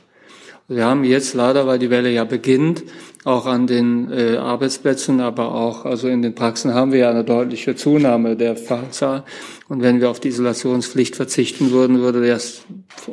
Wir 0.66 0.86
haben 0.86 1.04
jetzt 1.04 1.34
leider, 1.34 1.68
weil 1.68 1.78
die 1.78 1.90
Welle 1.90 2.10
ja 2.10 2.24
beginnt, 2.24 2.82
auch 3.22 3.46
an 3.46 3.68
den 3.68 4.10
äh, 4.10 4.38
Arbeitsplätzen, 4.38 5.20
aber 5.20 5.54
auch 5.54 5.84
also 5.84 6.08
in 6.08 6.22
den 6.22 6.34
Praxen 6.34 6.74
haben 6.74 6.90
wir 6.90 6.98
ja 6.98 7.10
eine 7.10 7.22
deutliche 7.22 7.76
Zunahme 7.76 8.36
der 8.36 8.56
Fahrzahl. 8.56 9.22
Und 9.68 9.82
wenn 9.82 10.00
wir 10.00 10.10
auf 10.10 10.18
die 10.18 10.28
Isolationspflicht 10.28 11.14
verzichten 11.14 11.70
würden, 11.70 12.00
würde 12.00 12.26
das 12.26 12.62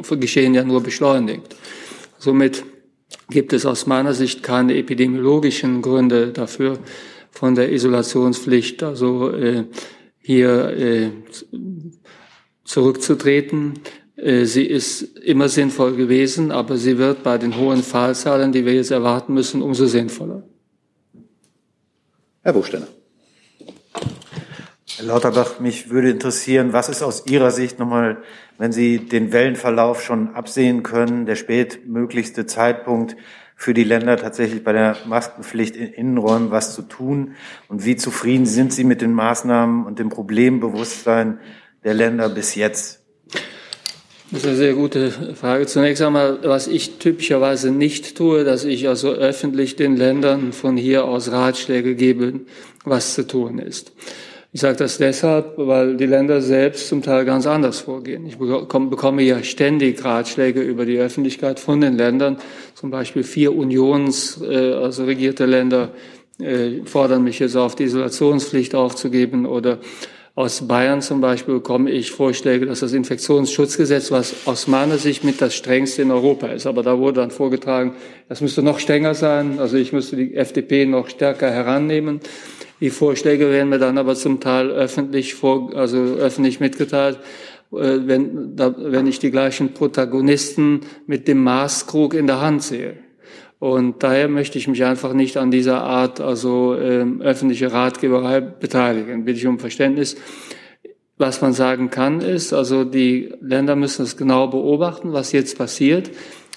Geschehen 0.10 0.56
ja 0.56 0.64
nur 0.64 0.82
beschleunigt. 0.82 1.56
Somit 2.18 2.64
gibt 3.30 3.54
es 3.54 3.66
aus 3.66 3.86
meiner 3.86 4.14
Sicht 4.14 4.44
keine 4.44 4.76
epidemiologischen 4.76 5.82
Gründe 5.82 6.32
dafür, 6.32 6.80
von 7.32 7.56
der 7.56 7.72
Isolationspflicht 7.72 8.84
also 8.84 9.32
äh, 9.32 9.66
hier 10.20 10.70
äh, 10.70 11.10
zurückzutreten. 12.64 13.80
Äh, 14.16 14.46
sie 14.46 14.66
ist 14.66 15.02
immer 15.20 15.48
sinnvoll 15.48 15.96
gewesen, 15.96 16.52
aber 16.52 16.78
sie 16.78 16.98
wird 16.98 17.24
bei 17.24 17.38
den 17.38 17.58
hohen 17.58 17.84
Fallzahlen, 17.84 18.52
die 18.52 18.66
wir 18.66 18.74
jetzt 18.74 18.92
erwarten 18.92 19.34
müssen, 19.34 19.62
umso 19.62 19.86
sinnvoller. 19.86 20.44
Herr 22.42 22.54
Buchsteiner. 22.54 22.88
Herr 25.00 25.06
Lauterbach, 25.06 25.62
mich 25.62 25.90
würde 25.90 26.10
interessieren, 26.10 26.74
was 26.74 26.90
ist 26.90 27.02
aus 27.02 27.24
Ihrer 27.26 27.52
Sicht 27.52 27.80
nochmal, 27.80 28.18
wenn 28.58 28.74
Sie 28.74 29.00
den 29.00 29.32
Wellenverlauf 29.32 30.04
schon 30.04 30.36
absehen 30.36 30.84
können, 30.84 31.26
der 31.26 31.38
spätmöglichste 31.38 32.46
Zeitpunkt 32.46 33.16
für 33.56 33.74
die 33.74 33.86
Länder 33.86 34.18
tatsächlich 34.18 34.62
bei 34.62 34.74
der 34.74 34.98
Maskenpflicht 35.06 35.78
in 35.78 35.94
Innenräumen 35.94 36.52
was 36.52 36.76
zu 36.76 36.82
tun? 36.82 37.36
Und 37.70 37.86
wie 37.86 37.96
zufrieden 37.96 38.46
sind 38.46 38.74
Sie 38.74 38.84
mit 38.84 39.00
den 39.00 39.14
Maßnahmen 39.14 39.86
und 39.86 40.00
dem 40.00 40.10
Problembewusstsein 40.10 41.40
der 41.86 41.94
Länder 41.94 42.28
bis 42.28 42.56
jetzt? 42.56 43.02
Das 44.32 44.42
ist 44.42 44.48
eine 44.48 44.58
sehr 44.58 44.74
gute 44.74 45.12
Frage. 45.12 45.66
Zunächst 45.66 46.02
einmal, 46.02 46.40
was 46.44 46.68
ich 46.68 46.98
typischerweise 46.98 47.72
nicht 47.72 48.18
tue, 48.18 48.44
dass 48.44 48.66
ich 48.66 48.90
also 48.90 49.14
öffentlich 49.14 49.78
den 49.78 49.96
Ländern 49.96 50.52
von 50.52 50.76
hier 50.76 51.06
aus 51.06 51.32
Ratschläge 51.32 51.96
gebe, 51.96 52.42
was 52.84 53.14
zu 53.14 53.26
tun 53.26 53.60
ist. 53.60 53.94
Ich 54.52 54.62
sage 54.62 54.78
das 54.78 54.98
deshalb, 54.98 55.54
weil 55.58 55.96
die 55.96 56.08
Länder 56.08 56.42
selbst 56.42 56.88
zum 56.88 57.04
Teil 57.04 57.24
ganz 57.24 57.46
anders 57.46 57.82
vorgehen. 57.82 58.26
Ich 58.26 58.38
bekomme 58.40 59.22
ja 59.22 59.44
ständig 59.44 60.04
Ratschläge 60.04 60.62
über 60.62 60.86
die 60.86 60.98
Öffentlichkeit 60.98 61.60
von 61.60 61.82
den 61.82 61.98
Ländern. 61.98 62.38
Zum 62.74 62.90
Beispiel 62.90 63.24
vier 63.24 63.56
Unions, 63.56 64.42
äh, 64.42 64.74
also 64.74 65.04
regierte 65.04 65.46
Länder, 65.46 65.92
äh, 66.40 66.84
fordern 66.86 67.24
mich 67.24 67.38
jetzt 67.38 67.56
auf, 67.56 67.76
die 67.76 67.84
Isolationspflicht 67.84 68.74
aufzugeben 68.74 69.46
oder 69.46 69.78
aus 70.34 70.68
Bayern 70.68 71.02
zum 71.02 71.22
Beispiel 71.22 71.56
bekomme 71.56 71.92
ich 71.92 72.12
Vorschläge, 72.12 72.66
dass 72.66 72.80
das 72.80 72.94
Infektionsschutzgesetz, 72.94 74.10
was 74.10 74.48
aus 74.48 74.68
meiner 74.68 74.98
Sicht 74.98 75.26
mit 75.26 75.42
das 75.42 75.54
strengste 75.54 76.02
in 76.02 76.12
Europa 76.12 76.48
ist, 76.48 76.66
aber 76.66 76.82
da 76.82 76.98
wurde 76.98 77.20
dann 77.20 77.32
vorgetragen, 77.32 77.94
das 78.30 78.40
müsste 78.40 78.64
noch 78.64 78.80
strenger 78.80 79.16
sein, 79.16 79.60
also 79.60 79.76
ich 79.76 79.92
müsste 79.92 80.16
die 80.16 80.36
FDP 80.36 80.86
noch 80.86 81.10
stärker 81.10 81.52
herannehmen. 81.52 82.22
Die 82.82 82.90
Vorschläge 82.90 83.50
werden 83.52 83.70
mir 83.70 83.80
dann 83.80 83.98
aber 83.98 84.16
zum 84.16 84.40
Teil 84.40 84.70
öffentlich 84.70 85.36
vor, 85.36 85.76
also 85.76 85.98
öffentlich 85.98 86.60
mitgeteilt, 86.60 87.20
äh, 87.72 88.00
wenn, 88.06 88.56
da, 88.56 88.74
wenn 88.78 89.08
ich 89.08 89.20
die 89.20 89.32
gleichen 89.32 89.74
Protagonisten 89.74 90.82
mit 91.06 91.28
dem 91.28 91.44
Maßkrug 91.44 92.14
in 92.14 92.28
der 92.28 92.42
Hand 92.42 92.64
sehe. 92.64 92.98
Und 93.60 94.04
daher 94.04 94.30
möchte 94.30 94.58
ich 94.58 94.70
mich 94.70 94.86
einfach 94.86 95.14
nicht 95.14 95.36
an 95.36 95.52
dieser 95.52 95.84
Art, 95.84 96.22
also 96.22 96.78
ähm, 96.80 97.22
öffentliche 97.22 97.74
Ratgeberei 97.74 98.40
beteiligen. 98.40 99.26
Bitte 99.26 99.40
ich 99.40 99.48
um 99.48 99.60
Verständnis. 99.60 100.16
Was 101.18 101.42
man 101.42 101.52
sagen 101.52 101.90
kann, 101.90 102.22
ist, 102.22 102.54
also 102.54 102.86
die 102.86 103.34
Länder 103.42 103.76
müssen 103.76 104.04
es 104.04 104.16
genau 104.16 104.48
beobachten, 104.48 105.12
was 105.12 105.34
jetzt 105.34 105.58
passiert. 105.58 106.10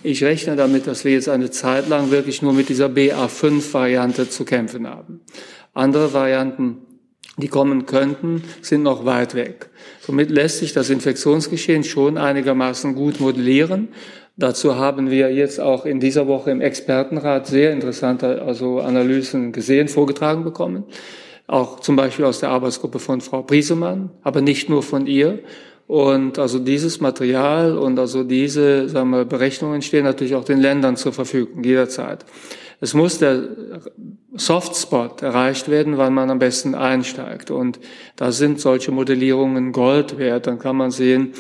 Ich 0.05 0.23
rechne 0.23 0.55
damit, 0.55 0.87
dass 0.87 1.05
wir 1.05 1.11
jetzt 1.11 1.29
eine 1.29 1.51
Zeit 1.51 1.89
lang 1.89 2.13
wirklich 2.13 2.43
nur 2.43 2.53
mit 2.53 2.69
dieser 2.69 2.87
BA5-Variante 2.87 4.29
zu 4.29 4.45
kämpfen 4.45 4.87
haben. 4.87 5.21
Andere 5.75 6.13
Varianten, 6.13 6.79
die 7.39 7.49
kommen 7.49 7.87
könnten, 7.87 8.43
sind 8.61 8.83
noch 8.83 9.07
weit 9.07 9.35
weg. 9.35 9.71
Somit 10.01 10.31
lässt 10.31 10.59
sich 10.59 10.73
das 10.73 10.91
Infektionsgeschehen 10.91 11.83
schon 11.83 12.19
einigermaßen 12.19 12.95
gut 12.95 13.21
modellieren. 13.21 13.89
Dazu 14.37 14.77
haben 14.77 15.11
wir 15.11 15.33
jetzt 15.33 15.61
auch 15.61 15.87
in 15.87 16.01
dieser 16.01 16.27
Woche 16.27 16.51
im 16.51 16.61
Expertenrat 16.61 17.47
sehr 17.47 17.73
interessante 17.73 18.43
also 18.43 18.81
Analysen 18.81 19.53
gesehen, 19.53 19.89
vorgetragen 19.89 20.45
bekommen. 20.45 20.85
Auch 21.47 21.81
zum 21.81 21.97
Beispiel 21.97 22.25
aus 22.25 22.41
der 22.41 22.51
Arbeitsgruppe 22.51 22.99
von 22.99 23.21
Frau 23.21 23.43
Briesemann, 23.43 24.11
aber 24.23 24.41
nicht 24.41 24.69
nur 24.69 24.83
von 24.83 25.07
ihr. 25.07 25.41
Und 25.87 26.39
also 26.39 26.59
dieses 26.59 27.01
Material 27.01 27.77
und 27.77 27.99
also 27.99 28.25
diese 28.25 28.89
sagen 28.89 29.11
wir, 29.11 29.25
Berechnungen 29.25 29.83
stehen 29.83 30.05
natürlich 30.05 30.35
auch 30.35 30.45
den 30.45 30.61
Ländern 30.61 30.97
zur 30.97 31.13
Verfügung 31.13 31.65
jederzeit. 31.65 32.25
Es 32.83 32.95
muss 32.95 33.19
der 33.19 33.45
Softspot 34.35 35.23
erreicht 35.23 35.69
werden, 35.69 35.99
wann 35.99 36.13
man 36.15 36.31
am 36.31 36.41
besten 36.41 36.75
einsteigt. 36.75 37.53
Und 37.53 37.79
da 38.17 38.33
sind 38.33 38.59
solche 38.59 38.91
Modellierungen 38.91 39.71
Gold 39.71 40.19
wert. 40.19 40.49
Dann 40.49 40.59
kann 40.59 40.75
man 40.75 40.91
sehen, 40.91 41.33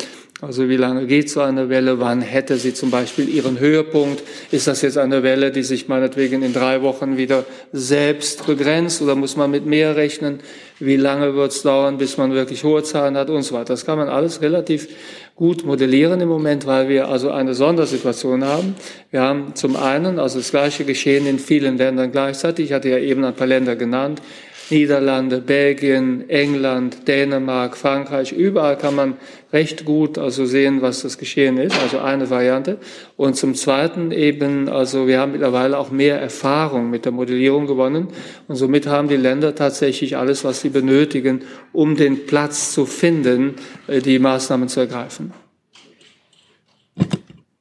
also 0.43 0.69
wie 0.69 0.77
lange 0.77 1.07
geht 1.07 1.31
so 1.31 1.41
eine 1.41 1.69
Welle? 1.69 2.01
Wann 2.01 2.21
hätte 2.21 2.57
sie 2.57 2.75
zum 2.75 2.91
Beispiel 2.91 3.29
ihren 3.29 3.61
Höhepunkt? 3.61 4.25
Ist 4.51 4.67
das 4.67 4.83
jetzt 4.83 4.99
eine 4.99 5.23
Welle, 5.23 5.53
die 5.53 5.63
sich 5.63 5.87
meinetwegen 5.87 6.43
in 6.43 6.53
drei 6.53 6.83
Wochen 6.83 7.17
wieder 7.17 7.45
selbst 7.73 8.45
begrenzt 8.45 9.01
oder 9.03 9.15
muss 9.15 9.37
man 9.37 9.53
mit 9.53 9.67
mehr 9.67 9.95
rechnen? 9.95 10.41
Wie 10.81 10.97
lange 10.97 11.37
wird 11.37 11.53
es 11.53 11.63
dauern, 11.63 11.97
bis 11.97 12.17
man 12.17 12.35
wirklich 12.35 12.65
hohe 12.65 12.83
Zahlen 12.83 13.17
hat 13.17 13.31
und 13.31 13.43
so 13.43 13.55
weiter? 13.55 13.75
Das 13.75 13.87
kann 13.87 13.99
man 13.99 14.09
alles 14.09 14.43
relativ 14.43 14.89
gut 15.37 15.65
modellieren 15.65 16.21
im 16.21 16.29
Moment, 16.29 16.67
weil 16.67 16.89
wir 16.89 17.07
also 17.07 17.31
eine 17.31 17.55
Sondersituation 17.55 18.45
haben. 18.45 18.75
Wir 19.13 19.21
haben 19.21 19.55
zum 19.55 19.77
einen 19.77 20.19
also 20.19 20.41
das 20.41 20.51
gleiche 20.51 20.85
Geschehen 20.85 21.25
in 21.25 21.39
vielen 21.39 21.79
Ländern 21.79 22.11
gleichzeitig. 22.11 22.65
Ich 22.65 22.73
hatte 22.73 22.89
ja 22.89 22.99
eben 22.99 23.23
ein 23.25 23.35
paar 23.35 23.47
Länder 23.47 23.77
genannt. 23.77 24.21
Niederlande, 24.73 25.41
Belgien, 25.41 26.29
England, 26.31 27.07
Dänemark, 27.07 27.77
Frankreich, 27.77 28.33
überall 28.33 28.79
kann 28.79 28.95
man 28.95 29.17
recht 29.53 29.85
gut 29.85 30.19
also 30.19 30.47
sehen, 30.47 30.83
was 30.83 31.03
das 31.03 31.19
Geschehen 31.19 31.59
ist, 31.59 31.79
also 31.81 31.99
eine 31.99 32.31
Variante. 32.31 32.79
Und 33.17 33.37
zum 33.37 33.55
Zweiten 33.55 34.11
eben, 34.11 34.69
also 34.69 35.07
wir 35.07 35.21
haben 35.21 35.33
mittlerweile 35.33 35.79
auch 35.79 35.91
mehr 35.91 36.21
Erfahrung 36.21 36.91
mit 36.91 37.05
der 37.05 37.13
Modellierung 37.13 37.67
gewonnen 37.67 38.09
und 38.49 38.57
somit 38.57 38.87
haben 38.87 39.09
die 39.09 39.17
Länder 39.17 39.55
tatsächlich 39.55 40.17
alles, 40.17 40.45
was 40.45 40.61
sie 40.61 40.71
benötigen, 40.71 41.43
um 41.73 41.97
den 41.97 42.27
Platz 42.27 42.73
zu 42.73 42.87
finden, 42.87 43.57
äh, 43.87 44.01
die 44.01 44.19
Maßnahmen 44.19 44.69
zu 44.69 44.81
ergreifen. 44.81 45.33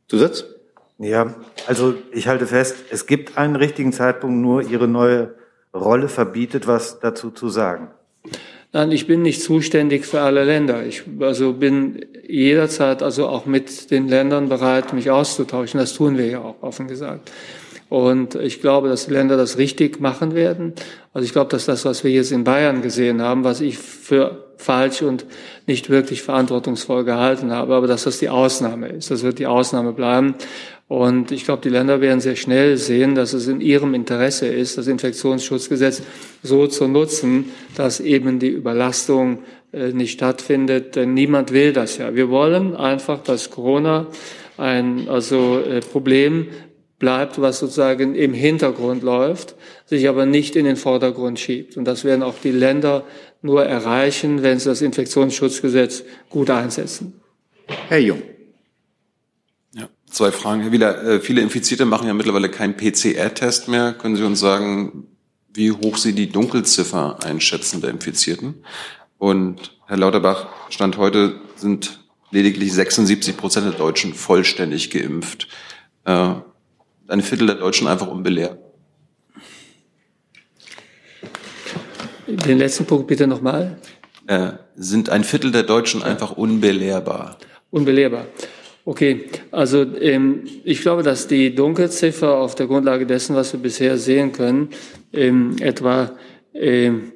Zusatz? 0.08 0.46
Ja, 0.98 1.36
also 1.68 1.96
ich 2.12 2.28
halte 2.28 2.46
fest, 2.46 2.76
es 2.92 3.08
gibt 3.08 3.38
einen 3.38 3.56
richtigen 3.56 3.92
Zeitpunkt, 3.92 4.38
nur 4.38 4.62
Ihre 4.62 4.88
neue 4.88 5.36
Rolle 5.74 6.10
verbietet, 6.10 6.68
was 6.68 7.00
dazu 7.00 7.32
zu 7.32 7.50
sagen. 7.50 7.92
Nein, 8.74 8.92
ich 8.92 9.06
bin 9.06 9.22
nicht 9.22 9.42
zuständig 9.42 10.06
für 10.06 10.22
alle 10.22 10.46
Länder. 10.46 10.86
Ich 10.86 11.04
also 11.20 11.52
bin 11.54 12.06
jederzeit 12.26 13.04
also 13.04 13.28
auch 13.28 13.46
mit 13.46 13.92
den 13.92 14.08
Ländern 14.08 14.48
bereit, 14.48 14.94
mich 14.94 15.12
auszutauschen. 15.12 15.80
Das 15.80 15.94
tun 15.94 16.18
wir 16.18 16.28
ja 16.28 16.40
auch, 16.40 16.56
offen 16.62 16.88
gesagt. 16.88 17.30
Und 17.92 18.36
ich 18.36 18.62
glaube, 18.62 18.88
dass 18.88 19.08
die 19.08 19.12
Länder 19.12 19.36
das 19.36 19.58
richtig 19.58 20.00
machen 20.00 20.34
werden. 20.34 20.72
Also 21.12 21.26
ich 21.26 21.34
glaube, 21.34 21.50
dass 21.50 21.66
das, 21.66 21.84
was 21.84 22.06
wir 22.06 22.12
jetzt 22.12 22.32
in 22.32 22.46
Bayern 22.46 22.82
gesehen 22.82 23.22
haben, 23.22 23.44
was 23.44 23.60
ich 23.60 23.78
für 23.78 24.46
falsch 24.56 25.02
und 25.02 25.26
nicht 25.68 25.90
wirklich 25.90 26.22
verantwortungsvoll 26.22 27.04
gehalten 27.04 27.52
habe, 27.52 27.76
aber 27.76 27.88
dass 27.88 28.06
das 28.06 28.18
die 28.18 28.30
Ausnahme 28.30 28.88
ist. 28.88 29.12
Das 29.12 29.24
wird 29.24 29.40
die 29.40 29.46
Ausnahme 29.46 29.92
bleiben. 29.92 30.36
Und 30.88 31.34
ich 31.34 31.44
glaube, 31.44 31.64
die 31.64 31.70
Länder 31.70 32.00
werden 32.00 32.22
sehr 32.22 32.38
schnell 32.38 32.78
sehen, 32.78 33.14
dass 33.14 33.34
es 33.34 33.50
in 33.50 33.60
ihrem 33.60 33.94
Interesse 33.94 34.48
ist, 34.48 34.78
das 34.78 34.88
Infektionsschutzgesetz 34.88 36.02
so 36.44 36.68
zu 36.68 36.88
nutzen, 36.88 37.52
dass 37.76 38.00
eben 38.00 38.40
die 38.40 38.52
Überlastung 38.52 39.40
äh, 39.74 39.92
nicht 39.92 40.14
stattfindet. 40.14 40.96
Denn 40.96 41.14
niemand 41.14 41.52
will 41.52 41.74
das 41.74 41.98
ja. 41.98 42.16
Wir 42.16 42.30
wollen 42.30 42.74
einfach, 42.74 43.22
dass 43.22 43.50
Corona 43.50 44.08
ein 44.58 45.10
also 45.10 45.60
äh, 45.60 45.82
Problem 45.82 46.48
bleibt, 47.02 47.42
was 47.42 47.60
sozusagen 47.60 48.16
im 48.16 48.34
Hintergrund 48.34 49.04
läuft, 49.04 49.56
sich 49.86 50.08
aber 50.08 50.26
nicht 50.26 50.56
in 50.56 50.64
den 50.64 50.78
Vordergrund 50.78 51.40
schiebt. 51.40 51.76
Und 51.76 51.84
das 51.84 52.06
werden 52.06 52.24
auch 52.24 52.36
die 52.42 52.52
Länder 52.52 53.04
nur 53.42 53.66
erreichen, 53.66 54.44
wenn 54.44 54.60
sie 54.60 54.70
das 54.70 54.82
Infektionsschutzgesetz 54.82 56.04
gut 56.30 56.50
einsetzen. 56.50 57.20
Herr 57.90 58.00
Jung. 58.00 58.22
Ja, 59.74 59.90
zwei 60.10 60.32
Fragen. 60.32 60.62
Herr 60.62 60.72
Wieler, 60.72 61.04
äh, 61.04 61.20
viele 61.20 61.42
Infizierte 61.42 61.86
machen 61.86 62.08
ja 62.08 62.14
mittlerweile 62.14 62.50
keinen 62.50 62.78
PCR-Test 62.78 63.68
mehr. 63.68 63.94
Können 63.94 64.16
Sie 64.16 64.24
uns 64.24 64.40
sagen, 64.40 65.08
wie 65.54 65.72
hoch 65.72 65.98
Sie 65.98 66.14
die 66.14 66.30
Dunkelziffer 66.30 67.18
einschätzen 67.24 67.82
der 67.82 67.90
Infizierten? 67.90 68.64
Und 69.18 69.78
Herr 69.88 69.98
Lauterbach, 69.98 70.48
Stand 70.70 70.98
heute 70.98 71.42
sind 71.56 72.00
lediglich 72.30 72.72
76 72.74 73.36
Prozent 73.36 73.66
der 73.66 73.74
Deutschen 73.74 74.14
vollständig 74.14 74.92
geimpft. 74.92 75.48
Ein 77.12 77.22
Viertel 77.22 77.48
der 77.48 77.56
Deutschen 77.56 77.88
einfach 77.88 78.08
unbelehrt. 78.08 78.58
Den 82.26 82.58
letzten 82.58 82.86
Punkt 82.86 83.08
bitte 83.08 83.28
nochmal. 83.28 83.78
Äh, 84.28 84.54
sind 84.76 85.10
ein 85.10 85.26
Viertel 85.26 85.52
der 85.52 85.64
Deutschen 85.64 86.04
einfach 86.04 86.32
unbelehrbar? 86.38 87.38
Unbelehrbar. 87.70 88.28
Okay, 88.86 89.26
also 89.52 89.84
ähm, 89.98 90.44
ich 90.64 90.82
glaube, 90.82 91.04
dass 91.04 91.28
die 91.28 91.54
Dunkelziffer 91.54 92.38
auf 92.38 92.56
der 92.56 92.68
Grundlage 92.68 93.06
dessen, 93.06 93.36
was 93.36 93.52
wir 93.52 93.60
bisher 93.60 93.98
sehen 93.98 94.32
können, 94.32 94.70
ähm, 95.12 95.58
etwa 95.60 96.14
ähm, 96.54 97.12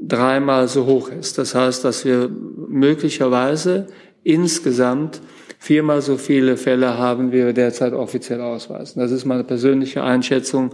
dreimal 0.00 0.68
so 0.68 0.86
hoch 0.86 1.08
ist. 1.08 1.38
Das 1.38 1.56
heißt, 1.56 1.84
dass 1.84 2.04
wir 2.04 2.30
möglicherweise 2.68 3.88
insgesamt 4.22 5.20
viermal 5.64 6.02
so 6.02 6.18
viele 6.18 6.58
Fälle 6.58 6.98
haben, 6.98 7.32
wie 7.32 7.38
wir 7.38 7.54
derzeit 7.54 7.94
offiziell 7.94 8.42
ausweisen. 8.42 9.00
Das 9.00 9.10
ist 9.10 9.24
meine 9.24 9.44
persönliche 9.44 10.02
Einschätzung. 10.02 10.72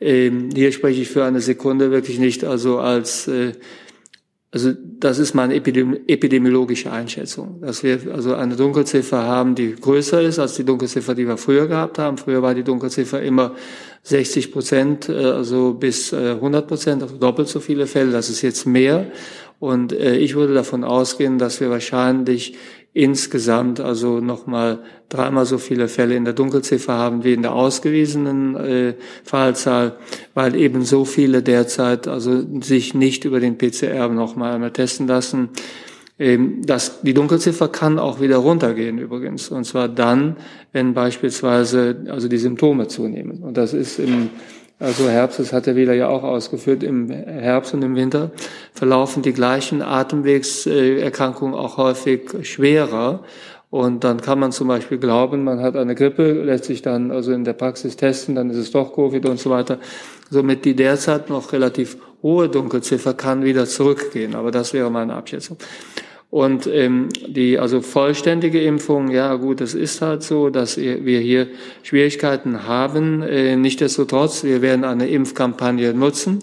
Ähm, 0.00 0.48
hier 0.54 0.72
spreche 0.72 1.02
ich 1.02 1.08
für 1.08 1.24
eine 1.24 1.42
Sekunde 1.42 1.90
wirklich 1.90 2.18
nicht 2.18 2.42
also 2.42 2.78
als 2.78 3.28
äh, 3.28 3.52
also 4.50 4.72
das 5.00 5.18
ist 5.18 5.34
meine 5.34 5.56
epidemiologische 5.56 6.90
Einschätzung, 6.92 7.60
dass 7.60 7.82
wir 7.82 7.98
also 8.14 8.36
eine 8.36 8.54
Dunkelziffer 8.54 9.24
haben, 9.24 9.56
die 9.56 9.74
größer 9.74 10.22
ist 10.22 10.38
als 10.38 10.54
die 10.54 10.64
Dunkelziffer, 10.64 11.16
die 11.16 11.26
wir 11.26 11.36
früher 11.36 11.66
gehabt 11.66 11.98
haben. 11.98 12.16
Früher 12.16 12.40
war 12.40 12.54
die 12.54 12.62
Dunkelziffer 12.62 13.20
immer 13.20 13.56
60 14.04 14.52
Prozent, 14.52 15.08
äh, 15.08 15.24
also 15.24 15.74
bis 15.74 16.14
100 16.14 16.64
äh, 16.64 16.66
Prozent, 16.66 17.02
also 17.02 17.16
doppelt 17.16 17.48
so 17.48 17.60
viele 17.60 17.86
Fälle. 17.86 18.12
Das 18.12 18.30
ist 18.30 18.40
jetzt 18.42 18.64
mehr. 18.64 19.10
Und 19.58 19.92
äh, 19.92 20.16
ich 20.16 20.34
würde 20.34 20.54
davon 20.54 20.84
ausgehen, 20.84 21.38
dass 21.38 21.60
wir 21.60 21.68
wahrscheinlich 21.70 22.54
insgesamt 22.94 23.80
also 23.80 24.20
nochmal 24.20 24.78
dreimal 25.08 25.46
so 25.46 25.58
viele 25.58 25.88
Fälle 25.88 26.14
in 26.14 26.24
der 26.24 26.32
Dunkelziffer 26.32 26.94
haben 26.94 27.24
wie 27.24 27.34
in 27.34 27.42
der 27.42 27.52
ausgewiesenen 27.52 28.56
äh, 28.56 28.94
Fallzahl, 29.24 29.96
weil 30.32 30.54
eben 30.54 30.84
so 30.84 31.04
viele 31.04 31.42
derzeit 31.42 32.06
also 32.06 32.42
sich 32.62 32.94
nicht 32.94 33.24
über 33.24 33.40
den 33.40 33.58
PCR 33.58 34.08
nochmal 34.08 34.54
einmal 34.54 34.70
testen 34.70 35.08
lassen. 35.08 35.50
Ähm, 36.20 36.62
das, 36.64 37.02
die 37.02 37.14
Dunkelziffer 37.14 37.66
kann 37.66 37.98
auch 37.98 38.20
wieder 38.20 38.36
runtergehen 38.36 38.98
übrigens, 38.98 39.48
und 39.48 39.64
zwar 39.64 39.88
dann, 39.88 40.36
wenn 40.72 40.94
beispielsweise 40.94 42.04
also 42.08 42.28
die 42.28 42.38
Symptome 42.38 42.86
zunehmen. 42.86 43.42
Und 43.42 43.56
das 43.56 43.74
ist 43.74 43.98
im 43.98 44.30
also 44.84 45.08
Herbst, 45.08 45.38
das 45.38 45.52
hat 45.52 45.66
der 45.66 45.76
Wähler 45.76 45.94
ja 45.94 46.08
auch 46.08 46.22
ausgeführt, 46.22 46.82
im 46.82 47.10
Herbst 47.10 47.74
und 47.74 47.82
im 47.82 47.96
Winter 47.96 48.30
verlaufen 48.72 49.22
die 49.22 49.32
gleichen 49.32 49.82
Atemwegserkrankungen 49.82 51.54
auch 51.54 51.76
häufig 51.78 52.30
schwerer. 52.42 53.24
Und 53.70 54.04
dann 54.04 54.20
kann 54.20 54.38
man 54.38 54.52
zum 54.52 54.68
Beispiel 54.68 54.98
glauben, 54.98 55.42
man 55.42 55.60
hat 55.60 55.74
eine 55.74 55.96
Grippe, 55.96 56.30
lässt 56.44 56.66
sich 56.66 56.82
dann 56.82 57.10
also 57.10 57.32
in 57.32 57.42
der 57.42 57.54
Praxis 57.54 57.96
testen, 57.96 58.36
dann 58.36 58.50
ist 58.50 58.56
es 58.56 58.70
doch 58.70 58.94
Covid 58.94 59.26
und 59.26 59.40
so 59.40 59.50
weiter. 59.50 59.78
Somit 60.30 60.64
die 60.64 60.76
derzeit 60.76 61.28
noch 61.28 61.52
relativ 61.52 61.96
hohe 62.22 62.48
Dunkelziffer 62.48 63.14
kann 63.14 63.42
wieder 63.42 63.66
zurückgehen. 63.66 64.34
Aber 64.34 64.50
das 64.50 64.72
wäre 64.74 64.90
meine 64.90 65.14
Abschätzung. 65.14 65.56
Und 66.34 66.66
ähm, 66.66 67.10
die 67.28 67.60
also 67.60 67.80
vollständige 67.80 68.60
Impfung, 68.60 69.08
ja 69.08 69.36
gut, 69.36 69.60
es 69.60 69.72
ist 69.72 70.02
halt 70.02 70.24
so, 70.24 70.50
dass 70.50 70.76
wir 70.76 71.20
hier 71.20 71.46
Schwierigkeiten 71.84 72.66
haben. 72.66 73.22
Äh, 73.22 73.54
Nichtsdestotrotz, 73.54 74.42
wir 74.42 74.60
werden 74.60 74.84
eine 74.84 75.06
Impfkampagne 75.06 75.94
nutzen. 75.94 76.40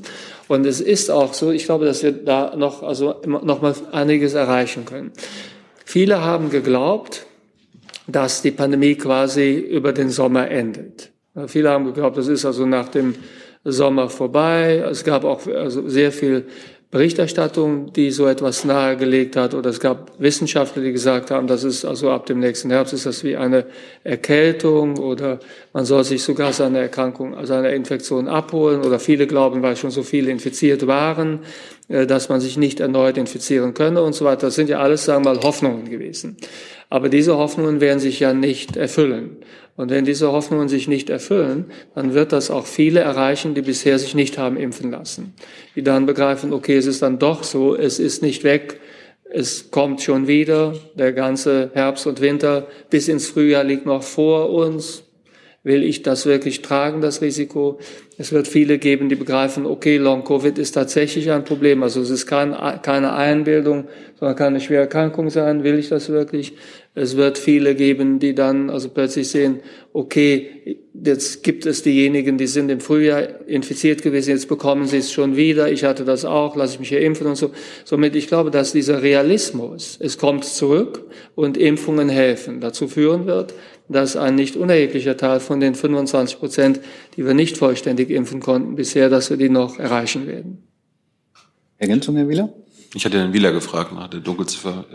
Und 0.47 0.65
es 0.65 0.79
ist 0.79 1.11
auch 1.11 1.33
so, 1.33 1.51
ich 1.51 1.65
glaube, 1.65 1.83
dass 1.83 2.03
wir 2.03 2.13
da 2.13 2.55
noch, 2.55 2.83
also 2.83 3.15
noch 3.25 3.61
mal 3.61 3.75
einiges 3.91 4.33
erreichen 4.33 4.85
können. 4.85 5.11
Viele 5.83 6.21
haben 6.21 6.51
geglaubt, 6.51 7.25
dass 8.07 8.41
die 8.41 8.51
Pandemie 8.51 8.95
quasi 8.95 9.55
über 9.55 9.91
den 9.91 10.09
Sommer 10.09 10.49
endet. 10.49 11.11
Viele 11.47 11.69
haben 11.69 11.83
geglaubt, 11.83 12.15
das 12.15 12.29
ist 12.29 12.45
also 12.45 12.65
nach 12.65 12.87
dem 12.87 13.15
Sommer 13.65 14.07
vorbei. 14.07 14.85
Es 14.89 15.03
gab 15.03 15.25
auch 15.25 15.45
also 15.47 15.89
sehr 15.89 16.13
viel 16.13 16.45
Berichterstattung, 16.91 17.93
die 17.93 18.11
so 18.11 18.27
etwas 18.27 18.65
nahegelegt 18.65 19.37
hat, 19.37 19.53
oder 19.53 19.69
es 19.69 19.79
gab 19.79 20.11
Wissenschaftler, 20.19 20.83
die 20.83 20.91
gesagt 20.91 21.31
haben, 21.31 21.47
das 21.47 21.63
ist 21.63 21.85
also 21.85 22.11
ab 22.11 22.25
dem 22.25 22.39
nächsten 22.39 22.69
Herbst 22.69 22.93
ist 22.93 23.05
das 23.05 23.23
wie 23.23 23.37
eine 23.37 23.65
Erkältung 24.03 24.97
oder 24.97 25.39
man 25.71 25.85
soll 25.85 26.03
sich 26.03 26.21
sogar 26.21 26.51
seine 26.51 26.79
Erkrankung, 26.79 27.33
seine 27.45 27.71
Infektion 27.71 28.27
abholen 28.27 28.81
oder 28.81 28.99
viele 28.99 29.25
glauben, 29.25 29.61
weil 29.61 29.77
schon 29.77 29.89
so 29.89 30.03
viele 30.03 30.31
infiziert 30.31 30.85
waren, 30.85 31.39
äh, 31.87 32.05
dass 32.05 32.27
man 32.27 32.41
sich 32.41 32.57
nicht 32.57 32.81
erneut 32.81 33.17
infizieren 33.17 33.73
könne 33.73 34.01
und 34.01 34.13
so 34.13 34.25
weiter. 34.25 34.47
Das 34.47 34.55
sind 34.55 34.69
ja 34.69 34.79
alles, 34.79 35.05
sagen 35.05 35.23
wir 35.23 35.33
mal, 35.33 35.43
Hoffnungen 35.43 35.89
gewesen. 35.89 36.35
Aber 36.89 37.07
diese 37.07 37.37
Hoffnungen 37.37 37.79
werden 37.79 37.99
sich 37.99 38.19
ja 38.19 38.33
nicht 38.33 38.75
erfüllen. 38.75 39.37
Und 39.75 39.89
wenn 39.89 40.05
diese 40.05 40.31
Hoffnungen 40.31 40.69
sich 40.69 40.87
nicht 40.87 41.09
erfüllen, 41.09 41.65
dann 41.95 42.13
wird 42.13 42.31
das 42.33 42.51
auch 42.51 42.65
viele 42.65 42.99
erreichen, 42.99 43.55
die 43.55 43.61
bisher 43.61 43.97
sich 43.97 44.15
nicht 44.15 44.37
haben 44.37 44.57
impfen 44.57 44.91
lassen. 44.91 45.33
Die 45.75 45.83
dann 45.83 46.05
begreifen, 46.05 46.53
okay, 46.53 46.75
es 46.75 46.85
ist 46.85 47.01
dann 47.01 47.19
doch 47.19 47.43
so, 47.43 47.75
es 47.75 47.99
ist 47.99 48.21
nicht 48.21 48.43
weg, 48.43 48.79
es 49.33 49.71
kommt 49.71 50.01
schon 50.01 50.27
wieder, 50.27 50.73
der 50.95 51.13
ganze 51.13 51.71
Herbst 51.73 52.05
und 52.05 52.19
Winter 52.19 52.67
bis 52.89 53.07
ins 53.07 53.27
Frühjahr 53.27 53.63
liegt 53.63 53.85
noch 53.85 54.03
vor 54.03 54.49
uns. 54.49 55.03
Will 55.63 55.83
ich 55.83 56.01
das 56.01 56.25
wirklich 56.25 56.63
tragen, 56.63 57.01
das 57.01 57.21
Risiko? 57.21 57.77
Es 58.17 58.31
wird 58.31 58.47
viele 58.47 58.79
geben, 58.79 59.09
die 59.09 59.15
begreifen, 59.15 59.67
okay, 59.67 59.97
Long-Covid 59.97 60.57
ist 60.57 60.71
tatsächlich 60.71 61.29
ein 61.29 61.43
Problem. 61.43 61.83
Also 61.83 62.01
es 62.01 62.09
ist 62.09 62.25
kein, 62.25 62.55
keine 62.81 63.13
Einbildung, 63.13 63.87
sondern 64.19 64.35
kann 64.35 64.47
eine 64.47 64.61
schwere 64.61 64.81
Erkrankung 64.81 65.29
sein. 65.29 65.63
Will 65.63 65.77
ich 65.77 65.89
das 65.89 66.09
wirklich? 66.09 66.53
Es 66.93 67.15
wird 67.15 67.37
viele 67.37 67.75
geben, 67.75 68.19
die 68.19 68.35
dann 68.35 68.69
also 68.69 68.89
plötzlich 68.89 69.29
sehen, 69.29 69.61
okay, 69.93 70.79
jetzt 70.93 71.41
gibt 71.43 71.65
es 71.65 71.83
diejenigen, 71.83 72.37
die 72.37 72.47
sind 72.47 72.69
im 72.69 72.81
Frühjahr 72.81 73.47
infiziert 73.47 74.01
gewesen, 74.01 74.31
jetzt 74.31 74.49
bekommen 74.49 74.85
sie 74.87 74.97
es 74.97 75.11
schon 75.11 75.37
wieder, 75.37 75.71
ich 75.71 75.83
hatte 75.85 76.03
das 76.03 76.25
auch, 76.25 76.55
lasse 76.55 76.73
ich 76.73 76.79
mich 76.79 76.89
hier 76.89 77.01
impfen 77.01 77.27
und 77.27 77.35
so. 77.35 77.51
Somit, 77.85 78.15
ich 78.15 78.27
glaube, 78.27 78.51
dass 78.51 78.73
dieser 78.73 79.01
Realismus, 79.01 79.97
es 80.01 80.17
kommt 80.17 80.43
zurück 80.43 81.05
und 81.35 81.57
Impfungen 81.57 82.09
helfen, 82.09 82.59
dazu 82.59 82.87
führen 82.87 83.25
wird, 83.25 83.53
dass 83.91 84.15
ein 84.15 84.35
nicht 84.35 84.55
unerheblicher 84.55 85.17
Teil 85.17 85.39
von 85.39 85.59
den 85.59 85.75
25 85.75 86.39
Prozent, 86.39 86.79
die 87.15 87.25
wir 87.25 87.33
nicht 87.33 87.57
vollständig 87.57 88.09
impfen 88.09 88.39
konnten 88.39 88.75
bisher, 88.75 89.09
dass 89.09 89.29
wir 89.29 89.37
die 89.37 89.49
noch 89.49 89.79
erreichen 89.79 90.27
werden. 90.27 90.63
Ergänzung, 91.77 92.15
Herr 92.15 92.29
Wieler? 92.29 92.53
Ich 92.93 93.05
hatte 93.05 93.17
Herrn 93.17 93.33
Wieler 93.33 93.53
gefragt 93.53 93.93
nach 93.93 94.09
der 94.09 94.19
Dunkelziffer. 94.19 94.85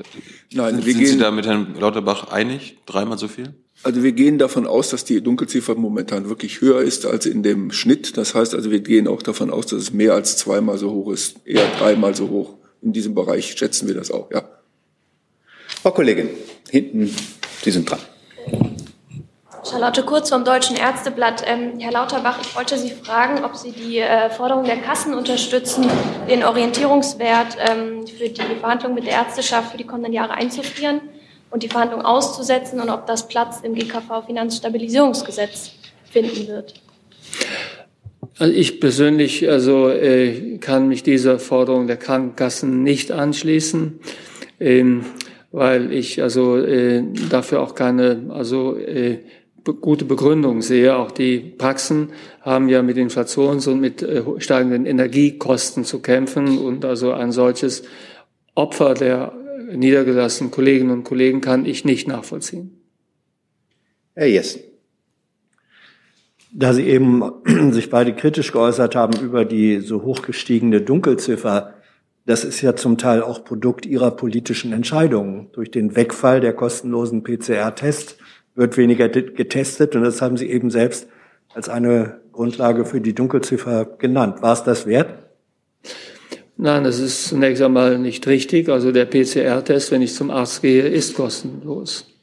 Nein, 0.53 0.75
sind, 0.75 0.87
wir 0.87 0.93
sind 0.93 1.03
gehen, 1.03 1.13
Sie 1.13 1.19
da 1.19 1.31
mit 1.31 1.47
Herrn 1.47 1.75
Lauterbach 1.81 2.31
einig? 2.31 2.77
Dreimal 2.85 3.17
so 3.17 3.27
viel? 3.27 3.55
Also 3.83 4.03
wir 4.03 4.13
gehen 4.13 4.39
davon 4.39 4.67
aus, 4.67 4.91
dass 4.91 5.05
die 5.05 5.23
Dunkelziffer 5.23 5.75
momentan 5.75 6.29
wirklich 6.29 6.61
höher 6.61 6.83
ist 6.83 7.07
als 7.07 7.27
in 7.27 7.43
dem 7.43 7.71
Schnitt. 7.71 8.17
Das 8.17 8.35
heißt 8.35 8.55
also, 8.55 8.71
wir 8.71 8.81
gehen 8.81 9.09
auch 9.09 9.23
davon 9.23 9.51
aus, 9.51 9.67
dass 9.67 9.81
es 9.81 9.93
mehr 9.93 10.15
als 10.15 10.37
zweimal 10.37 10.77
so 10.77 10.91
hoch 10.91 11.11
ist, 11.11 11.37
eher 11.47 11.67
dreimal 11.79 12.15
so 12.15 12.29
hoch. 12.29 12.57
In 12.83 12.93
diesem 12.93 13.15
Bereich 13.15 13.53
schätzen 13.57 13.89
wir 13.89 13.95
das 13.95 14.11
auch, 14.11 14.31
ja. 14.31 14.49
Frau 15.83 15.91
Kollegin, 15.91 16.29
hinten, 16.71 17.15
Sie 17.63 17.71
sind 17.71 17.91
dran. 17.91 18.01
Charlotte 19.77 20.05
Kurz 20.05 20.31
vom 20.31 20.43
Deutschen 20.43 20.75
Ärzteblatt. 20.75 21.45
Ähm, 21.47 21.79
Herr 21.79 21.93
Lauterbach, 21.93 22.41
ich 22.41 22.57
wollte 22.57 22.79
Sie 22.79 22.89
fragen, 22.89 23.45
ob 23.45 23.57
Sie 23.57 23.73
die 23.73 23.99
äh, 23.99 24.31
Forderung 24.31 24.65
der 24.65 24.79
Kassen 24.79 25.13
unterstützen, 25.13 25.85
den 26.31 26.45
Orientierungswert 26.45 27.59
ähm, 27.61 28.07
für 28.07 28.31
die 28.31 28.41
Verhandlungen 28.59 28.95
mit 28.95 29.05
der 29.05 29.13
Ärzteschaft 29.13 29.73
für 29.73 29.77
die 29.77 29.85
kommenden 29.85 30.15
Jahre 30.15 30.33
einzufrieren 30.33 31.03
und 31.51 31.63
die 31.63 31.69
Verhandlungen 31.69 32.07
auszusetzen 32.07 32.81
und 32.81 32.89
ob 32.89 33.07
das 33.07 33.29
Platz 33.29 33.61
im 33.63 33.75
GKV-Finanzstabilisierungsgesetz 33.75 35.73
finden 36.11 36.49
wird. 36.49 36.73
Also 38.39 38.55
ich 38.55 38.81
persönlich 38.81 39.47
also 39.47 39.91
äh, 39.91 40.57
kann 40.57 40.89
mich 40.89 41.03
dieser 41.03 41.39
Forderung 41.39 41.87
der 41.87 41.99
Krankenkassen 41.99 42.83
nicht 42.83 43.13
anschließen. 43.13 44.01
Ähm, 44.59 45.05
weil 45.53 45.91
ich 45.91 46.23
also 46.23 46.59
äh, 46.59 47.03
dafür 47.31 47.63
auch 47.63 47.75
keine 47.75 48.27
also 48.31 48.77
äh, 48.77 49.21
gute 49.75 50.05
Begründung 50.05 50.63
sehe. 50.63 50.97
Auch 50.97 51.11
die 51.11 51.39
Praxen 51.39 52.11
haben 52.41 52.69
ja 52.69 52.83
mit 52.83 52.97
Inflations- 52.97 53.67
und 53.67 53.81
mit 53.81 54.03
äh, 54.03 54.23
steigenden 54.39 54.87
Energiekosten 54.87 55.85
zu 55.85 56.01
kämpfen 56.01 56.59
und 56.59 56.85
also 56.85 57.13
ein 57.13 57.33
solches 57.33 57.85
Opfer 58.55 58.95
der 58.95 59.33
niedergelassenen 59.73 60.51
Kolleginnen 60.51 60.91
und 60.91 61.05
Kollegen 61.05 61.41
kann 61.41 61.67
ich 61.67 61.85
nicht 61.85 62.09
nachvollziehen. 62.09 62.81
Herr 64.15 64.27
Jessen. 64.27 64.63
Da 66.53 66.73
Sie 66.73 66.85
eben 66.85 67.23
sich 67.73 67.91
beide 67.91 68.15
kritisch 68.15 68.53
geäußert 68.53 68.95
haben 68.95 69.21
über 69.21 69.45
die 69.45 69.81
so 69.81 70.03
hoch 70.03 70.23
gestiegene 70.23 70.81
Dunkelziffer, 70.81 71.75
das 72.25 72.45
ist 72.45 72.61
ja 72.61 72.75
zum 72.75 72.99
Teil 72.99 73.23
auch 73.23 73.45
Produkt 73.45 73.87
Ihrer 73.87 74.11
politischen 74.11 74.73
Entscheidungen. 74.73 75.49
Durch 75.53 75.71
den 75.71 75.95
Wegfall 75.95 76.41
der 76.41 76.55
kostenlosen 76.55 77.23
PCR-Tests 77.23 78.17
wird 78.57 78.77
weniger 78.77 79.09
getestet 79.09 79.95
und 79.95 80.03
das 80.03 80.21
haben 80.21 80.37
Sie 80.37 80.51
eben 80.51 80.71
selbst 80.71 81.07
als 81.55 81.69
eine 81.69 82.21
Grundlage 82.33 82.85
für 82.85 83.01
die 83.01 83.15
Dunkelziffer 83.15 83.85
genannt. 83.85 84.43
War 84.43 84.55
es 84.55 84.65
das 84.65 84.87
wert? 84.87 85.11
Nein, 86.57 86.85
das 86.85 86.99
ist 86.99 87.29
zunächst 87.29 87.63
einmal 87.63 87.99
nicht 87.99 88.27
richtig. 88.27 88.69
Also 88.69 88.91
der 88.91 89.05
PCR-Test, 89.05 89.93
wenn 89.93 90.03
ich 90.03 90.15
zum 90.15 90.31
Arzt 90.31 90.63
gehe, 90.63 90.89
ist 90.89 91.15
kostenlos. 91.15 92.16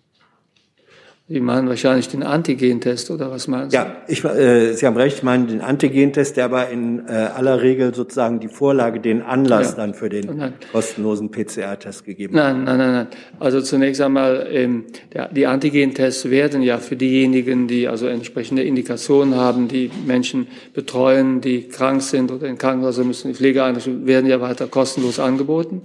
Sie 1.34 1.40
meinen 1.40 1.68
wahrscheinlich 1.68 2.10
den 2.10 2.22
Antigentest 2.22 3.10
oder 3.10 3.32
was 3.32 3.48
meinen 3.48 3.72
Sie? 3.72 3.76
Ja, 3.76 3.96
ich, 4.08 4.24
äh, 4.24 4.74
Sie 4.74 4.86
haben 4.86 4.96
recht, 4.96 5.18
ich 5.18 5.24
meine 5.24 5.48
den 5.48 5.62
Antigentest, 5.62 6.38
der 6.38 6.46
aber 6.46 6.70
in 6.70 7.08
äh, 7.08 7.12
aller 7.12 7.60
Regel 7.64 7.96
sozusagen 7.96 8.40
die 8.40 8.50
Vorlage, 8.50 9.00
den 9.00 9.24
Anlass 9.24 9.72
ja. 9.72 9.78
dann 9.78 9.96
für 9.96 10.10
den 10.10 10.38
nein. 10.38 10.54
kostenlosen 10.72 11.32
PCR-Test 11.32 12.06
gegeben 12.06 12.36
nein, 12.36 12.58
hat. 12.58 12.66
Nein, 12.66 12.78
nein, 12.78 12.92
nein. 12.92 13.08
Also 13.40 13.62
zunächst 13.62 14.00
einmal, 14.02 14.46
ähm, 14.52 14.86
der, 15.12 15.30
die 15.30 15.48
Antigentests 15.48 16.30
werden 16.30 16.62
ja 16.62 16.78
für 16.78 16.96
diejenigen, 16.96 17.68
die 17.68 17.88
also 17.88 18.06
entsprechende 18.06 18.62
Indikationen 18.62 19.36
haben, 19.36 19.68
die 19.68 19.90
Menschen 20.06 20.46
betreuen, 20.76 21.42
die 21.42 21.68
krank 21.68 22.04
sind 22.04 22.32
oder 22.32 22.46
in 22.46 22.60
Krankenhäusern 22.60 23.08
müssen, 23.08 23.30
die 23.30 23.34
Pflegeeinrichtungen, 23.34 24.06
werden 24.06 24.28
ja 24.28 24.40
weiter 24.40 24.68
kostenlos 24.68 25.20
angeboten. 25.20 25.82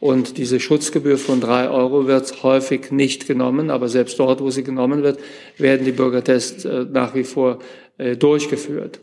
Und 0.00 0.38
diese 0.38 0.58
Schutzgebühr 0.60 1.18
von 1.18 1.40
drei 1.40 1.68
Euro 1.68 2.06
wird 2.06 2.42
häufig 2.42 2.90
nicht 2.90 3.26
genommen, 3.26 3.70
aber 3.70 3.88
selbst 3.88 4.18
dort, 4.18 4.40
wo 4.40 4.48
sie 4.50 4.64
genommen 4.64 5.02
wird, 5.02 5.20
werden 5.58 5.84
die 5.84 5.92
Bürgertests 5.92 6.64
äh, 6.64 6.86
nach 6.90 7.14
wie 7.14 7.24
vor 7.24 7.58
äh, 7.98 8.16
durchgeführt. 8.16 8.98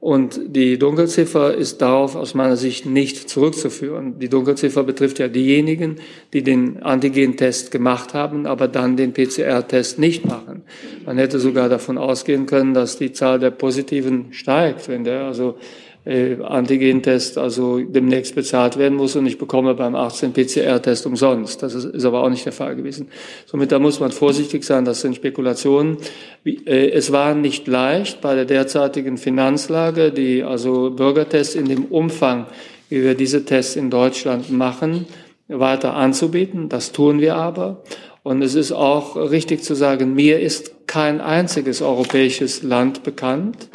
Und 0.00 0.40
die 0.54 0.78
Dunkelziffer 0.78 1.54
ist 1.54 1.82
darauf 1.82 2.14
aus 2.14 2.32
meiner 2.32 2.56
Sicht 2.56 2.86
nicht 2.86 3.28
zurückzuführen. 3.28 4.20
Die 4.20 4.28
Dunkelziffer 4.28 4.84
betrifft 4.84 5.18
ja 5.18 5.26
diejenigen, 5.26 5.96
die 6.32 6.44
den 6.44 6.82
Antigentest 6.84 7.72
gemacht 7.72 8.14
haben, 8.14 8.46
aber 8.46 8.68
dann 8.68 8.96
den 8.96 9.12
PCR-Test 9.12 9.98
nicht 9.98 10.24
machen. 10.24 10.62
Man 11.04 11.18
hätte 11.18 11.40
sogar 11.40 11.68
davon 11.68 11.98
ausgehen 11.98 12.46
können, 12.46 12.74
dass 12.74 12.96
die 12.96 13.12
Zahl 13.12 13.40
der 13.40 13.50
Positiven 13.50 14.32
steigt, 14.32 14.88
wenn 14.88 15.02
der 15.02 15.24
also 15.24 15.56
äh, 16.04 16.36
Antigentest 16.42 17.38
also 17.38 17.80
demnächst 17.80 18.34
bezahlt 18.34 18.78
werden 18.78 18.96
muss 18.96 19.16
und 19.16 19.26
ich 19.26 19.38
bekomme 19.38 19.74
beim 19.74 19.94
18 19.94 20.32
PCR-Test 20.32 21.06
umsonst. 21.06 21.62
Das 21.62 21.74
ist, 21.74 21.84
ist, 21.84 22.04
aber 22.04 22.22
auch 22.22 22.30
nicht 22.30 22.46
der 22.46 22.52
Fall 22.52 22.76
gewesen. 22.76 23.08
Somit 23.46 23.72
da 23.72 23.78
muss 23.78 24.00
man 24.00 24.10
vorsichtig 24.10 24.64
sein, 24.64 24.84
das 24.84 25.00
sind 25.00 25.16
Spekulationen. 25.16 25.98
Wie, 26.44 26.66
äh, 26.66 26.90
es 26.90 27.12
war 27.12 27.34
nicht 27.34 27.66
leicht 27.66 28.20
bei 28.20 28.34
der 28.34 28.44
derzeitigen 28.44 29.18
Finanzlage, 29.18 30.12
die 30.12 30.42
also 30.42 30.90
Bürgertests 30.90 31.54
in 31.54 31.66
dem 31.66 31.84
Umfang, 31.86 32.46
wie 32.88 33.02
wir 33.02 33.14
diese 33.14 33.44
Tests 33.44 33.76
in 33.76 33.90
Deutschland 33.90 34.50
machen, 34.50 35.06
weiter 35.48 35.94
anzubieten. 35.94 36.68
Das 36.68 36.92
tun 36.92 37.20
wir 37.20 37.36
aber. 37.36 37.82
Und 38.22 38.42
es 38.42 38.54
ist 38.54 38.72
auch 38.72 39.16
richtig 39.16 39.62
zu 39.62 39.74
sagen, 39.74 40.14
mir 40.14 40.40
ist 40.40 40.86
kein 40.86 41.20
einziges 41.20 41.82
europäisches 41.82 42.62
Land 42.62 43.02
bekannt, 43.02 43.68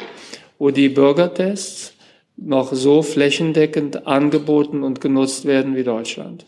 wo 0.58 0.70
die 0.70 0.88
Bürgertests 0.88 1.93
noch 2.36 2.72
so 2.72 3.02
flächendeckend 3.02 4.06
angeboten 4.06 4.82
und 4.82 5.00
genutzt 5.00 5.44
werden 5.44 5.76
wie 5.76 5.84
Deutschland. 5.84 6.46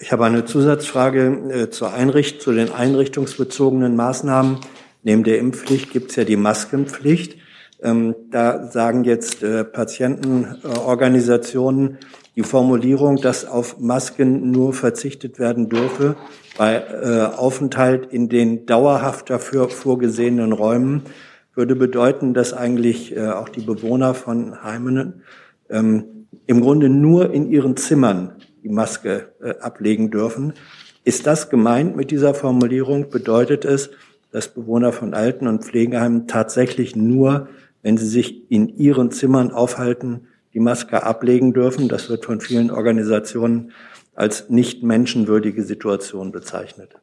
Ich 0.00 0.12
habe 0.12 0.24
eine 0.24 0.44
Zusatzfrage 0.44 1.50
äh, 1.50 1.70
zur 1.70 1.92
Einricht 1.92 2.40
zu 2.40 2.52
den 2.52 2.70
einrichtungsbezogenen 2.70 3.96
Maßnahmen. 3.96 4.58
Neben 5.02 5.24
der 5.24 5.38
Impfpflicht 5.38 5.92
gibt 5.92 6.10
es 6.10 6.16
ja 6.16 6.22
die 6.24 6.36
Maskenpflicht. 6.36 7.36
Ähm, 7.82 8.14
da 8.30 8.70
sagen 8.70 9.02
jetzt 9.04 9.42
äh, 9.42 9.64
Patientenorganisationen 9.64 11.98
die 12.36 12.44
Formulierung, 12.44 13.16
dass 13.16 13.44
auf 13.44 13.80
Masken 13.80 14.52
nur 14.52 14.72
verzichtet 14.72 15.40
werden 15.40 15.68
dürfe 15.68 16.14
bei 16.56 16.76
äh, 16.76 17.22
Aufenthalt 17.36 18.06
in 18.12 18.28
den 18.28 18.66
dauerhaft 18.66 19.30
dafür 19.30 19.68
vorgesehenen 19.68 20.52
Räumen 20.52 21.02
würde 21.58 21.74
bedeuten, 21.74 22.32
dass 22.34 22.54
eigentlich 22.54 23.14
äh, 23.14 23.28
auch 23.28 23.48
die 23.48 23.60
Bewohner 23.60 24.14
von 24.14 24.62
Heimen 24.62 25.22
ähm, 25.68 26.26
im 26.46 26.60
Grunde 26.60 26.88
nur 26.88 27.34
in 27.34 27.50
ihren 27.50 27.76
Zimmern 27.76 28.36
die 28.62 28.68
Maske 28.68 29.32
äh, 29.42 29.54
ablegen 29.58 30.10
dürfen. 30.10 30.52
Ist 31.02 31.26
das 31.26 31.50
gemeint 31.50 31.96
mit 31.96 32.12
dieser 32.12 32.32
Formulierung? 32.32 33.10
Bedeutet 33.10 33.64
es, 33.64 33.90
dass 34.30 34.54
Bewohner 34.54 34.92
von 34.92 35.14
Alten- 35.14 35.48
und 35.48 35.64
Pflegeheimen 35.64 36.28
tatsächlich 36.28 36.94
nur, 36.94 37.48
wenn 37.82 37.96
sie 37.96 38.06
sich 38.06 38.50
in 38.52 38.68
ihren 38.68 39.10
Zimmern 39.10 39.50
aufhalten, 39.50 40.28
die 40.54 40.60
Maske 40.60 41.02
ablegen 41.02 41.54
dürfen? 41.54 41.88
Das 41.88 42.08
wird 42.08 42.24
von 42.24 42.40
vielen 42.40 42.70
Organisationen 42.70 43.72
als 44.14 44.48
nicht 44.48 44.84
menschenwürdige 44.84 45.64
Situation 45.64 46.30
bezeichnet. 46.30 47.00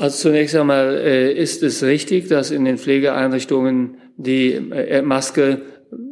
Also 0.00 0.30
zunächst 0.30 0.56
einmal 0.56 0.96
äh, 0.96 1.30
ist 1.30 1.62
es 1.62 1.82
richtig, 1.82 2.28
dass 2.28 2.50
in 2.50 2.64
den 2.64 2.78
Pflegeeinrichtungen 2.78 3.98
die 4.16 4.52
äh, 4.54 5.02
Maske 5.02 5.60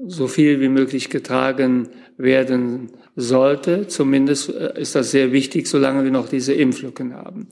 so 0.06 0.26
viel 0.26 0.60
wie 0.60 0.68
möglich 0.68 1.08
getragen 1.08 1.88
werden 2.18 2.90
sollte. 3.16 3.86
Zumindest 3.86 4.54
äh, 4.54 4.78
ist 4.78 4.94
das 4.94 5.10
sehr 5.10 5.32
wichtig, 5.32 5.68
solange 5.68 6.04
wir 6.04 6.10
noch 6.10 6.28
diese 6.28 6.52
Impflücken 6.52 7.14
haben. 7.14 7.48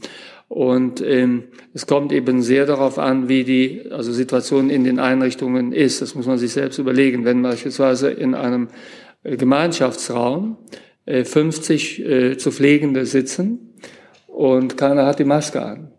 Und 0.49 1.01
ähm, 1.01 1.45
es 1.73 1.87
kommt 1.87 2.13
eben 2.13 2.43
sehr 2.43 2.67
darauf 2.67 2.99
an, 2.99 3.31
wie 3.31 3.45
die 3.45 3.91
also 3.91 4.13
Situation 4.13 4.69
in 4.69 4.85
den 4.85 4.99
Einrichtungen 4.99 5.73
ist. 5.73 6.03
Das 6.03 6.15
muss 6.15 6.27
man 6.27 6.37
sich 6.37 6.53
selbst 6.53 6.77
überlegen. 6.77 7.25
Wenn 7.25 7.41
beispielsweise 7.41 8.11
in 8.11 8.35
einem 8.35 8.69
äh, 9.23 9.39
Gemeinschaftsraum 9.39 10.59
äh, 11.07 11.25
50 11.25 12.05
äh, 12.05 12.37
zu 12.37 12.51
Pflegende 12.51 13.07
sitzen 13.07 13.73
und 14.27 14.77
keiner 14.77 15.07
hat 15.07 15.19
die 15.19 15.25
Maske 15.25 15.63
an, 15.63 15.93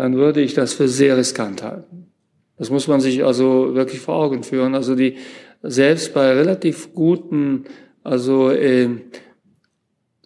dann 0.00 0.16
würde 0.16 0.40
ich 0.40 0.54
das 0.54 0.72
für 0.72 0.88
sehr 0.88 1.18
riskant 1.18 1.62
halten. 1.62 2.06
Das 2.56 2.70
muss 2.70 2.88
man 2.88 3.00
sich 3.00 3.22
also 3.22 3.74
wirklich 3.74 4.00
vor 4.00 4.14
Augen 4.14 4.44
führen. 4.44 4.74
Also 4.74 4.94
die 4.94 5.18
selbst 5.62 6.14
bei 6.14 6.32
relativ 6.32 6.94
guten 6.94 7.64
also 8.02 8.48
äh, 8.48 8.88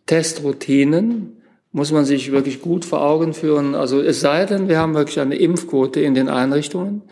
Testroutinen 0.06 1.38
muss 1.72 1.90
man 1.90 2.04
sich 2.04 2.30
wirklich 2.30 2.62
gut 2.62 2.84
vor 2.84 3.02
Augen 3.02 3.34
führen. 3.34 3.74
Also 3.74 4.00
es 4.00 4.20
sei 4.20 4.46
denn, 4.46 4.68
wir 4.68 4.78
haben 4.78 4.94
wirklich 4.94 5.18
eine 5.18 5.34
Impfquote 5.34 5.98
in 5.98 6.14
den 6.14 6.28
Einrichtungen, 6.28 7.02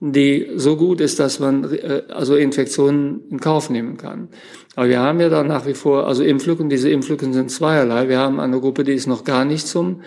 die 0.00 0.46
so 0.56 0.76
gut 0.76 1.00
ist, 1.00 1.20
dass 1.20 1.40
man 1.40 1.72
äh, 1.72 2.02
also 2.10 2.36
Infektionen 2.36 3.22
in 3.30 3.40
Kauf 3.40 3.70
nehmen 3.70 3.96
kann. 3.96 4.28
Aber 4.76 4.90
wir 4.90 5.00
haben 5.00 5.20
ja 5.20 5.30
da 5.30 5.42
nach 5.42 5.64
wie 5.64 5.72
vor 5.72 6.06
also 6.06 6.22
Impflücken. 6.22 6.68
Diese 6.68 6.90
Impflücken 6.90 7.32
sind 7.32 7.50
zweierlei. 7.50 8.10
Wir 8.10 8.18
haben 8.18 8.38
eine 8.38 8.60
Gruppe, 8.60 8.84
die 8.84 8.92
ist 8.92 9.06
noch 9.06 9.24
gar 9.24 9.46
nicht 9.46 9.66
zum 9.66 10.02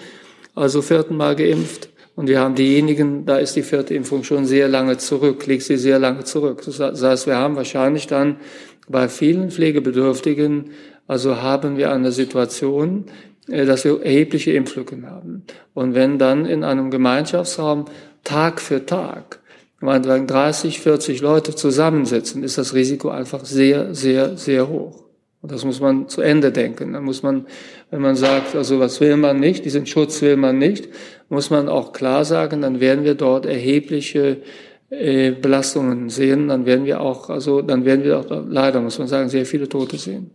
also 0.54 0.84
vierten 0.84 1.18
Mal 1.18 1.36
geimpft 1.36 1.90
und 2.16 2.28
wir 2.28 2.40
haben 2.40 2.56
diejenigen, 2.56 3.26
da 3.26 3.38
ist 3.38 3.56
die 3.56 3.64
vierte 3.64 3.96
Impfung 3.96 4.24
schon 4.24 4.46
sehr 4.46 4.68
lange 4.68 4.98
zurück, 4.98 5.46
liegt 5.48 5.64
sie 5.64 5.78
sehr 5.78 5.98
lange 5.98 6.24
zurück. 6.24 6.62
Das 6.66 6.80
heißt, 6.80 7.26
wir 7.26 7.38
haben 7.38 7.56
wahrscheinlich 7.56 8.06
dann 8.08 8.38
bei 8.88 9.10
vielen 9.10 9.50
Pflegebedürftigen, 9.50 10.72
also 11.08 11.42
haben 11.42 11.78
wir 11.78 11.92
eine 11.92 12.12
Situation, 12.12 13.06
äh, 13.48 13.66
dass 13.66 13.84
wir 13.84 14.02
erhebliche 14.04 14.52
Impflücken 14.52 15.10
haben. 15.10 15.44
Und 15.74 15.96
wenn 15.96 16.20
dann 16.20 16.46
in 16.46 16.64
einem 16.64 16.92
Gemeinschaftsraum 16.92 17.86
Tag 18.24 18.62
für 18.62 18.86
Tag, 18.86 19.40
meinetwegen 19.80 20.28
30, 20.28 20.80
40 20.80 21.22
Leute 21.22 21.56
zusammensitzen, 21.56 22.44
ist 22.44 22.58
das 22.58 22.74
Risiko 22.74 23.10
einfach 23.10 23.44
sehr, 23.44 23.94
sehr, 23.96 24.38
sehr 24.38 24.70
hoch. 24.70 25.04
Und 25.42 25.52
das 25.52 25.66
muss 25.66 25.82
man 25.82 26.08
zu 26.08 26.22
Ende 26.22 26.54
denken. 26.54 26.94
Dann 26.94 27.04
muss 27.04 27.22
man, 27.22 27.48
wenn 27.92 28.02
man 28.02 28.16
sagt, 28.16 28.56
also 28.56 28.80
was 28.80 29.02
will 29.02 29.18
man 29.18 29.42
nicht, 29.42 29.66
diesen 29.66 29.86
Schutz 29.86 30.22
will 30.22 30.38
man 30.38 30.58
nicht, 30.58 30.88
muss 31.30 31.50
man 31.50 31.68
auch 31.70 31.94
klar 31.94 32.26
sagen, 32.26 32.62
dann 32.62 32.80
werden 32.80 33.04
wir 33.04 33.16
dort 33.16 33.46
erhebliche 33.46 34.38
äh, 34.90 35.32
Belastungen 35.32 36.10
sehen, 36.10 36.48
dann 36.48 36.66
werden 36.66 36.86
wir 36.86 37.02
auch, 37.02 37.30
also 37.30 37.62
dann 37.62 37.86
werden 37.86 38.04
wir 38.04 38.20
auch 38.20 38.46
leider, 38.48 38.82
muss 38.82 39.00
man 39.00 39.08
sagen, 39.08 39.30
sehr 39.30 39.46
viele 39.46 39.68
Tote 39.68 39.98
sehen. 39.98 40.32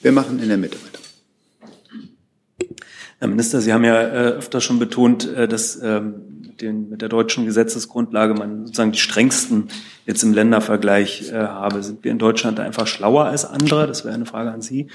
Wir 0.00 0.12
machen 0.12 0.40
in 0.40 0.48
der 0.48 0.58
Mitte 0.58 0.76
weiter. 0.76 0.98
Herr 3.18 3.28
Minister, 3.28 3.60
Sie 3.60 3.72
haben 3.72 3.84
ja 3.84 4.00
äh, 4.00 4.28
öfter 4.32 4.60
schon 4.60 4.80
betont, 4.80 5.32
äh, 5.32 5.46
dass 5.46 5.80
ähm, 5.80 6.14
den, 6.60 6.88
mit 6.88 7.02
der 7.02 7.08
deutschen 7.08 7.46
Gesetzesgrundlage 7.46 8.34
man 8.34 8.66
sozusagen 8.66 8.92
die 8.92 8.98
strengsten 8.98 9.68
jetzt 10.06 10.22
im 10.22 10.32
Ländervergleich 10.32 11.30
äh, 11.30 11.34
habe. 11.36 11.82
Sind 11.82 12.02
wir 12.02 12.10
in 12.10 12.18
Deutschland 12.18 12.58
einfach 12.58 12.86
schlauer 12.86 13.26
als 13.26 13.44
andere? 13.44 13.86
Das 13.86 14.04
wäre 14.04 14.14
eine 14.14 14.26
Frage 14.26 14.50
an 14.50 14.62
Sie. 14.62 14.88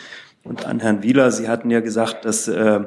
Und 0.44 0.66
an 0.66 0.80
Herrn 0.80 1.04
Wieler, 1.04 1.32
Sie 1.32 1.48
hatten 1.48 1.70
ja 1.70 1.80
gesagt, 1.80 2.26
dass 2.26 2.48
äh, 2.48 2.82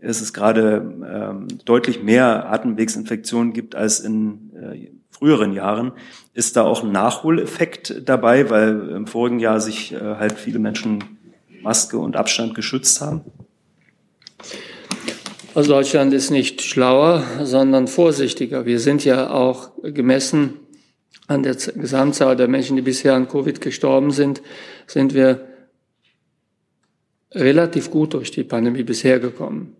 es 0.00 0.20
ist 0.20 0.32
gerade 0.32 1.38
äh, 1.48 1.54
deutlich 1.64 2.02
mehr 2.02 2.50
Atemwegsinfektionen 2.50 3.52
gibt 3.52 3.74
als 3.74 4.00
in 4.00 4.50
äh, 4.54 4.90
früheren 5.10 5.52
Jahren. 5.52 5.92
Ist 6.34 6.56
da 6.56 6.62
auch 6.62 6.82
ein 6.82 6.92
Nachholeffekt 6.92 8.02
dabei, 8.04 8.50
weil 8.50 8.90
im 8.90 9.06
vorigen 9.06 9.38
Jahr 9.38 9.60
sich 9.60 9.92
äh, 9.92 9.98
halt 9.98 10.32
viele 10.34 10.58
Menschen 10.58 11.02
Maske 11.62 11.98
und 11.98 12.16
Abstand 12.16 12.54
geschützt 12.54 13.00
haben? 13.00 13.22
Also 15.54 15.72
Deutschland 15.72 16.12
ist 16.12 16.30
nicht 16.30 16.60
schlauer, 16.60 17.24
sondern 17.42 17.88
vorsichtiger. 17.88 18.66
Wir 18.66 18.78
sind 18.78 19.04
ja 19.04 19.30
auch 19.30 19.70
gemessen 19.82 20.54
an 21.28 21.42
der 21.42 21.54
Gesamtzahl 21.54 22.36
der 22.36 22.46
Menschen, 22.46 22.76
die 22.76 22.82
bisher 22.82 23.14
an 23.14 23.28
Covid 23.28 23.60
gestorben 23.60 24.10
sind, 24.10 24.42
sind 24.86 25.14
wir 25.14 25.46
relativ 27.32 27.90
gut 27.90 28.14
durch 28.14 28.30
die 28.30 28.44
Pandemie 28.44 28.82
bisher 28.82 29.18
gekommen. 29.18 29.75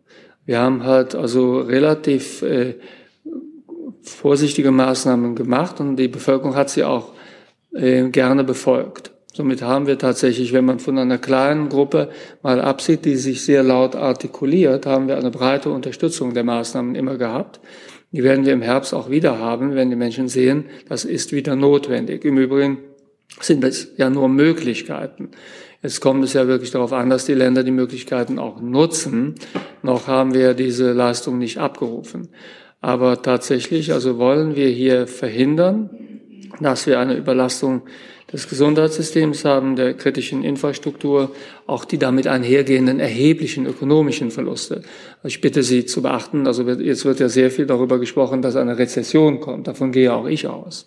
Wir 0.47 0.61
haben 0.61 0.85
halt 0.85 1.15
also 1.15 1.59
relativ 1.59 2.43
äh, 2.43 2.75
vorsichtige 4.03 4.71
Maßnahmen 4.71 5.35
gemacht 5.35 5.81
und 5.81 5.97
die 5.97 6.09
Bevölkerung 6.09 6.55
hat 6.55 6.71
sie 6.71 6.85
auch 6.85 7.13
äh, 7.75 8.09
gerne 8.09 8.45
befolgt. 8.45 9.11
Somit 9.35 9.61
haben 9.61 9.87
wir 9.87 9.99
tatsächlich, 9.99 10.55
wenn 10.55 10.65
man 10.65 10.79
von 10.79 10.97
einer 10.97 11.19
kleinen 11.19 11.69
Gruppe 11.69 12.09
mal 12.43 12.59
absieht, 12.61 13.05
die 13.05 13.17
sich 13.17 13.45
sehr 13.45 13.63
laut 13.63 13.95
artikuliert, 13.95 14.87
haben 14.87 15.09
wir 15.09 15.19
eine 15.19 15.31
breite 15.31 15.71
Unterstützung 15.71 16.33
der 16.33 16.45
Maßnahmen 16.45 16.95
immer 16.95 17.19
gehabt. 17.19 17.61
Die 18.13 18.23
werden 18.23 18.47
wir 18.47 18.55
im 18.55 18.63
Herbst 18.63 18.95
auch 18.95 19.11
wieder 19.11 19.39
haben, 19.39 19.75
wenn 19.75 19.91
die 19.91 19.97
Menschen 19.97 20.29
sehen, 20.29 20.65
das 20.89 21.05
ist 21.05 21.33
wieder 21.33 21.55
notwendig. 21.55 22.25
Im 22.25 22.39
Übrigen 22.39 22.79
sind 23.41 23.63
es 23.63 23.93
ja 23.99 24.09
nur 24.09 24.29
Möglichkeiten. 24.31 25.33
Jetzt 25.83 26.01
kommt 26.01 26.25
es 26.25 26.33
ja 26.33 26.49
wirklich 26.49 26.71
darauf 26.71 26.93
an, 26.93 27.11
dass 27.11 27.27
die 27.27 27.35
Länder 27.35 27.63
die 27.63 27.71
Möglichkeiten 27.71 28.39
auch 28.39 28.61
nutzen. 28.61 29.35
Noch 29.83 30.07
haben 30.07 30.35
wir 30.35 30.55
diese 30.55 30.93
Leistung 30.93 31.39
nicht 31.39 31.59
abgerufen. 31.59 32.29
Aber 32.81 33.23
tatsächlich, 33.23 33.93
also 33.93 34.19
wollen 34.19 34.57
wir 34.57 34.69
hier 34.69 35.07
verhindern, 35.07 35.91
dass 36.61 36.87
wir 36.87 36.99
eine 36.99 37.15
Überlastung 37.15 37.83
des 38.33 38.49
Gesundheitssystems 38.49 39.45
haben, 39.45 39.77
der 39.77 39.95
kritischen 39.95 40.43
Infrastruktur, 40.43 41.33
auch 41.67 41.85
die 41.85 41.99
damit 41.99 42.27
einhergehenden 42.27 42.99
erheblichen 42.99 43.67
ökonomischen 43.67 44.31
Verluste. 44.33 44.83
Ich 45.23 45.41
bitte 45.41 45.63
Sie 45.63 45.87
zu 45.87 46.03
beachten, 46.03 46.47
also 46.47 46.69
jetzt 46.69 47.05
wird 47.05 47.21
ja 47.21 47.29
sehr 47.29 47.51
viel 47.51 47.67
darüber 47.67 48.01
gesprochen, 48.01 48.43
dass 48.43 48.57
eine 48.57 48.79
Rezession 48.79 49.41
kommt. 49.41 49.69
Davon 49.69 49.93
gehe 49.93 50.13
auch 50.13 50.27
ich 50.27 50.49
aus. 50.49 50.87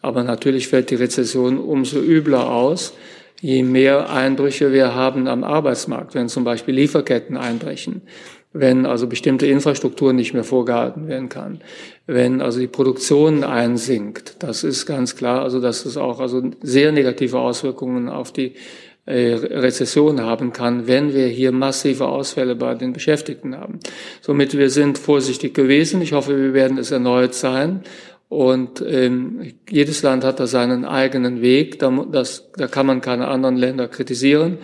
Aber 0.00 0.22
natürlich 0.22 0.68
fällt 0.68 0.90
die 0.90 0.94
Rezession 0.94 1.58
umso 1.58 1.98
übler 1.98 2.50
aus, 2.50 2.92
je 3.40 3.62
mehr 3.62 4.10
Einbrüche 4.10 4.72
wir 4.72 4.94
haben 4.94 5.28
am 5.28 5.44
Arbeitsmarkt, 5.44 6.14
wenn 6.14 6.28
zum 6.28 6.44
Beispiel 6.44 6.74
Lieferketten 6.74 7.36
einbrechen 7.36 8.02
wenn 8.60 8.86
also 8.86 9.06
bestimmte 9.06 9.46
Infrastruktur 9.46 10.12
nicht 10.12 10.34
mehr 10.34 10.44
vorgehalten 10.44 11.08
werden 11.08 11.28
kann, 11.28 11.60
wenn 12.06 12.40
also 12.40 12.58
die 12.58 12.66
Produktion 12.66 13.44
einsinkt. 13.44 14.36
Das 14.42 14.64
ist 14.64 14.86
ganz 14.86 15.16
klar, 15.16 15.42
also 15.42 15.60
dass 15.60 15.84
es 15.84 15.96
auch 15.96 16.20
also 16.20 16.42
sehr 16.62 16.92
negative 16.92 17.38
Auswirkungen 17.38 18.08
auf 18.08 18.32
die 18.32 18.54
äh, 19.04 19.34
Rezession 19.34 20.20
haben 20.20 20.52
kann, 20.52 20.86
wenn 20.86 21.14
wir 21.14 21.28
hier 21.28 21.52
massive 21.52 22.06
Ausfälle 22.06 22.56
bei 22.56 22.74
den 22.74 22.92
Beschäftigten 22.92 23.56
haben. 23.56 23.78
Somit 24.20 24.56
wir 24.56 24.70
sind 24.70 24.98
vorsichtig 24.98 25.54
gewesen. 25.54 26.02
Ich 26.02 26.12
hoffe, 26.12 26.36
wir 26.36 26.54
werden 26.54 26.78
es 26.78 26.90
erneut 26.90 27.34
sein. 27.34 27.82
Und 28.28 28.82
ähm, 28.84 29.54
jedes 29.68 30.02
Land 30.02 30.24
hat 30.24 30.40
da 30.40 30.46
seinen 30.46 30.84
eigenen 30.84 31.42
Weg. 31.42 31.78
Da, 31.78 32.06
das, 32.10 32.50
da 32.56 32.66
kann 32.66 32.86
man 32.86 33.00
keine 33.00 33.28
anderen 33.28 33.56
Länder 33.56 33.86
kritisieren. 33.86 34.58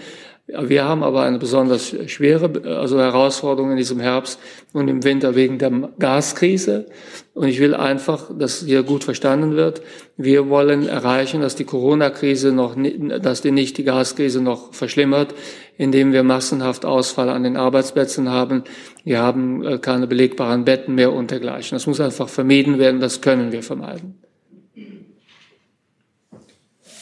Wir 0.48 0.84
haben 0.84 1.04
aber 1.04 1.22
eine 1.22 1.38
besonders 1.38 1.94
schwere 2.08 2.50
also 2.64 2.98
Herausforderung 2.98 3.70
in 3.70 3.76
diesem 3.76 4.00
Herbst 4.00 4.40
und 4.72 4.88
im 4.88 5.04
Winter 5.04 5.36
wegen 5.36 5.58
der 5.58 5.70
Gaskrise. 6.00 6.86
Und 7.32 7.46
ich 7.46 7.60
will 7.60 7.74
einfach, 7.74 8.28
dass 8.36 8.64
hier 8.64 8.82
gut 8.82 9.04
verstanden 9.04 9.54
wird. 9.54 9.82
Wir 10.16 10.48
wollen 10.48 10.88
erreichen, 10.88 11.40
dass 11.40 11.54
die 11.54 11.64
Corona-Krise 11.64 12.50
noch, 12.50 12.76
dass 12.76 13.40
die 13.40 13.52
nicht 13.52 13.78
die 13.78 13.84
Gaskrise 13.84 14.40
noch 14.40 14.74
verschlimmert, 14.74 15.32
indem 15.78 16.12
wir 16.12 16.24
massenhaft 16.24 16.84
Ausfall 16.84 17.28
an 17.28 17.44
den 17.44 17.56
Arbeitsplätzen 17.56 18.28
haben. 18.28 18.64
Wir 19.04 19.20
haben 19.22 19.64
äh, 19.64 19.78
keine 19.78 20.08
belegbaren 20.08 20.64
Betten 20.64 20.96
mehr 20.96 21.12
und 21.12 21.30
dergleichen. 21.30 21.76
Das 21.76 21.86
muss 21.86 22.00
einfach 22.00 22.28
vermieden 22.28 22.78
werden. 22.80 23.00
Das 23.00 23.20
können 23.20 23.52
wir 23.52 23.62
vermeiden. 23.62 24.18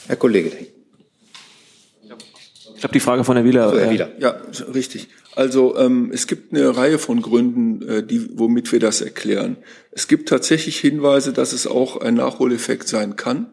Herr 0.07 0.17
Kollege. 0.17 0.51
Ich 2.81 2.85
habe 2.85 2.95
die 2.95 3.01
Frage 3.01 3.25
von 3.25 3.37
Herrn 3.37 3.47
Wieler. 3.47 3.69
So, 3.69 3.79
Herr 3.79 3.91
Wieler. 3.91 4.11
Ja, 4.21 4.41
richtig. 4.73 5.09
Also 5.37 5.77
ähm, 5.77 6.11
es 6.15 6.27
gibt 6.27 6.55
eine 6.55 6.75
Reihe 6.75 6.99
von 6.99 7.21
Gründen, 7.21 7.87
äh, 7.87 8.03
die, 8.03 8.31
womit 8.39 8.73
wir 8.73 8.81
das 8.81 9.03
erklären. 9.03 9.59
Es 9.91 10.09
gibt 10.09 10.31
tatsächlich 10.31 10.79
Hinweise, 10.79 11.35
dass 11.35 11.53
es 11.53 11.67
auch 11.67 11.99
ein 12.01 12.15
Nachholeffekt 12.15 12.89
sein 12.89 13.17
kann. 13.17 13.49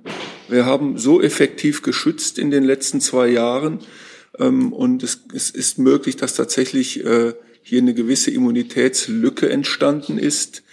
Wir 0.48 0.66
haben 0.66 0.98
so 0.98 1.22
effektiv 1.22 1.82
geschützt 1.82 2.40
in 2.40 2.52
den 2.52 2.64
letzten 2.64 3.02
zwei 3.02 3.28
Jahren 3.28 3.80
ähm, 4.40 4.72
und 4.72 5.04
es, 5.04 5.26
es 5.36 5.50
ist 5.50 5.78
möglich, 5.78 6.16
dass 6.16 6.34
tatsächlich 6.34 7.04
äh, 7.04 7.34
hier 7.62 7.82
eine 7.82 7.94
gewisse 7.94 8.32
Immunitätslücke 8.32 9.50
entstanden 9.50 10.18
ist. 10.18 10.64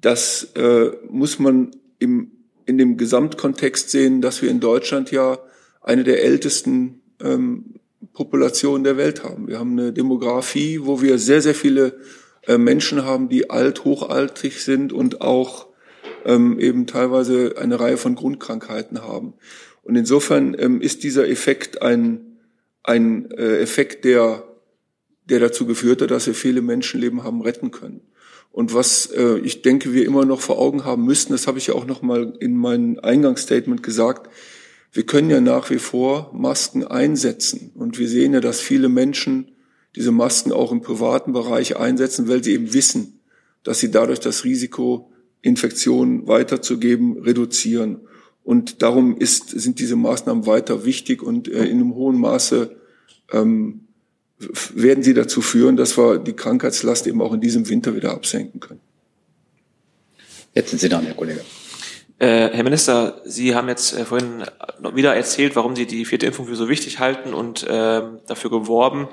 Das 0.00 0.52
äh, 0.54 0.92
muss 1.10 1.38
man 1.38 1.72
im, 1.98 2.30
in 2.64 2.78
dem 2.78 2.96
Gesamtkontext 2.96 3.90
sehen, 3.90 4.22
dass 4.22 4.40
wir 4.40 4.50
in 4.50 4.60
Deutschland 4.60 5.10
ja 5.10 5.38
eine 5.82 6.04
der 6.04 6.24
ältesten 6.24 7.02
ähm, 7.20 7.74
Population 8.12 8.84
der 8.84 8.96
Welt 8.96 9.24
haben. 9.24 9.48
Wir 9.48 9.58
haben 9.58 9.72
eine 9.72 9.92
Demografie, 9.92 10.80
wo 10.82 11.00
wir 11.00 11.18
sehr, 11.18 11.40
sehr 11.40 11.54
viele 11.54 11.98
äh, 12.46 12.58
Menschen 12.58 13.04
haben, 13.04 13.28
die 13.28 13.50
alt, 13.50 13.84
hochaltrig 13.84 14.62
sind 14.62 14.92
und 14.92 15.20
auch 15.20 15.68
ähm, 16.24 16.58
eben 16.58 16.86
teilweise 16.86 17.54
eine 17.58 17.78
Reihe 17.78 17.96
von 17.96 18.14
Grundkrankheiten 18.14 19.02
haben. 19.02 19.34
Und 19.82 19.96
insofern 19.96 20.56
ähm, 20.58 20.80
ist 20.80 21.04
dieser 21.04 21.28
Effekt 21.28 21.82
ein, 21.82 22.38
ein 22.82 23.30
äh, 23.32 23.58
Effekt, 23.58 24.04
der, 24.04 24.44
der 25.24 25.40
dazu 25.40 25.66
geführt 25.66 26.02
hat, 26.02 26.10
dass 26.10 26.26
wir 26.26 26.34
viele 26.34 26.62
Menschenleben 26.62 27.24
haben 27.24 27.42
retten 27.42 27.70
können. 27.70 28.00
Und 28.50 28.74
was 28.74 29.06
äh, 29.06 29.38
ich 29.38 29.62
denke, 29.62 29.92
wir 29.92 30.04
immer 30.04 30.26
noch 30.26 30.40
vor 30.40 30.58
Augen 30.58 30.84
haben 30.84 31.04
müssten, 31.04 31.32
das 31.32 31.46
habe 31.46 31.58
ich 31.58 31.68
ja 31.68 31.74
auch 31.74 31.86
noch 31.86 32.02
mal 32.02 32.36
in 32.38 32.56
meinem 32.56 32.98
Eingangsstatement 33.00 33.82
gesagt, 33.82 34.30
wir 34.92 35.04
können 35.04 35.30
ja 35.30 35.40
nach 35.40 35.70
wie 35.70 35.78
vor 35.78 36.30
Masken 36.34 36.84
einsetzen. 36.84 37.72
Und 37.74 37.98
wir 37.98 38.08
sehen 38.08 38.34
ja, 38.34 38.40
dass 38.40 38.60
viele 38.60 38.88
Menschen 38.88 39.52
diese 39.96 40.12
Masken 40.12 40.52
auch 40.52 40.70
im 40.70 40.82
privaten 40.82 41.32
Bereich 41.32 41.76
einsetzen, 41.76 42.28
weil 42.28 42.44
sie 42.44 42.52
eben 42.52 42.74
wissen, 42.74 43.20
dass 43.62 43.80
sie 43.80 43.90
dadurch 43.90 44.20
das 44.20 44.44
Risiko, 44.44 45.10
Infektionen 45.40 46.28
weiterzugeben, 46.28 47.18
reduzieren. 47.18 48.00
Und 48.44 48.82
darum 48.82 49.16
ist, 49.16 49.50
sind 49.50 49.78
diese 49.78 49.96
Maßnahmen 49.96 50.46
weiter 50.46 50.84
wichtig 50.84 51.22
und 51.22 51.48
äh, 51.48 51.64
in 51.64 51.80
einem 51.80 51.94
hohen 51.94 52.18
Maße 52.18 52.76
ähm, 53.32 53.86
werden 54.74 55.02
sie 55.02 55.14
dazu 55.14 55.40
führen, 55.40 55.76
dass 55.76 55.96
wir 55.96 56.18
die 56.18 56.32
Krankheitslast 56.32 57.06
eben 57.06 57.22
auch 57.22 57.32
in 57.32 57.40
diesem 57.40 57.68
Winter 57.68 57.94
wieder 57.94 58.12
absenken 58.12 58.60
können. 58.60 58.80
Jetzt 60.54 60.70
sind 60.70 60.80
Sie 60.80 60.88
dran, 60.88 61.04
Herr 61.04 61.14
Kollege. 61.14 61.40
Äh, 62.18 62.50
Herr 62.52 62.62
Minister, 62.62 63.20
Sie 63.24 63.54
haben 63.54 63.68
jetzt 63.68 63.92
äh, 63.96 64.04
vorhin 64.04 64.44
wieder 64.94 65.14
erzählt, 65.14 65.56
warum 65.56 65.74
Sie 65.74 65.86
die 65.86 66.04
vierte 66.04 66.26
Impfung 66.26 66.46
für 66.46 66.56
so 66.56 66.68
wichtig 66.68 66.98
halten 66.98 67.34
und 67.34 67.64
äh, 67.64 68.02
dafür 68.26 68.50
geworben. 68.50 69.08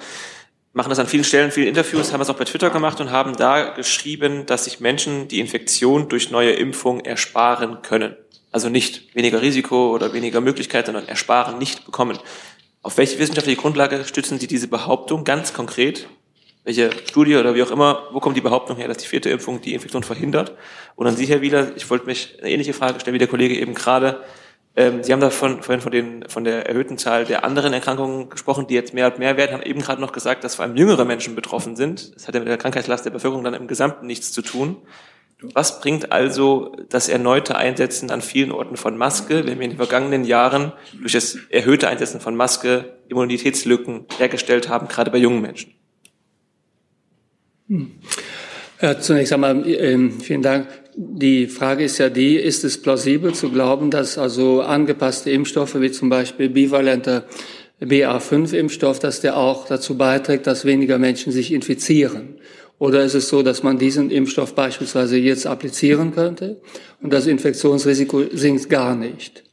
Machen 0.74 0.89
das 0.89 1.00
an 1.00 1.08
vielen 1.08 1.24
Stellen, 1.24 1.52
vielen 1.52 1.68
Interviews, 1.68 2.14
haben 2.14 2.20
das 2.20 2.30
auch 2.30 2.38
bei 2.38 2.45
Twitter 2.45 2.70
gemacht 2.70 3.02
und 3.02 3.12
haben 3.12 3.36
da 3.36 3.70
geschrieben, 3.70 4.45
dass 4.45 4.66
sich 4.66 4.80
Menschen 4.80 5.28
die 5.28 5.39
Infektion 5.39 6.10
durch 6.10 6.30
neue 6.30 6.52
Impfung 6.52 7.00
ersparen 7.00 7.82
können. 7.82 8.16
Also 8.52 8.70
nicht 8.70 9.16
weniger 9.16 9.41
Risiko 9.41 9.93
oder 9.93 10.14
weniger 10.14 10.41
Möglichkeit, 10.41 10.86
sondern 10.86 11.08
ersparen, 11.08 11.58
nicht 11.58 11.86
bekommen. 11.86 12.20
Auf 12.82 12.97
welche 12.97 13.20
wissenschaftliche 13.20 13.60
Grundlage 13.60 14.06
stützen 14.06 14.39
Sie 14.39 14.47
diese 14.47 14.68
Behauptung 14.68 15.24
ganz 15.24 15.54
konkret? 15.54 16.08
Welche 16.70 16.92
Studie 17.08 17.36
oder 17.36 17.56
wie 17.56 17.64
auch 17.64 17.72
immer, 17.72 18.04
wo 18.12 18.20
kommt 18.20 18.38
die 18.38 18.42
Behauptung 18.42 18.78
her, 18.78 18.88
dass 18.88 18.98
die 18.98 19.08
vierte 19.08 19.32
Impfung 19.32 19.60
die 19.60 19.74
Infektion 19.74 20.04
verhindert? 20.04 20.56
Und 20.96 21.08
an 21.08 21.16
Sie, 21.18 21.26
Herr 21.26 21.42
Wieler, 21.42 21.72
ich 21.76 21.90
wollte 21.90 22.06
mich 22.06 22.38
eine 22.40 22.52
ähnliche 22.52 22.74
Frage 22.74 23.00
stellen 23.00 23.16
wie 23.16 23.20
der 23.20 23.28
Kollege 23.28 23.60
eben 23.60 23.74
gerade. 23.74 24.22
Ähm, 24.76 25.02
Sie 25.02 25.12
haben 25.12 25.20
davon, 25.20 25.64
vorhin 25.64 25.82
von, 25.82 25.92
den, 25.92 26.26
von 26.30 26.44
der 26.44 26.68
erhöhten 26.68 27.00
Zahl 27.00 27.26
der 27.26 27.44
anderen 27.44 27.74
Erkrankungen 27.74 28.30
gesprochen, 28.30 28.68
die 28.68 28.76
jetzt 28.76 28.94
mehr 28.94 29.08
und 29.08 29.18
mehr 29.18 29.36
werden, 29.36 29.54
haben 29.54 29.64
eben 29.64 29.82
gerade 29.82 30.00
noch 30.00 30.12
gesagt, 30.12 30.44
dass 30.44 30.54
vor 30.54 30.66
allem 30.66 30.76
jüngere 30.76 31.06
Menschen 31.06 31.34
betroffen 31.34 31.76
sind. 31.76 32.16
Das 32.16 32.28
hat 32.28 32.36
ja 32.36 32.40
mit 32.40 32.50
der 32.50 32.58
Krankheitslast 32.60 33.04
der 33.04 33.10
Bevölkerung 33.10 33.44
dann 33.44 33.56
im 33.56 33.68
Gesamten 33.68 34.06
nichts 34.06 34.32
zu 34.32 34.44
tun. 34.44 34.78
Was 35.42 35.82
bringt 35.82 36.12
also 36.12 36.76
das 36.90 37.10
erneute 37.10 37.56
Einsetzen 37.56 38.12
an 38.12 38.22
vielen 38.22 38.52
Orten 38.52 38.78
von 38.78 38.96
Maske, 38.96 39.48
wenn 39.48 39.58
wir 39.58 39.66
in 39.66 39.72
den 39.72 39.78
vergangenen 39.78 40.24
Jahren 40.24 40.74
durch 41.00 41.14
das 41.14 41.36
erhöhte 41.50 41.88
Einsetzen 41.88 42.22
von 42.22 42.36
Maske 42.36 42.94
Immunitätslücken 43.08 44.06
hergestellt 44.20 44.70
haben, 44.70 44.88
gerade 44.88 45.10
bei 45.10 45.18
jungen 45.18 45.42
Menschen? 45.42 45.74
Ja, 48.82 49.00
zunächst 49.00 49.32
einmal 49.32 49.68
äh, 49.68 50.10
vielen 50.22 50.42
Dank. 50.42 50.68
Die 50.96 51.48
Frage 51.48 51.84
ist 51.84 52.00
ja 52.00 52.10
die, 52.10 52.36
ist 52.36 52.64
es 52.64 52.82
plausibel 52.82 53.34
zu 53.34 53.52
glauben, 53.52 53.92
dass 53.92 54.18
also 54.18 54.62
angepasste 54.62 55.30
Impfstoffe 55.32 55.80
wie 55.80 55.92
zum 55.92 56.10
Beispiel 56.10 56.50
bivalenter 56.50 57.26
BA5-Impfstoff, 57.82 59.00
dass 59.00 59.22
der 59.22 59.38
auch 59.38 59.68
dazu 59.68 59.98
beiträgt, 59.98 60.48
dass 60.48 60.66
weniger 60.66 60.98
Menschen 60.98 61.32
sich 61.32 61.54
infizieren? 61.54 62.40
Oder 62.80 63.04
ist 63.04 63.14
es 63.14 63.30
so, 63.30 63.44
dass 63.44 63.62
man 63.62 63.78
diesen 63.78 64.10
Impfstoff 64.10 64.56
beispielsweise 64.56 65.18
jetzt 65.18 65.46
applizieren 65.46 66.14
könnte 66.14 66.62
und 67.02 67.14
das 67.14 67.28
Infektionsrisiko 67.28 68.24
sinkt 68.32 68.70
gar 68.70 68.96
nicht? 68.96 69.44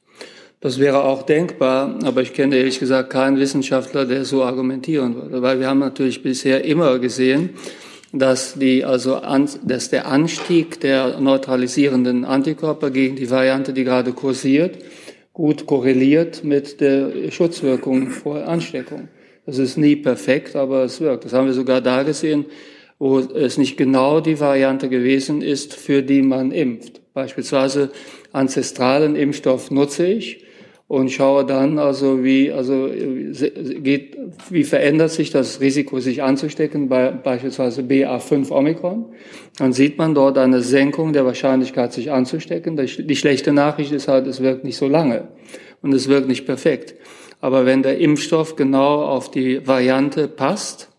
Das 0.61 0.79
wäre 0.79 1.05
auch 1.05 1.23
denkbar, 1.23 1.99
aber 2.05 2.23
ich 2.23 2.33
kenne 2.33 2.57
ehrlich 2.57 2.81
gesagt 2.81 3.11
keinen 3.11 3.39
Wissenschaftler, 3.39 4.07
der 4.07 4.25
so 4.25 4.43
argumentieren 4.43 5.15
würde, 5.17 5.43
weil 5.43 5.61
wir 5.61 5.69
haben 5.69 5.81
natürlich 5.81 6.23
bisher 6.23 6.65
immer 6.65 6.99
gesehen, 6.99 7.51
dass 8.19 8.55
die 8.55 8.85
also 8.85 9.21
dass 9.65 9.91
der 9.91 10.07
Anstieg 10.07 10.81
der 10.81 11.21
neutralisierenden 11.21 12.25
Antikörper 12.25 12.91
gegen 12.91 13.17
die 13.17 13.31
Variante, 13.31 13.73
die 13.73 13.85
gerade 13.85 14.13
kursiert, 14.13 14.79
gut 15.33 15.67
korreliert 15.67 16.45
mit 16.45 16.81
der 16.81 17.31
Schutzwirkung 17.31 18.11
vor 18.11 18.47
Ansteckung. 18.47 19.09
Das 19.45 19.59
ist 19.59 19.77
nie 19.77 19.97
perfekt, 19.97 20.57
aber 20.57 20.85
es 20.85 21.01
wirkt. 21.01 21.25
Das 21.25 21.33
haben 21.33 21.47
wir 21.47 21.55
sogar 21.55 21.81
da 21.81 22.03
gesehen, 22.03 22.47
wo 22.99 23.19
es 23.19 23.59
nicht 23.59 23.77
genau 23.77 24.21
die 24.21 24.41
Variante 24.41 24.89
gewesen 24.89 25.43
ist, 25.43 25.75
für 25.75 26.03
die 26.03 26.23
man 26.23 26.51
impft. 26.51 27.03
Beispielsweise 27.15 27.91
ancestralen 28.33 29.15
Impfstoff 29.15 29.71
nutze 29.71 30.07
ich 30.07 30.46
und 30.89 31.11
schaue 31.11 31.45
dann 31.45 31.79
also, 31.79 32.23
wie, 32.23 32.53
also, 32.53 32.89
geht, 32.89 34.17
wie 34.51 34.63
verändert 34.63 35.11
sich 35.11 35.31
das 35.31 35.61
Risiko, 35.61 35.99
sich 35.99 36.23
anzustecken 36.23 36.89
bei 36.89 37.11
beispielsweise 37.11 37.83
BA5 37.83 38.53
Omikron. 38.53 39.07
Dann 39.59 39.73
sieht 39.73 39.99
man 39.99 40.15
dort 40.15 40.39
eine 40.39 40.63
Senkung 40.63 41.13
der 41.13 41.27
Wahrscheinlichkeit, 41.27 41.93
sich 41.93 42.13
anzustecken. 42.13 42.77
Die 42.77 43.17
schlechte 43.17 43.53
Nachricht 43.53 43.91
ist 43.91 44.07
halt, 44.07 44.29
es 44.29 44.41
wirkt 44.41 44.63
nicht 44.63 44.77
so 44.77 44.87
lange 44.87 45.27
und 45.83 45.93
es 45.93 46.09
wirkt 46.09 46.29
nicht 46.29 46.47
perfekt. 46.47 46.95
Aber 47.41 47.67
wenn 47.67 47.83
der 47.83 47.99
Impfstoff 47.99 48.55
genau 48.55 49.03
auf 49.03 49.31
die 49.31 49.67
Variante 49.67 50.29
passt, 50.29 50.91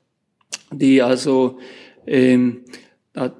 die 0.72 1.02
also 1.02 1.60
ähm, 2.06 2.66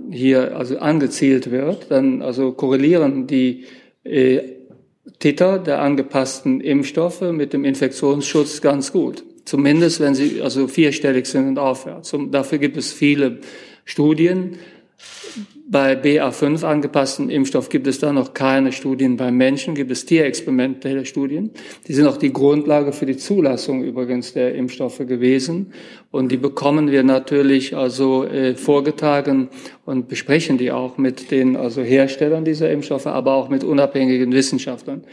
hier 0.10 0.58
also 0.58 0.80
angezielt 0.80 1.52
wird, 1.52 1.92
dann 1.92 2.22
also 2.22 2.54
korrelieren 2.54 3.28
die 3.28 3.66
äh, 4.06 4.57
Titer 5.20 5.60
der 5.60 5.82
angepassten 5.82 6.62
Impfstoffe 6.62 7.22
mit 7.22 7.54
dem 7.54 7.66
Infektionsschutz 7.66 8.62
ganz 8.62 8.92
gut. 8.92 9.24
Zumindest 9.46 10.00
wenn 10.00 10.14
sie 10.14 10.42
also 10.42 10.68
vierstellig 10.68 11.26
sind 11.26 11.48
und 11.48 11.60
aufwärts. 11.60 12.14
Und 12.14 12.32
dafür 12.32 12.58
gibt 12.58 12.78
es 12.78 12.92
viele 12.92 13.40
Studien. 13.86 14.60
Bei 15.70 15.96
BA5 15.96 16.64
angepassten 16.64 17.30
Impfstoff 17.30 17.68
gibt 17.68 17.88
es 17.88 18.00
da 18.00 18.14
noch 18.14 18.34
keine 18.34 18.72
Studien 18.72 19.18
beim 19.18 19.36
Menschen, 19.36 19.76
gibt 19.76 19.92
es 19.92 20.06
tierexperimentelle 20.06 21.06
Studien. 21.06 21.52
Die 21.90 21.94
sind 21.94 22.08
auch 22.08 22.16
die 22.16 22.32
Grundlage 22.32 22.94
für 22.94 23.06
die 23.06 23.18
Zulassung 23.18 23.84
übrigens 23.84 24.32
der 24.32 24.56
Impfstoffe 24.56 25.00
gewesen. 25.00 25.74
Und 26.10 26.32
die 26.32 26.38
bekommen 26.38 26.90
wir 26.90 27.04
natürlich 27.04 27.76
also 27.76 28.24
äh, 28.24 28.56
vorgetragen 28.56 29.50
und 29.84 30.08
besprechen 30.08 30.58
die 30.58 30.72
auch 30.72 30.98
mit 30.98 31.32
den 31.32 31.58
also 31.58 31.82
Herstellern 31.82 32.46
dieser 32.46 32.72
Impfstoffe, 32.72 33.08
aber 33.08 33.34
auch 33.34 33.50
mit 33.50 33.66
unabhängigen 33.66 34.32
Wissenschaftlern. 34.32 35.04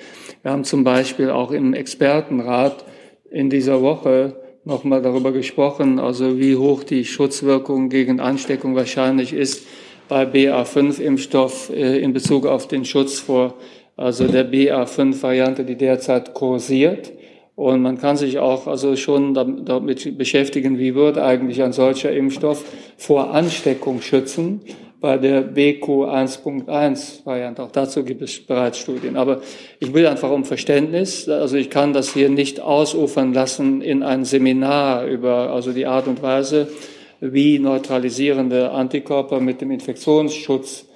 Wir 0.43 0.53
haben 0.53 0.63
zum 0.63 0.85
Beispiel 0.85 1.31
auch 1.31 1.51
im 1.51 1.75
Expertenrat 1.75 2.85
in 3.29 3.51
dieser 3.51 3.83
Woche 3.83 4.37
nochmal 4.65 5.03
darüber 5.03 5.33
gesprochen, 5.33 5.99
also 5.99 6.39
wie 6.39 6.55
hoch 6.55 6.85
die 6.85 7.05
Schutzwirkung 7.05 7.89
gegen 7.89 8.21
Ansteckung 8.21 8.77
wahrscheinlich 8.77 9.33
ist 9.33 9.67
bei 10.09 10.25
BA5-Impfstoff 10.25 11.71
äh, 11.71 11.99
in 11.99 12.13
Bezug 12.13 12.47
auf 12.47 12.69
den 12.69 12.85
Schutz 12.85 13.19
vor 13.19 13.55
also 13.97 14.27
der 14.27 14.51
BA5-Variante, 14.51 15.65
die 15.65 15.77
derzeit 15.77 16.35
kursiert. 16.35 17.13
Und 17.57 17.83
man 17.83 17.99
kann 17.99 18.17
sich 18.17 18.39
auch 18.39 18.67
also 18.67 18.97
schon 18.97 19.33
damit 19.33 20.19
beschäftigen, 20.19 20.79
wie 20.79 20.97
wird 20.97 21.19
eigentlich 21.19 21.63
ein 21.63 21.73
solcher 21.73 22.11
Impfstoff 22.11 22.65
vor 22.97 23.33
Ansteckung 23.33 24.01
schützen 24.01 24.61
bei 25.01 25.19
der 25.19 25.55
BQ1.1 25.55 27.25
Variante. 27.25 27.63
Auch 27.63 27.71
dazu 27.71 28.03
gibt 28.03 28.23
es 28.23 28.45
bereits 28.45 28.79
Studien. 28.79 29.17
Aber 29.17 29.43
ich 29.79 29.95
will 29.95 30.07
einfach 30.07 30.31
um 30.31 30.45
Verständnis. 30.45 31.29
Also 31.29 31.57
ich 31.57 31.71
kann 31.71 31.93
das 31.93 32.13
hier 32.13 32.29
nicht 32.29 32.61
ausufern 32.61 33.33
lassen 33.33 33.83
in 33.83 34.03
ein 34.03 34.25
Seminar 34.25 35.05
über 35.05 35.51
also 35.51 35.73
die 35.73 35.87
Art 35.87 36.09
und 36.09 36.23
Weise, 36.23 36.69
wie 37.21 37.59
neutralisierende 37.59 38.71
Antikörper 38.71 39.41
mit 39.41 39.61
dem 39.61 39.71
Infektionsschutz 39.71 40.87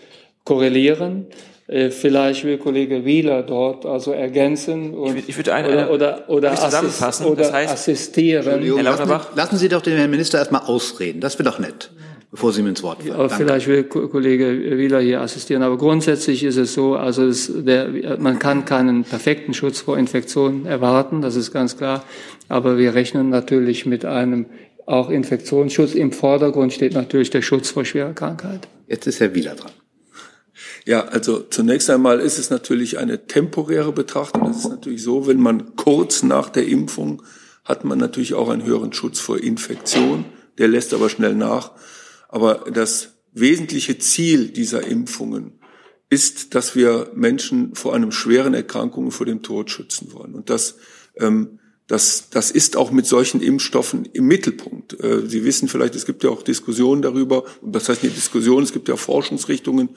korrelieren. 0.45 1.27
Äh, 1.69 1.91
vielleicht 1.91 2.45
will 2.45 2.57
Kollege 2.57 3.05
Wieler 3.05 3.43
dort 3.43 3.85
also 3.85 4.13
ergänzen 4.13 4.95
und 4.95 5.29
ich 5.29 5.37
würde 5.37 5.53
eine, 5.53 5.69
oder, 5.69 5.91
oder, 5.91 6.31
oder, 6.31 6.55
zusammenfassen. 6.55 7.27
oder 7.27 7.43
das 7.43 7.53
heißt, 7.53 7.73
assistieren. 7.75 8.45
Herr 8.45 8.83
Lauterbach. 8.83 9.25
Lassen, 9.25 9.37
lassen 9.37 9.57
Sie 9.59 9.69
doch 9.69 9.83
den 9.83 9.99
Herrn 9.99 10.11
Minister 10.11 10.39
erstmal 10.39 10.63
ausreden. 10.63 11.21
Das 11.21 11.39
wäre 11.39 11.51
doch 11.51 11.59
nett, 11.59 11.91
bevor 12.31 12.55
Sie 12.55 12.63
ihm 12.63 12.69
ins 12.69 12.83
Wort 12.83 13.03
fallen. 13.03 13.13
Aber 13.13 13.29
vielleicht 13.29 13.67
will 13.67 13.85
Kollege 13.85 14.79
Wieler 14.79 15.01
hier 15.01 15.21
assistieren. 15.21 15.63
Aber 15.63 15.77
grundsätzlich 15.77 16.43
ist 16.43 16.57
es 16.57 16.73
so, 16.73 16.95
also 16.95 17.27
es, 17.27 17.53
der, 17.55 18.17
man 18.19 18.39
kann 18.39 18.65
keinen 18.65 19.05
perfekten 19.05 19.53
Schutz 19.53 19.81
vor 19.81 19.99
Infektionen 19.99 20.65
erwarten, 20.65 21.21
das 21.21 21.37
ist 21.37 21.53
ganz 21.53 21.77
klar. 21.77 22.03
Aber 22.49 22.79
wir 22.79 22.95
rechnen 22.95 23.29
natürlich 23.29 23.85
mit 23.85 24.07
einem 24.07 24.47
auch 24.89 25.11
Infektionsschutz. 25.11 25.95
Im 25.95 26.13
Vordergrund 26.13 26.73
steht 26.73 26.95
natürlich 26.95 27.31
der 27.31 27.43
Schutz 27.43 27.71
vor 27.71 27.85
schwerer 27.85 28.15
Krankheit. 28.15 28.69
Jetzt 28.87 29.07
ist 29.07 29.21
Herr 29.21 29.35
Wieler 29.35 29.55
dran. 29.55 29.73
Ja, 30.87 31.05
also 31.05 31.41
zunächst 31.41 31.91
einmal 31.91 32.21
ist 32.21 32.39
es 32.39 32.51
natürlich 32.51 32.99
eine 32.99 33.27
temporäre 33.27 33.93
Betrachtung. 33.93 34.47
Das 34.47 34.59
ist 34.59 34.71
natürlich 34.71 35.03
so, 35.03 35.27
wenn 35.27 35.41
man 35.41 35.77
kurz 35.77 36.23
nach 36.23 36.49
der 36.49 36.67
Impfung 36.67 37.23
hat 37.65 37.85
man 37.85 37.99
natürlich 37.99 38.33
auch 38.33 38.49
einen 38.49 38.65
höheren 38.65 38.95
Schutz 38.95 39.21
vor 39.21 39.39
Infektion. 39.39 40.25
Der 40.57 40.69
lässt 40.69 40.95
aber 40.95 41.11
schnell 41.11 41.35
nach. 41.35 41.73
Aber 42.29 42.65
das 42.73 43.11
wesentliche 43.33 43.99
Ziel 43.99 44.49
dieser 44.49 44.87
Impfungen 44.87 45.61
ist, 46.09 46.55
dass 46.55 46.75
wir 46.75 47.11
Menschen 47.15 47.75
vor 47.75 47.95
einem 47.95 48.11
schweren 48.11 48.55
Erkrankungen 48.55 49.11
vor 49.11 49.27
dem 49.27 49.43
Tod 49.43 49.71
schützen 49.71 50.13
wollen. 50.15 50.35
Und 50.35 50.49
das 50.49 50.79
ähm, 51.17 51.59
das, 51.89 52.29
das 52.31 52.51
ist 52.51 52.77
auch 52.77 52.91
mit 52.91 53.07
solchen 53.07 53.41
Impfstoffen 53.41 54.05
im 54.13 54.27
Mittelpunkt. 54.27 55.03
Äh, 55.03 55.27
Sie 55.27 55.45
wissen 55.45 55.69
vielleicht, 55.69 55.95
es 55.95 56.07
gibt 56.07 56.23
ja 56.23 56.31
auch 56.31 56.43
Diskussionen 56.43 57.03
darüber, 57.03 57.45
das 57.63 57.89
heißt 57.89 58.05
nicht 58.05 58.17
Diskussionen, 58.17 58.63
es 58.63 58.73
gibt 58.73 58.89
ja 58.89 58.97
Forschungsrichtungen, 58.97 59.89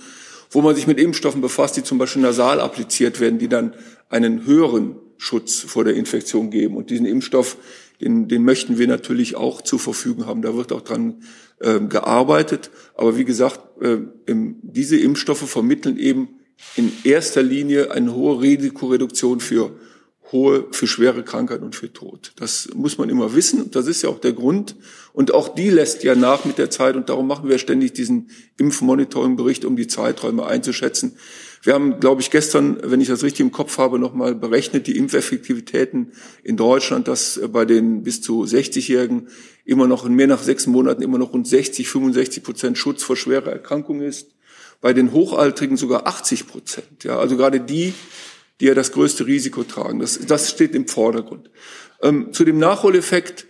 wo 0.49 0.61
man 0.61 0.73
sich 0.73 0.87
mit 0.87 0.99
Impfstoffen 0.99 1.41
befasst, 1.41 1.77
die 1.77 1.83
zum 1.83 1.97
Beispiel 1.97 2.21
nasal 2.21 2.61
appliziert 2.61 3.19
werden, 3.19 3.39
die 3.39 3.49
dann 3.49 3.75
einen 4.09 4.45
höheren 4.45 4.95
Schutz 5.17 5.59
vor 5.59 5.83
der 5.83 5.95
Infektion 5.95 6.49
geben. 6.49 6.77
Und 6.77 6.89
diesen 6.89 7.05
Impfstoff, 7.05 7.57
den, 7.99 8.27
den 8.27 8.43
möchten 8.43 8.77
wir 8.77 8.87
natürlich 8.87 9.35
auch 9.35 9.61
zur 9.61 9.79
Verfügung 9.79 10.25
haben. 10.25 10.41
Da 10.41 10.55
wird 10.55 10.71
auch 10.71 10.81
dran 10.81 11.23
äh, 11.59 11.79
gearbeitet. 11.79 12.71
Aber 12.95 13.17
wie 13.17 13.25
gesagt, 13.25 13.59
äh, 13.81 13.97
im, 14.25 14.55
diese 14.61 14.97
Impfstoffe 14.97 15.49
vermitteln 15.49 15.97
eben 15.97 16.39
in 16.75 16.91
erster 17.03 17.43
Linie 17.43 17.91
eine 17.91 18.13
hohe 18.13 18.41
Risikoreduktion 18.41 19.39
für 19.41 19.71
hohe 20.31 20.67
für 20.71 20.87
schwere 20.87 21.23
Krankheit 21.23 21.61
und 21.61 21.75
für 21.75 21.91
Tod. 21.91 22.33
Das 22.37 22.69
muss 22.73 22.97
man 22.97 23.09
immer 23.09 23.35
wissen. 23.35 23.69
Das 23.71 23.87
ist 23.87 24.01
ja 24.01 24.09
auch 24.09 24.19
der 24.19 24.33
Grund. 24.33 24.75
Und 25.13 25.33
auch 25.33 25.53
die 25.53 25.69
lässt 25.69 26.03
ja 26.03 26.15
nach 26.15 26.45
mit 26.45 26.57
der 26.57 26.69
Zeit. 26.69 26.95
Und 26.95 27.09
darum 27.09 27.27
machen 27.27 27.49
wir 27.49 27.57
ständig 27.57 27.93
diesen 27.93 28.29
Impfmonitoring-Bericht, 28.57 29.65
um 29.65 29.75
die 29.75 29.87
Zeiträume 29.87 30.45
einzuschätzen. 30.45 31.17
Wir 31.63 31.73
haben, 31.73 31.99
glaube 31.99 32.21
ich, 32.21 32.31
gestern, 32.31 32.79
wenn 32.83 33.01
ich 33.01 33.07
das 33.07 33.23
richtig 33.23 33.41
im 33.41 33.51
Kopf 33.51 33.77
habe, 33.77 33.99
nochmal 33.99 34.33
berechnet, 34.33 34.87
die 34.87 34.97
Impfeffektivitäten 34.97 36.13
in 36.43 36.57
Deutschland, 36.57 37.07
dass 37.07 37.39
bei 37.51 37.65
den 37.65 38.03
bis 38.03 38.21
zu 38.21 38.43
60-Jährigen 38.43 39.27
immer 39.65 39.87
noch 39.87 40.05
in 40.05 40.13
mehr 40.13 40.27
nach 40.27 40.41
sechs 40.41 40.65
Monaten 40.65 41.03
immer 41.03 41.19
noch 41.19 41.33
rund 41.33 41.47
60, 41.47 41.87
65 41.87 42.41
Prozent 42.41 42.77
Schutz 42.77 43.03
vor 43.03 43.15
schwerer 43.15 43.51
Erkrankung 43.51 44.01
ist. 44.01 44.31
Bei 44.79 44.93
den 44.93 45.11
Hochaltrigen 45.11 45.77
sogar 45.77 46.07
80 46.07 46.47
Prozent. 46.47 47.03
Ja, 47.03 47.19
also 47.19 47.37
gerade 47.37 47.59
die, 47.59 47.93
die 48.61 48.67
ja 48.67 48.75
das 48.75 48.91
größte 48.91 49.25
Risiko 49.25 49.63
tragen. 49.63 49.99
Das, 49.99 50.19
das 50.19 50.51
steht 50.51 50.75
im 50.75 50.87
Vordergrund. 50.87 51.49
Ähm, 52.01 52.31
zu 52.31 52.45
dem 52.45 52.59
Nachholeffekt, 52.59 53.47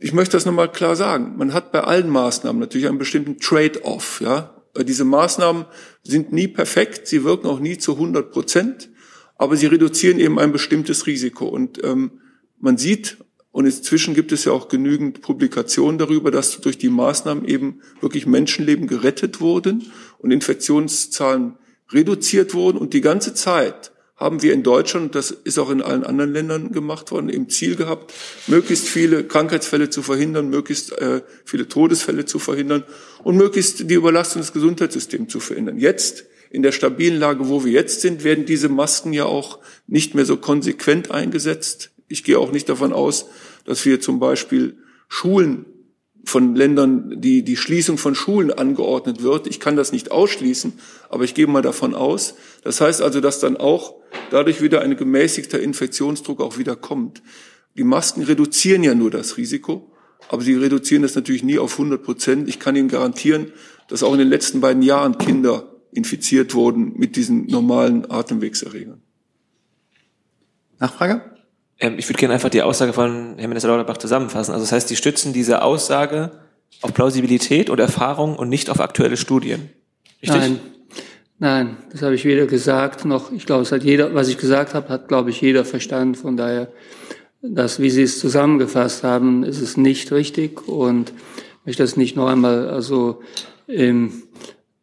ich 0.00 0.12
möchte 0.12 0.36
das 0.36 0.46
nochmal 0.46 0.72
klar 0.72 0.96
sagen. 0.96 1.34
Man 1.36 1.52
hat 1.52 1.72
bei 1.72 1.82
allen 1.82 2.08
Maßnahmen 2.08 2.58
natürlich 2.58 2.88
einen 2.88 2.98
bestimmten 2.98 3.38
Trade-off. 3.38 4.20
Ja? 4.20 4.62
Diese 4.82 5.04
Maßnahmen 5.04 5.66
sind 6.02 6.32
nie 6.32 6.48
perfekt, 6.48 7.06
sie 7.06 7.22
wirken 7.22 7.46
auch 7.46 7.60
nie 7.60 7.78
zu 7.78 7.92
100 7.92 8.30
Prozent. 8.30 8.90
aber 9.38 9.56
sie 9.56 9.66
reduzieren 9.66 10.18
eben 10.18 10.38
ein 10.38 10.50
bestimmtes 10.52 11.06
Risiko. 11.06 11.46
Und 11.46 11.84
ähm, 11.84 12.22
man 12.58 12.78
sieht, 12.78 13.18
und 13.52 13.66
inzwischen 13.66 14.14
gibt 14.14 14.32
es 14.32 14.46
ja 14.46 14.52
auch 14.52 14.68
genügend 14.68 15.20
Publikationen 15.20 15.98
darüber, 15.98 16.30
dass 16.30 16.60
durch 16.60 16.78
die 16.78 16.88
Maßnahmen 16.88 17.44
eben 17.44 17.80
wirklich 18.00 18.26
Menschenleben 18.26 18.86
gerettet 18.86 19.40
wurden 19.40 19.92
und 20.18 20.30
Infektionszahlen 20.30 21.58
reduziert 21.90 22.54
wurden. 22.54 22.78
Und 22.78 22.94
die 22.94 23.02
ganze 23.02 23.34
Zeit 23.34 23.92
haben 24.16 24.42
wir 24.42 24.54
in 24.54 24.62
Deutschland, 24.62 25.14
das 25.14 25.30
ist 25.30 25.58
auch 25.58 25.68
in 25.68 25.82
allen 25.82 26.02
anderen 26.02 26.32
Ländern 26.32 26.72
gemacht 26.72 27.10
worden, 27.10 27.28
im 27.28 27.50
Ziel 27.50 27.76
gehabt, 27.76 28.14
möglichst 28.46 28.88
viele 28.88 29.24
Krankheitsfälle 29.24 29.90
zu 29.90 30.02
verhindern, 30.02 30.48
möglichst 30.48 30.92
äh, 30.92 31.20
viele 31.44 31.68
Todesfälle 31.68 32.24
zu 32.24 32.38
verhindern 32.38 32.84
und 33.24 33.36
möglichst 33.36 33.90
die 33.90 33.94
Überlastung 33.94 34.40
des 34.40 34.54
Gesundheitssystems 34.54 35.30
zu 35.30 35.38
verhindern. 35.38 35.78
Jetzt, 35.78 36.24
in 36.50 36.62
der 36.62 36.72
stabilen 36.72 37.18
Lage, 37.18 37.48
wo 37.48 37.64
wir 37.64 37.72
jetzt 37.72 38.00
sind, 38.00 38.24
werden 38.24 38.46
diese 38.46 38.70
Masken 38.70 39.12
ja 39.12 39.26
auch 39.26 39.58
nicht 39.86 40.14
mehr 40.14 40.24
so 40.24 40.38
konsequent 40.38 41.10
eingesetzt. 41.10 41.90
Ich 42.08 42.24
gehe 42.24 42.38
auch 42.38 42.52
nicht 42.52 42.70
davon 42.70 42.94
aus, 42.94 43.26
dass 43.66 43.84
wir 43.84 44.00
zum 44.00 44.18
Beispiel 44.18 44.78
Schulen 45.08 45.66
von 46.26 46.56
Ländern, 46.56 47.20
die 47.20 47.44
die 47.44 47.56
Schließung 47.56 47.98
von 47.98 48.16
Schulen 48.16 48.52
angeordnet 48.52 49.22
wird. 49.22 49.46
Ich 49.46 49.60
kann 49.60 49.76
das 49.76 49.92
nicht 49.92 50.10
ausschließen, 50.10 50.74
aber 51.08 51.22
ich 51.22 51.34
gehe 51.34 51.46
mal 51.46 51.62
davon 51.62 51.94
aus. 51.94 52.34
Das 52.64 52.80
heißt 52.80 53.00
also, 53.00 53.20
dass 53.20 53.38
dann 53.38 53.56
auch 53.56 53.94
dadurch 54.30 54.60
wieder 54.60 54.80
ein 54.80 54.96
gemäßigter 54.96 55.60
Infektionsdruck 55.60 56.40
auch 56.40 56.58
wieder 56.58 56.74
kommt. 56.74 57.22
Die 57.76 57.84
Masken 57.84 58.24
reduzieren 58.24 58.82
ja 58.82 58.94
nur 58.94 59.12
das 59.12 59.36
Risiko, 59.36 59.92
aber 60.28 60.42
sie 60.42 60.54
reduzieren 60.54 61.02
das 61.02 61.14
natürlich 61.14 61.44
nie 61.44 61.60
auf 61.60 61.72
100 61.72 62.02
Prozent. 62.02 62.48
Ich 62.48 62.58
kann 62.58 62.74
Ihnen 62.74 62.88
garantieren, 62.88 63.52
dass 63.88 64.02
auch 64.02 64.12
in 64.12 64.18
den 64.18 64.28
letzten 64.28 64.60
beiden 64.60 64.82
Jahren 64.82 65.18
Kinder 65.18 65.76
infiziert 65.92 66.54
wurden 66.54 66.94
mit 66.96 67.14
diesen 67.14 67.46
normalen 67.46 68.10
Atemwegserregern. 68.10 69.00
Nachfrage? 70.80 71.35
Ähm, 71.78 71.98
ich 71.98 72.08
würde 72.08 72.18
gerne 72.18 72.34
einfach 72.34 72.48
die 72.48 72.62
Aussage 72.62 72.92
von 72.92 73.34
Herrn 73.36 73.48
Minister 73.48 73.68
Lauterbach 73.68 73.98
zusammenfassen. 73.98 74.52
Also 74.52 74.64
das 74.64 74.72
heißt, 74.72 74.88
Sie 74.88 74.96
stützen 74.96 75.32
diese 75.32 75.62
Aussage 75.62 76.32
auf 76.82 76.94
Plausibilität 76.94 77.70
und 77.70 77.78
Erfahrung 77.78 78.36
und 78.36 78.48
nicht 78.48 78.70
auf 78.70 78.80
aktuelle 78.80 79.16
Studien. 79.16 79.70
Richtig? 80.22 80.40
Nein, 80.40 80.60
nein, 81.38 81.76
das 81.92 82.02
habe 82.02 82.14
ich 82.14 82.24
weder 82.24 82.46
gesagt 82.46 83.04
noch. 83.04 83.32
Ich 83.32 83.46
glaube, 83.46 83.62
es 83.62 83.72
hat 83.72 83.84
jeder, 83.84 84.14
was 84.14 84.28
ich 84.28 84.38
gesagt 84.38 84.74
habe, 84.74 84.88
hat 84.88 85.08
glaube 85.08 85.30
ich 85.30 85.40
jeder 85.40 85.64
verstanden. 85.64 86.14
Von 86.14 86.36
daher, 86.36 86.68
dass 87.42 87.80
wie 87.80 87.90
Sie 87.90 88.02
es 88.02 88.18
zusammengefasst 88.18 89.04
haben, 89.04 89.44
ist 89.44 89.60
es 89.60 89.76
nicht 89.76 90.12
richtig 90.12 90.66
und 90.68 91.10
ich 91.60 91.66
möchte 91.66 91.82
das 91.82 91.96
nicht 91.96 92.16
noch 92.16 92.28
einmal 92.28 92.68
also 92.68 93.22
ähm, 93.68 94.22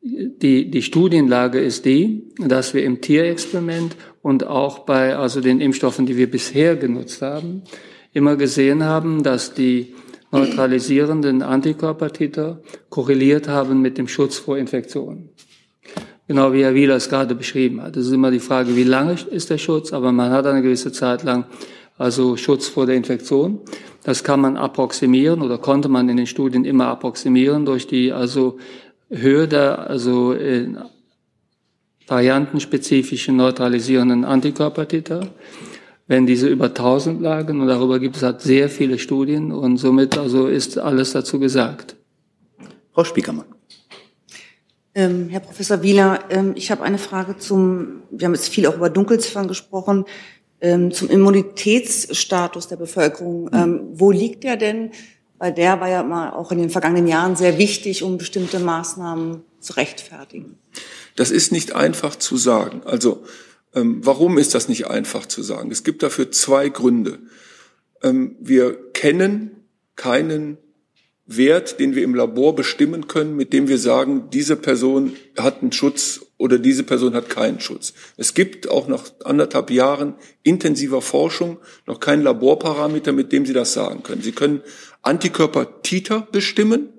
die, 0.03 0.69
die 0.69 0.81
Studienlage 0.81 1.59
ist 1.59 1.85
die, 1.85 2.29
dass 2.37 2.73
wir 2.73 2.83
im 2.83 2.99
Tierexperiment 2.99 3.95
und 4.21 4.45
auch 4.45 4.79
bei 4.79 5.15
also 5.15 5.39
den 5.39 5.61
Impfstoffen, 5.61 6.05
die 6.05 6.17
wir 6.17 6.29
bisher 6.29 6.75
genutzt 6.75 7.21
haben, 7.21 7.63
immer 8.11 8.35
gesehen 8.35 8.83
haben, 8.83 9.23
dass 9.23 9.53
die 9.53 9.95
neutralisierenden 10.31 11.41
Antikörpertiter 11.41 12.61
korreliert 12.89 13.47
haben 13.47 13.81
mit 13.81 13.97
dem 13.97 14.07
Schutz 14.07 14.37
vor 14.37 14.57
Infektionen. 14.57 15.29
Genau 16.27 16.51
wie 16.53 16.63
Herr 16.63 16.73
Wieler 16.73 16.95
es 16.95 17.09
gerade 17.09 17.35
beschrieben 17.35 17.81
hat. 17.81 17.95
Es 17.95 18.07
ist 18.07 18.13
immer 18.13 18.31
die 18.31 18.39
Frage, 18.39 18.75
wie 18.75 18.83
lange 18.83 19.15
ist 19.31 19.49
der 19.49 19.57
Schutz, 19.57 19.93
aber 19.93 20.11
man 20.11 20.31
hat 20.31 20.45
eine 20.45 20.61
gewisse 20.61 20.91
Zeit 20.91 21.23
lang 21.23 21.45
also 21.97 22.37
Schutz 22.37 22.67
vor 22.67 22.85
der 22.85 22.95
Infektion. 22.95 23.61
Das 24.03 24.23
kann 24.23 24.41
man 24.41 24.57
approximieren 24.57 25.41
oder 25.41 25.57
konnte 25.57 25.89
man 25.89 26.09
in 26.09 26.17
den 26.17 26.27
Studien 26.27 26.65
immer 26.65 26.87
approximieren 26.87 27.65
durch 27.65 27.87
die 27.87 28.11
also 28.11 28.57
Höhe 29.13 29.47
der 29.47 29.89
also 29.89 30.33
äh, 30.33 30.67
variantenspezifischen 32.07 33.35
neutralisierenden 33.35 34.25
Antikörpertiter. 34.25 35.29
Wenn 36.05 36.25
diese 36.25 36.47
über 36.47 36.65
1000 36.65 37.21
lagen, 37.21 37.61
und 37.61 37.67
darüber 37.67 37.97
gibt 37.99 38.17
es 38.17 38.23
halt 38.23 38.41
sehr 38.41 38.69
viele 38.69 38.99
Studien, 38.99 39.53
und 39.53 39.77
somit 39.77 40.17
also 40.17 40.47
ist 40.47 40.77
alles 40.77 41.13
dazu 41.13 41.39
gesagt. 41.39 41.95
Frau 42.91 43.05
Spiekermann. 43.05 43.45
Ähm, 44.95 45.29
Herr 45.29 45.39
Professor 45.39 45.81
Wieler, 45.81 46.19
ähm, 46.29 46.53
ich 46.55 46.69
habe 46.69 46.83
eine 46.83 46.97
Frage 46.97 47.37
zum, 47.37 48.03
wir 48.11 48.27
haben 48.27 48.35
jetzt 48.35 48.49
viel 48.49 48.67
auch 48.67 48.75
über 48.75 48.89
Dunkelziffern 48.89 49.47
gesprochen, 49.47 50.05
ähm, 50.61 50.91
zum 50.91 51.09
Immunitätsstatus 51.09 52.67
der 52.67 52.75
Bevölkerung. 52.75 53.49
Ähm, 53.53 53.81
wo 53.93 54.11
liegt 54.11 54.43
der 54.43 54.55
denn? 54.55 54.91
Weil 55.37 55.53
der 55.53 55.79
war 55.81 55.89
ja 55.89 56.03
mal 56.03 56.31
auch 56.31 56.51
in 56.51 56.59
den 56.59 56.69
vergangenen 56.69 57.07
Jahren 57.07 57.35
sehr 57.35 57.57
wichtig, 57.57 58.03
um 58.03 58.17
bestimmte 58.17 58.59
Maßnahmen 58.59 59.41
zu 59.59 59.73
rechtfertigen. 59.73 60.57
Das 61.15 61.31
ist 61.31 61.51
nicht 61.51 61.73
einfach 61.73 62.15
zu 62.15 62.37
sagen. 62.37 62.81
Also 62.85 63.23
ähm, 63.75 63.99
warum 64.03 64.37
ist 64.37 64.55
das 64.55 64.67
nicht 64.67 64.87
einfach 64.87 65.25
zu 65.25 65.41
sagen? 65.41 65.71
Es 65.71 65.83
gibt 65.83 66.03
dafür 66.03 66.31
zwei 66.31 66.69
Gründe. 66.69 67.19
Ähm, 68.01 68.35
wir 68.39 68.91
kennen 68.93 69.51
keinen 69.95 70.57
Wert, 71.25 71.79
den 71.79 71.95
wir 71.95 72.03
im 72.03 72.15
Labor 72.15 72.55
bestimmen 72.55 73.07
können, 73.07 73.35
mit 73.35 73.53
dem 73.53 73.69
wir 73.69 73.77
sagen, 73.77 74.29
diese 74.31 74.57
Person 74.57 75.15
hat 75.37 75.61
einen 75.61 75.71
Schutz 75.71 76.25
oder 76.37 76.59
diese 76.59 76.83
Person 76.83 77.13
hat 77.13 77.29
keinen 77.29 77.61
Schutz. 77.61 77.93
Es 78.17 78.33
gibt 78.33 78.69
auch 78.69 78.89
nach 78.89 79.05
anderthalb 79.23 79.71
Jahren 79.71 80.15
intensiver 80.43 81.01
Forschung 81.01 81.59
noch 81.85 82.01
keinen 82.01 82.23
Laborparameter, 82.23 83.13
mit 83.13 83.31
dem 83.31 83.45
Sie 83.45 83.53
das 83.53 83.71
sagen 83.71 84.03
können. 84.03 84.21
Sie 84.21 84.33
können 84.33 84.61
Antikörper-Titer 85.03 86.27
bestimmen, 86.31 86.89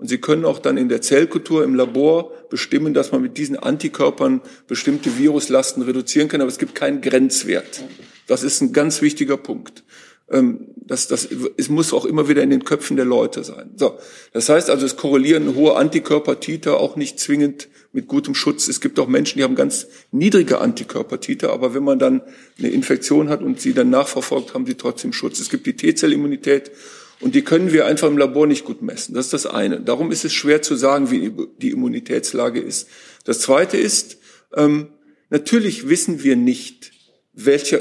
und 0.00 0.08
Sie 0.08 0.16
können 0.16 0.46
auch 0.46 0.58
dann 0.58 0.78
in 0.78 0.88
der 0.88 1.02
Zellkultur 1.02 1.62
im 1.62 1.74
Labor 1.74 2.32
bestimmen, 2.48 2.94
dass 2.94 3.12
man 3.12 3.20
mit 3.20 3.36
diesen 3.36 3.58
Antikörpern 3.58 4.40
bestimmte 4.66 5.18
Viruslasten 5.18 5.82
reduzieren 5.82 6.28
kann, 6.28 6.40
aber 6.40 6.48
es 6.48 6.56
gibt 6.56 6.74
keinen 6.74 7.02
Grenzwert. 7.02 7.84
Das 8.26 8.42
ist 8.42 8.62
ein 8.62 8.72
ganz 8.72 9.02
wichtiger 9.02 9.36
Punkt. 9.36 9.84
Ähm, 10.30 10.68
das, 10.76 11.06
das, 11.06 11.28
es 11.58 11.68
muss 11.68 11.92
auch 11.92 12.06
immer 12.06 12.28
wieder 12.28 12.42
in 12.42 12.48
den 12.48 12.64
Köpfen 12.64 12.96
der 12.96 13.04
Leute 13.04 13.44
sein. 13.44 13.72
So, 13.76 13.98
das 14.32 14.48
heißt 14.48 14.70
also, 14.70 14.86
es 14.86 14.96
korrelieren 14.96 15.54
hohe 15.54 15.76
Antikörpertiter 15.76 16.80
auch 16.80 16.96
nicht 16.96 17.20
zwingend 17.20 17.68
mit 17.92 18.06
gutem 18.06 18.34
Schutz. 18.34 18.68
Es 18.68 18.80
gibt 18.80 18.98
auch 18.98 19.06
Menschen, 19.06 19.36
die 19.38 19.44
haben 19.44 19.54
ganz 19.54 19.86
niedrige 20.12 20.60
Antikörpertiter, 20.60 21.52
aber 21.52 21.74
wenn 21.74 21.84
man 21.84 21.98
dann 21.98 22.22
eine 22.58 22.68
Infektion 22.68 23.28
hat 23.28 23.42
und 23.42 23.60
sie 23.60 23.74
dann 23.74 23.90
nachverfolgt, 23.90 24.54
haben 24.54 24.64
sie 24.64 24.76
trotzdem 24.76 25.12
Schutz. 25.12 25.40
Es 25.40 25.50
gibt 25.50 25.66
die 25.66 25.76
T-Zellimmunität 25.76 26.70
und 27.20 27.34
die 27.34 27.42
können 27.42 27.72
wir 27.72 27.86
einfach 27.86 28.08
im 28.08 28.16
Labor 28.16 28.46
nicht 28.46 28.64
gut 28.64 28.82
messen. 28.82 29.14
Das 29.14 29.26
ist 29.26 29.32
das 29.32 29.46
eine. 29.46 29.80
Darum 29.80 30.10
ist 30.10 30.24
es 30.24 30.32
schwer 30.32 30.62
zu 30.62 30.74
sagen, 30.74 31.10
wie 31.10 31.32
die 31.60 31.70
Immunitätslage 31.70 32.60
ist. 32.60 32.88
Das 33.24 33.40
zweite 33.40 33.76
ist, 33.76 34.18
ähm, 34.56 34.88
natürlich 35.28 35.88
wissen 35.88 36.22
wir 36.24 36.36
nicht, 36.36 36.92
welcher, 37.32 37.80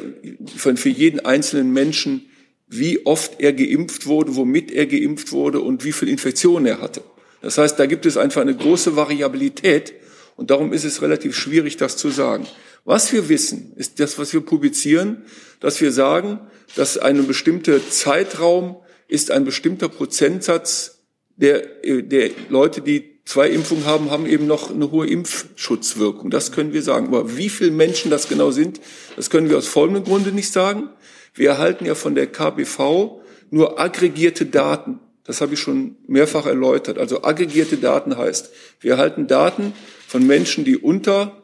von, 0.58 0.78
für 0.78 0.90
jeden 0.90 1.22
einzelnen 1.22 1.72
Menschen, 1.72 2.30
wie 2.68 3.06
oft 3.06 3.40
er 3.40 3.54
geimpft 3.54 4.06
wurde, 4.06 4.36
womit 4.36 4.72
er 4.72 4.86
geimpft 4.86 5.32
wurde 5.32 5.62
und 5.62 5.84
wie 5.84 5.94
viel 5.94 6.10
Infektionen 6.10 6.66
er 6.66 6.82
hatte. 6.82 7.02
Das 7.42 7.58
heißt, 7.58 7.80
da 7.80 7.86
gibt 7.86 8.06
es 8.06 8.18
einfach 8.18 8.42
eine 8.42 8.56
große 8.56 8.96
Variabilität 8.96 9.94
und 10.36 10.52
darum 10.52 10.74
ist 10.74 10.84
es 10.84 11.02
relativ 11.02 11.36
schwierig, 11.36 11.78
das 11.78 11.98
zu 11.98 12.10
sagen. 12.10 12.46
Was 12.86 13.12
wir 13.12 13.30
wissen, 13.30 13.74
ist 13.76 14.00
das, 14.00 14.20
was 14.20 14.34
wir 14.34 14.42
publizieren, 14.42 15.24
dass 15.60 15.82
wir 15.82 15.92
sagen, 15.92 16.40
dass 16.76 16.98
ein 16.98 17.26
bestimmter 17.26 17.80
Zeitraum 17.90 18.78
ist 19.10 19.32
ein 19.32 19.44
bestimmter 19.44 19.90
Prozentsatz 19.90 21.00
der, 21.36 21.62
der 21.84 22.30
Leute, 22.50 22.82
die 22.82 23.20
zwei 23.26 23.50
Impfungen 23.50 23.86
haben, 23.86 24.12
haben 24.12 24.26
eben 24.26 24.48
noch 24.48 24.72
eine 24.72 24.92
hohe 24.92 25.08
Impfschutzwirkung. 25.08 26.30
Das 26.30 26.52
können 26.52 26.74
wir 26.74 26.82
sagen. 26.82 27.08
Aber 27.08 27.38
wie 27.38 27.50
viele 27.50 27.72
Menschen 27.72 28.12
das 28.12 28.30
genau 28.30 28.52
sind, 28.52 28.80
das 29.16 29.30
können 29.30 29.50
wir 29.50 29.58
aus 29.58 29.68
folgendem 29.68 30.04
Grunde 30.04 30.32
nicht 30.32 30.52
sagen. 30.52 30.90
Wir 31.34 31.50
erhalten 31.50 31.86
ja 31.86 31.96
von 31.96 32.16
der 32.16 32.28
KBV 32.28 33.22
nur 33.52 33.80
aggregierte 33.80 34.46
Daten. 34.46 35.00
Das 35.24 35.42
habe 35.42 35.54
ich 35.54 35.60
schon 35.60 35.96
mehrfach 36.08 36.46
erläutert. 36.46 36.98
Also 36.98 37.24
aggregierte 37.24 37.78
Daten 37.78 38.18
heißt, 38.18 38.52
wir 38.82 38.94
erhalten 38.94 39.28
Daten 39.28 39.74
von 40.08 40.26
Menschen, 40.26 40.66
die 40.66 40.78
unter 40.78 41.39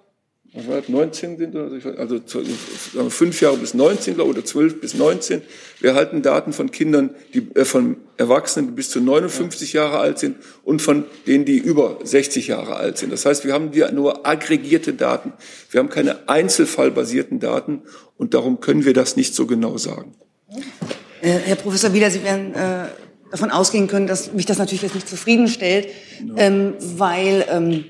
19 0.87 1.37
sind, 1.37 1.55
also 1.97 2.19
fünf 3.09 3.41
Jahre 3.41 3.57
bis 3.57 3.73
19 3.73 4.19
oder 4.21 4.45
zwölf 4.45 4.79
bis 4.79 4.93
19. 4.93 5.41
Wir 5.81 5.91
erhalten 5.91 6.21
Daten 6.21 6.53
von 6.53 6.71
Kindern, 6.71 7.09
die, 7.33 7.47
äh, 7.55 7.65
von 7.65 7.97
Erwachsenen, 8.17 8.67
die 8.67 8.73
bis 8.73 8.89
zu 8.89 9.01
59 9.01 9.73
Jahre 9.73 9.99
alt 9.99 10.19
sind 10.19 10.37
und 10.63 10.81
von 10.81 11.05
denen, 11.27 11.43
die 11.43 11.57
über 11.57 11.99
60 12.03 12.47
Jahre 12.47 12.77
alt 12.77 12.97
sind. 12.97 13.11
Das 13.11 13.25
heißt, 13.25 13.43
wir 13.45 13.53
haben 13.53 13.71
hier 13.73 13.91
nur 13.91 14.25
aggregierte 14.25 14.93
Daten. 14.93 15.33
Wir 15.69 15.79
haben 15.79 15.89
keine 15.89 16.29
einzelfallbasierten 16.29 17.39
Daten 17.39 17.81
und 18.17 18.33
darum 18.33 18.61
können 18.61 18.85
wir 18.85 18.93
das 18.93 19.17
nicht 19.17 19.35
so 19.35 19.47
genau 19.47 19.77
sagen. 19.77 20.15
Äh, 21.21 21.31
Herr 21.31 21.55
Professor 21.55 21.93
Wieler, 21.93 22.09
Sie 22.11 22.23
werden 22.23 22.53
äh, 22.53 22.85
davon 23.31 23.51
ausgehen 23.51 23.87
können, 23.87 24.07
dass 24.07 24.31
mich 24.31 24.45
das 24.45 24.57
natürlich 24.57 24.83
jetzt 24.83 24.95
nicht 24.95 25.09
zufriedenstellt, 25.09 25.89
no. 26.23 26.35
ähm, 26.37 26.73
weil 26.79 27.45
ähm, 27.49 27.85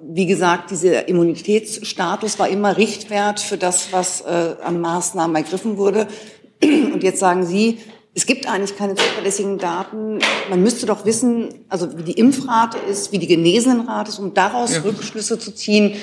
wie 0.00 0.26
gesagt, 0.26 0.70
dieser 0.70 1.08
Immunitätsstatus 1.08 2.38
war 2.38 2.48
immer 2.48 2.76
Richtwert 2.76 3.40
für 3.40 3.56
das, 3.56 3.92
was 3.92 4.22
äh, 4.22 4.56
an 4.62 4.80
Maßnahmen 4.80 5.36
ergriffen 5.36 5.76
wurde. 5.76 6.08
Und 6.62 7.02
jetzt 7.02 7.20
sagen 7.20 7.44
Sie, 7.44 7.78
es 8.14 8.26
gibt 8.26 8.48
eigentlich 8.48 8.76
keine 8.76 8.94
zuverlässigen 8.94 9.58
Daten. 9.58 10.18
Man 10.50 10.62
müsste 10.62 10.86
doch 10.86 11.04
wissen, 11.04 11.54
also 11.68 11.96
wie 11.98 12.02
die 12.02 12.18
Impfrate 12.18 12.78
ist, 12.78 13.12
wie 13.12 13.18
die 13.18 13.28
Genesenenrate 13.28 14.10
ist, 14.10 14.18
um 14.18 14.34
daraus 14.34 14.74
ja. 14.74 14.80
Rückschlüsse 14.80 15.38
zu 15.38 15.54
ziehen, 15.54 15.94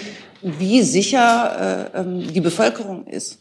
wie 0.42 0.82
sicher 0.82 1.92
äh, 1.94 2.00
ähm, 2.00 2.34
die 2.34 2.42
Bevölkerung 2.42 3.08
ist. 3.08 3.40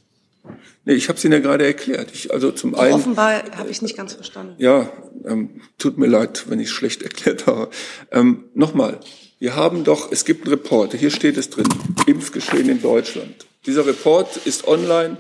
Nee, 0.85 0.95
ich 0.95 1.09
habe 1.09 1.17
es 1.17 1.25
Ihnen 1.25 1.35
ja 1.35 1.39
gerade 1.39 1.65
erklärt. 1.65 2.11
Ich, 2.13 2.33
also 2.33 2.51
zum 2.51 2.75
einen. 2.75 2.95
offenbar 2.95 3.43
habe 3.57 3.71
ich 3.71 3.81
nicht 3.81 3.97
ganz 3.97 4.13
verstanden. 4.13 4.55
Ja, 4.59 4.91
ähm, 5.25 5.63
tut 5.79 5.97
mir 5.97 6.07
leid, 6.07 6.45
wenn 6.49 6.61
ich 6.61 6.69
es 6.69 6.73
schlecht 6.73 7.03
erklärt 7.05 7.47
habe. 7.47 7.71
Ähm, 8.11 8.45
Nochmal, 8.55 9.01
wir 9.45 9.57
haben 9.57 9.85
doch, 9.85 10.11
es 10.11 10.25
gibt 10.25 10.47
einen 10.47 10.55
Report, 10.55 10.95
hier 10.95 11.11
steht 11.11 11.37
es 11.37 11.51
drin, 11.51 11.69
Impfgeschehen 12.07 12.67
in 12.71 12.81
Deutschland. 12.81 13.45
Dieser 13.67 13.85
Report 13.85 14.39
ist 14.47 14.67
online, 14.67 15.19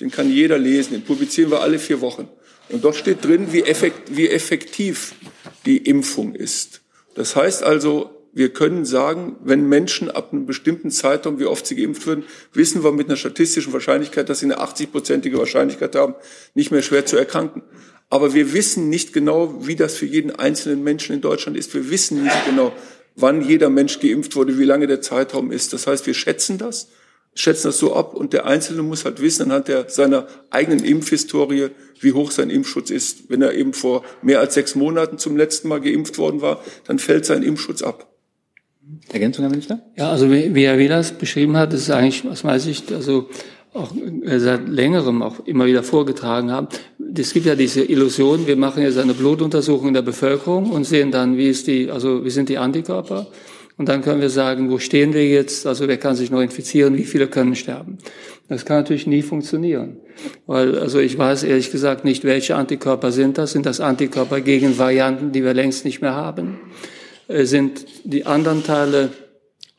den 0.00 0.10
kann 0.10 0.30
jeder 0.30 0.56
lesen, 0.56 0.94
den 0.94 1.02
publizieren 1.02 1.50
wir 1.50 1.60
alle 1.60 1.78
vier 1.78 2.00
Wochen. 2.00 2.26
Und 2.70 2.82
dort 2.82 2.96
steht 2.96 3.22
drin, 3.22 3.52
wie, 3.52 3.64
effekt, 3.64 4.16
wie 4.16 4.30
effektiv 4.30 5.14
die 5.66 5.76
Impfung 5.76 6.34
ist. 6.34 6.80
Das 7.16 7.36
heißt 7.36 7.62
also, 7.64 8.08
wir 8.32 8.48
können 8.48 8.86
sagen, 8.86 9.36
wenn 9.44 9.68
Menschen 9.68 10.10
ab 10.10 10.32
einem 10.32 10.46
bestimmten 10.46 10.90
Zeitraum, 10.90 11.38
wie 11.38 11.44
oft 11.44 11.66
sie 11.66 11.76
geimpft 11.76 12.06
würden, 12.06 12.24
wissen 12.54 12.82
wir 12.82 12.92
mit 12.92 13.08
einer 13.08 13.16
statistischen 13.16 13.74
Wahrscheinlichkeit, 13.74 14.30
dass 14.30 14.38
sie 14.38 14.46
eine 14.46 14.58
80-prozentige 14.58 15.36
Wahrscheinlichkeit 15.36 15.94
haben, 15.96 16.14
nicht 16.54 16.70
mehr 16.70 16.80
schwer 16.80 17.04
zu 17.04 17.18
erkranken. 17.18 17.62
Aber 18.08 18.32
wir 18.32 18.54
wissen 18.54 18.88
nicht 18.88 19.12
genau, 19.12 19.66
wie 19.66 19.76
das 19.76 19.96
für 19.96 20.06
jeden 20.06 20.34
einzelnen 20.34 20.82
Menschen 20.82 21.14
in 21.14 21.20
Deutschland 21.20 21.58
ist. 21.58 21.74
Wir 21.74 21.90
wissen 21.90 22.22
nicht 22.22 22.46
genau, 22.46 22.72
wann 23.16 23.42
jeder 23.42 23.70
Mensch 23.70 23.98
geimpft 24.00 24.36
wurde, 24.36 24.58
wie 24.58 24.64
lange 24.64 24.86
der 24.86 25.00
Zeitraum 25.00 25.50
ist. 25.50 25.72
Das 25.72 25.86
heißt, 25.86 26.06
wir 26.06 26.14
schätzen 26.14 26.58
das, 26.58 26.88
schätzen 27.34 27.68
das 27.68 27.78
so 27.78 27.94
ab 27.94 28.14
und 28.14 28.32
der 28.32 28.46
Einzelne 28.46 28.82
muss 28.82 29.04
halt 29.04 29.20
wissen 29.20 29.44
anhand 29.44 29.68
der, 29.68 29.88
seiner 29.88 30.26
eigenen 30.50 30.84
Impfhistorie, 30.84 31.68
wie 32.00 32.12
hoch 32.12 32.30
sein 32.30 32.50
Impfschutz 32.50 32.90
ist. 32.90 33.30
Wenn 33.30 33.42
er 33.42 33.54
eben 33.54 33.72
vor 33.72 34.04
mehr 34.22 34.40
als 34.40 34.54
sechs 34.54 34.74
Monaten 34.74 35.18
zum 35.18 35.36
letzten 35.36 35.68
Mal 35.68 35.80
geimpft 35.80 36.18
worden 36.18 36.42
war, 36.42 36.62
dann 36.86 36.98
fällt 36.98 37.26
sein 37.26 37.42
Impfschutz 37.42 37.82
ab. 37.82 38.12
Ergänzung, 39.12 39.42
Herr 39.42 39.50
Minister? 39.50 39.80
Ja, 39.96 40.10
also 40.10 40.30
wie, 40.30 40.54
wie 40.54 40.66
Herr 40.66 40.78
Wielers 40.78 41.12
beschrieben 41.12 41.56
hat, 41.56 41.72
ist 41.72 41.90
eigentlich 41.90 42.24
aus 42.26 42.44
meiner 42.44 42.60
Sicht 42.60 42.92
also 42.92 43.28
auch 43.72 43.92
äh, 44.24 44.38
seit 44.38 44.68
längerem 44.68 45.22
auch 45.22 45.40
immer 45.46 45.66
wieder 45.66 45.82
vorgetragen 45.82 46.50
haben. 46.50 46.68
Es 47.14 47.32
gibt 47.32 47.46
ja 47.46 47.54
diese 47.54 47.82
Illusion, 47.82 48.46
wir 48.46 48.56
machen 48.56 48.82
jetzt 48.82 48.98
eine 48.98 49.14
Blutuntersuchung 49.14 49.88
in 49.88 49.94
der 49.94 50.02
Bevölkerung 50.02 50.70
und 50.70 50.84
sehen 50.84 51.10
dann, 51.10 51.36
wie 51.36 51.48
ist 51.48 51.66
die, 51.66 51.90
also 51.90 52.24
wie 52.24 52.30
sind 52.30 52.48
die 52.48 52.58
Antikörper. 52.58 53.26
Und 53.78 53.90
dann 53.90 54.00
können 54.00 54.22
wir 54.22 54.30
sagen, 54.30 54.70
wo 54.70 54.78
stehen 54.78 55.12
wir 55.12 55.26
jetzt? 55.28 55.66
Also 55.66 55.86
wer 55.86 55.98
kann 55.98 56.16
sich 56.16 56.30
noch 56.30 56.40
infizieren? 56.40 56.96
Wie 56.96 57.04
viele 57.04 57.26
können 57.26 57.54
sterben? 57.54 57.98
Das 58.48 58.64
kann 58.64 58.78
natürlich 58.78 59.06
nie 59.06 59.22
funktionieren. 59.22 59.98
Weil, 60.46 60.78
also 60.78 60.98
ich 60.98 61.18
weiß 61.18 61.42
ehrlich 61.42 61.70
gesagt 61.70 62.04
nicht, 62.04 62.24
welche 62.24 62.56
Antikörper 62.56 63.12
sind 63.12 63.36
das? 63.36 63.52
Sind 63.52 63.66
das 63.66 63.80
Antikörper 63.80 64.40
gegen 64.40 64.78
Varianten, 64.78 65.32
die 65.32 65.44
wir 65.44 65.52
längst 65.52 65.84
nicht 65.84 66.00
mehr 66.00 66.14
haben? 66.14 66.58
Äh, 67.28 67.44
sind 67.44 67.84
die 68.04 68.24
anderen 68.24 68.64
Teile, 68.64 69.10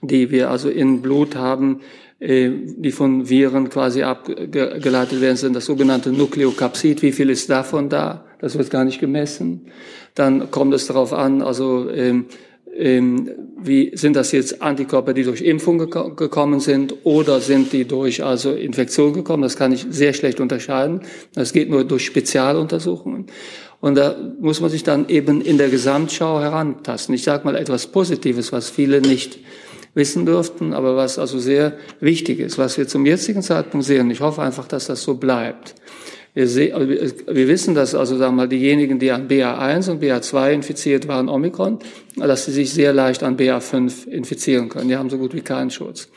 die 0.02 0.30
wir 0.30 0.52
also 0.52 0.70
in 0.70 1.02
Blut 1.02 1.36
haben, 1.36 1.82
die 2.20 2.92
von 2.92 3.30
Viren 3.30 3.70
quasi 3.70 4.02
abgeleitet 4.02 5.22
werden, 5.22 5.38
sind 5.38 5.56
das 5.56 5.66
sogenannte 5.66 6.12
Nukleokapsid. 6.12 7.04
Wie 7.04 7.12
viel 7.12 7.30
ist 7.30 7.50
davon 7.50 7.90
da? 7.90 8.26
Das 8.40 8.58
wird 8.58 8.72
gar 8.72 8.86
nicht 8.86 9.00
gemessen. 9.00 9.68
Dann 10.16 10.50
kommt 10.50 10.74
es 10.74 10.88
darauf 10.88 11.14
an, 11.14 11.44
also 11.44 11.90
ähm, 11.92 12.26
ähm, 12.76 13.30
wie 13.60 13.92
sind 13.96 14.16
das 14.16 14.32
jetzt 14.32 14.62
Antikörper, 14.62 15.14
die 15.14 15.24
durch 15.24 15.42
Impfung 15.42 15.80
geko 15.80 16.14
gekommen 16.14 16.60
sind 16.60 16.94
oder 17.04 17.40
sind 17.40 17.74
die 17.74 17.86
durch 17.86 18.24
also 18.24 18.52
Infektion 18.52 19.14
gekommen? 19.14 19.44
Das 19.44 19.58
kann 19.58 19.72
ich 19.72 19.86
sehr 19.90 20.14
schlecht 20.14 20.40
unterscheiden. 20.40 21.02
Das 21.34 21.54
geht 21.54 21.70
nur 21.70 21.84
durch 21.84 22.06
Spezialuntersuchungen. 22.06 23.28
Und 23.80 23.96
da 23.96 24.16
muss 24.40 24.60
man 24.62 24.70
sich 24.70 24.84
dann 24.84 25.08
eben 25.10 25.42
in 25.42 25.58
der 25.58 25.70
Gesamtschau 25.70 26.40
herantasten. 26.40 27.14
Ich 27.14 27.24
sage 27.24 27.46
mal 27.46 27.56
etwas 27.56 27.88
Positives, 27.88 28.52
was 28.52 28.70
viele 28.70 29.02
nicht 29.02 29.40
wissen 29.98 30.26
dürften, 30.26 30.74
aber 30.74 30.96
was 30.96 31.18
also 31.18 31.40
sehr 31.40 31.74
wichtig 32.00 32.40
ist, 32.40 32.58
was 32.58 32.78
wir 32.78 32.88
zum 32.88 33.06
jetzigen 33.06 33.42
Zeitpunkt 33.42 33.86
sehen. 33.86 34.10
Ich 34.12 34.22
hoffe 34.22 34.44
einfach, 34.44 34.68
dass 34.68 34.86
das 34.86 35.02
so 35.02 35.16
bleibt. 35.16 35.74
Wir, 36.36 36.48
sehen, 36.48 36.76
also 36.76 36.88
wir 36.88 37.48
wissen, 37.48 37.74
dass 37.74 37.96
also 37.96 38.16
sagen 38.16 38.36
wir 38.36 38.44
mal 38.44 38.48
diejenigen, 38.48 39.00
die 39.00 39.10
an 39.10 39.28
BA1 39.28 39.90
und 39.90 40.04
BA2 40.04 40.52
infiziert 40.52 41.08
waren, 41.08 41.30
Omikron, 41.30 41.80
dass 42.16 42.46
sie 42.46 42.52
sich 42.52 42.72
sehr 42.72 42.94
leicht 42.94 43.24
an 43.24 43.38
BA5 43.38 44.08
infizieren 44.08 44.70
können. 44.70 44.88
Die 44.88 44.96
haben 44.96 45.10
so 45.10 45.18
gut 45.18 45.34
wie 45.34 45.42
keinen 45.42 45.72
Schutz 45.72 46.10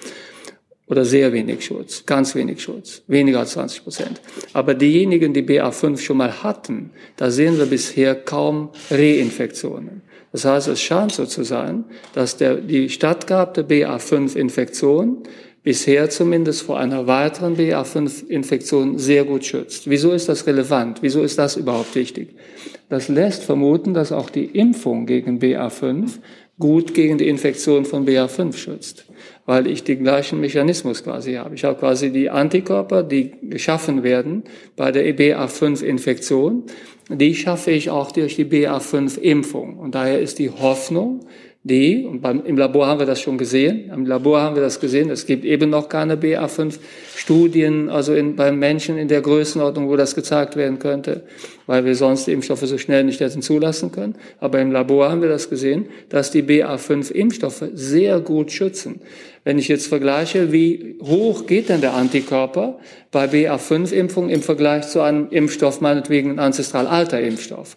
oder 0.87 1.07
sehr 1.07 1.33
wenig 1.33 1.65
Schutz, 1.65 2.05
ganz 2.05 2.35
wenig 2.35 2.61
Schutz, 2.61 3.03
weniger 3.07 3.39
als 3.39 3.53
20 3.53 3.85
Prozent. 3.85 4.21
Aber 4.53 4.75
diejenigen, 4.75 5.33
die 5.33 5.43
BA5 5.43 5.99
schon 5.99 6.19
mal 6.19 6.43
hatten, 6.43 6.91
da 7.17 7.31
sehen 7.31 7.57
wir 7.57 7.67
bisher 7.67 8.15
kaum 8.15 8.69
Reinfektionen. 8.91 10.03
Das 10.33 10.45
heißt, 10.45 10.69
es 10.69 10.81
scheint 10.81 11.13
so 11.13 11.27
zu 11.27 11.43
sein, 11.43 11.85
dass 12.15 12.37
der, 12.37 12.57
die 12.57 12.89
stattgehabte 12.89 13.63
BA5-Infektion 13.63 15.25
bisher 15.63 16.09
zumindest 16.09 16.63
vor 16.63 16.79
einer 16.79 17.07
weiteren 17.07 17.57
BA5-Infektion 17.57 18.99
sehr 18.99 19.25
gut 19.25 19.45
schützt. 19.45 19.91
Wieso 19.91 20.13
ist 20.13 20.29
das 20.29 20.47
relevant? 20.47 21.03
Wieso 21.03 21.23
ist 21.23 21.39
das 21.39 21.57
überhaupt 21.57 21.95
wichtig? 21.95 22.35
Das 22.89 23.09
lässt 23.09 23.45
vermuten, 23.45 23.93
dass 23.93 24.13
auch 24.13 24.31
die 24.31 24.47
Impfung 24.47 25.07
gegen 25.07 25.39
BA5 25.39 26.19
gut 26.59 26.95
gegen 26.95 27.19
die 27.19 27.29
Infektion 27.29 27.85
von 27.85 28.07
BA5 28.07 28.55
schützt, 28.55 29.07
weil 29.51 29.67
ich 29.67 29.83
den 29.83 30.05
gleichen 30.05 30.39
Mechanismus 30.39 31.03
quasi 31.03 31.35
habe. 31.35 31.57
Ich 31.57 31.65
habe 31.65 31.77
quasi 31.77 32.13
die 32.13 32.31
Antikörper, 32.31 33.03
die 33.03 33.33
geschaffen 33.43 34.05
werden 34.05 34.45
bei 34.77 34.93
der 34.93 35.03
BA5-Infektion, 35.17 36.63
die 37.09 37.35
schaffe 37.35 37.73
ich 37.73 37.91
auch 37.91 38.13
durch 38.13 38.37
die 38.37 38.45
BA5-Impfung. 38.45 39.77
Und 39.77 39.97
daher 39.97 40.21
ist 40.21 40.39
die 40.39 40.51
Hoffnung, 40.51 41.27
die, 41.65 42.07
und 42.07 42.21
beim, 42.21 42.45
im 42.47 42.57
Labor 42.57 42.87
haben 42.87 43.01
wir 43.01 43.07
das 43.07 43.21
schon 43.21 43.39
gesehen, 43.39 43.91
im 43.93 44.07
Labor 44.07 44.41
haben 44.41 44.55
wir 44.55 44.63
das 44.63 44.79
gesehen, 44.79 45.11
es 45.11 45.27
gibt 45.27 45.45
eben 45.45 45.69
noch 45.69 45.89
keine 45.89 46.15
BA5-Studien, 46.15 47.89
also 47.91 48.15
in, 48.15 48.37
beim 48.37 48.57
Menschen 48.57 48.99
in 48.99 49.09
der 49.09 49.21
Größenordnung, 49.21 49.89
wo 49.89 49.97
das 49.97 50.15
gezeigt 50.15 50.55
werden 50.55 50.79
könnte, 50.79 51.25
weil 51.71 51.85
wir 51.85 51.95
sonst 51.95 52.27
die 52.27 52.33
Impfstoffe 52.33 52.67
so 52.67 52.79
schnell 52.79 53.05
nicht 53.05 53.21
hätten 53.21 53.43
zulassen 53.43 53.93
können. 53.93 54.17
Aber 54.41 54.61
im 54.61 54.73
Labor 54.73 55.09
haben 55.09 55.23
wir 55.23 55.29
das 55.29 55.49
gesehen, 55.49 55.87
dass 56.09 56.33
die 56.33 56.43
BA5-Impfstoffe 56.43 57.63
sehr 57.75 58.19
gut 58.19 58.51
schützen. 58.51 59.01
Wenn 59.45 59.57
ich 59.57 59.69
jetzt 59.69 59.87
vergleiche, 59.87 60.51
wie 60.51 60.97
hoch 61.01 61.47
geht 61.47 61.69
denn 61.69 61.81
der 61.81 61.95
Antikörper 61.95 62.81
bei 63.13 63.27
BA5-Impfung 63.27 64.31
im 64.31 64.43
Vergleich 64.43 64.89
zu 64.89 65.01
einem 65.01 65.29
Impfstoff, 65.31 65.81
meinetwegen 65.81 66.33
ein 66.33 66.39
ancestral 66.41 66.89
alter 66.89 67.21
Impfstoff, 67.21 67.77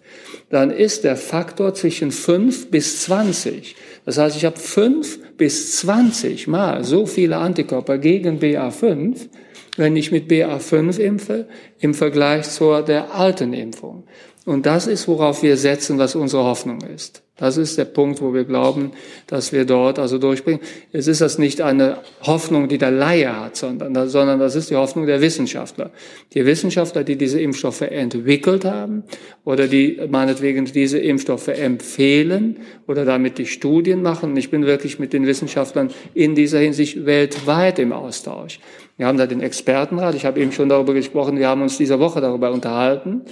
dann 0.49 0.71
ist 0.71 1.03
der 1.03 1.15
Faktor 1.15 1.75
zwischen 1.75 2.11
5 2.11 2.71
bis 2.71 3.03
20. 3.03 3.75
Das 4.05 4.17
heißt, 4.17 4.35
ich 4.35 4.45
habe 4.45 4.57
5 4.57 5.37
bis 5.37 5.77
20 5.77 6.47
mal 6.47 6.83
so 6.83 7.05
viele 7.05 7.37
Antikörper 7.37 7.99
gegen 7.99 8.39
BA5, 8.39 9.29
wenn 9.77 9.95
ich 9.95 10.11
mit 10.11 10.29
BA5 10.29 10.99
impfe, 10.99 11.47
im 11.79 11.93
Vergleich 11.93 12.49
zur 12.49 12.83
der 12.83 13.15
alten 13.15 13.53
Impfung. 13.53 14.03
Und 14.45 14.65
das 14.65 14.87
ist, 14.87 15.07
worauf 15.07 15.41
wir 15.41 15.57
setzen, 15.57 15.97
was 15.97 16.15
unsere 16.15 16.43
Hoffnung 16.43 16.81
ist. 16.81 17.22
Das 17.35 17.57
ist 17.57 17.79
der 17.79 17.85
Punkt, 17.85 18.21
wo 18.21 18.35
wir 18.35 18.43
glauben, 18.43 18.91
dass 19.25 19.51
wir 19.51 19.65
dort 19.65 19.97
also 19.97 20.19
durchbringen. 20.19 20.61
Es 20.91 21.07
ist 21.07 21.19
das 21.19 21.39
nicht 21.39 21.61
eine 21.61 21.97
Hoffnung, 22.21 22.67
die 22.67 22.77
der 22.77 22.91
Laie 22.91 23.35
hat, 23.35 23.55
sondern, 23.55 24.07
sondern 24.07 24.39
das 24.39 24.53
ist 24.53 24.69
die 24.69 24.75
Hoffnung 24.75 25.07
der 25.07 25.19
Wissenschaftler. 25.19 25.89
Die 26.35 26.45
Wissenschaftler, 26.45 27.03
die 27.03 27.15
diese 27.15 27.41
Impfstoffe 27.41 27.81
entwickelt 27.81 28.65
haben 28.65 29.03
oder 29.45 29.67
die 29.67 29.99
meinetwegen 30.07 30.65
diese 30.65 30.99
Impfstoffe 30.99 31.47
empfehlen 31.47 32.57
oder 32.85 33.03
damit 33.03 33.39
die 33.39 33.47
Studien 33.47 34.03
machen. 34.03 34.37
Ich 34.37 34.51
bin 34.51 34.67
wirklich 34.67 34.99
mit 34.99 35.11
den 35.11 35.25
Wissenschaftlern 35.25 35.89
in 36.13 36.35
dieser 36.35 36.59
Hinsicht 36.59 37.07
weltweit 37.07 37.79
im 37.79 37.93
Austausch. 37.93 38.59
Wir 38.95 39.07
haben 39.07 39.17
da 39.17 39.25
den 39.25 39.41
Expertenrat. 39.41 40.13
Ich 40.13 40.27
habe 40.27 40.39
eben 40.39 40.51
schon 40.51 40.69
darüber 40.69 40.93
gesprochen. 40.93 41.39
Wir 41.39 41.47
haben 41.47 41.63
uns 41.63 41.79
dieser 41.79 41.99
Woche 41.99 42.21
darüber 42.21 42.51
unterhalten 42.51 43.23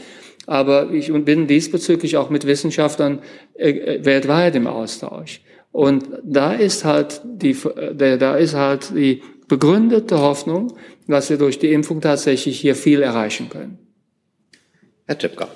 aber 0.47 0.91
ich 0.91 1.11
bin 1.11 1.47
diesbezüglich 1.47 2.17
auch 2.17 2.29
mit 2.29 2.45
Wissenschaftlern 2.45 3.19
äh, 3.55 3.69
äh, 3.69 4.05
weltweit 4.05 4.55
im 4.55 4.67
Austausch. 4.67 5.41
Und 5.71 6.05
da 6.23 6.53
ist 6.53 6.83
halt 6.83 7.21
die, 7.23 7.51
äh, 7.51 8.17
da 8.17 8.35
ist 8.35 8.55
halt 8.55 8.91
die 8.95 9.21
begründete 9.47 10.19
Hoffnung, 10.19 10.75
dass 11.07 11.29
wir 11.29 11.37
durch 11.37 11.59
die 11.59 11.71
Impfung 11.71 12.01
tatsächlich 12.01 12.59
hier 12.59 12.75
viel 12.75 13.01
erreichen 13.01 13.49
können. 13.49 13.77
Herr 15.05 15.17
Tschipka. 15.17 15.47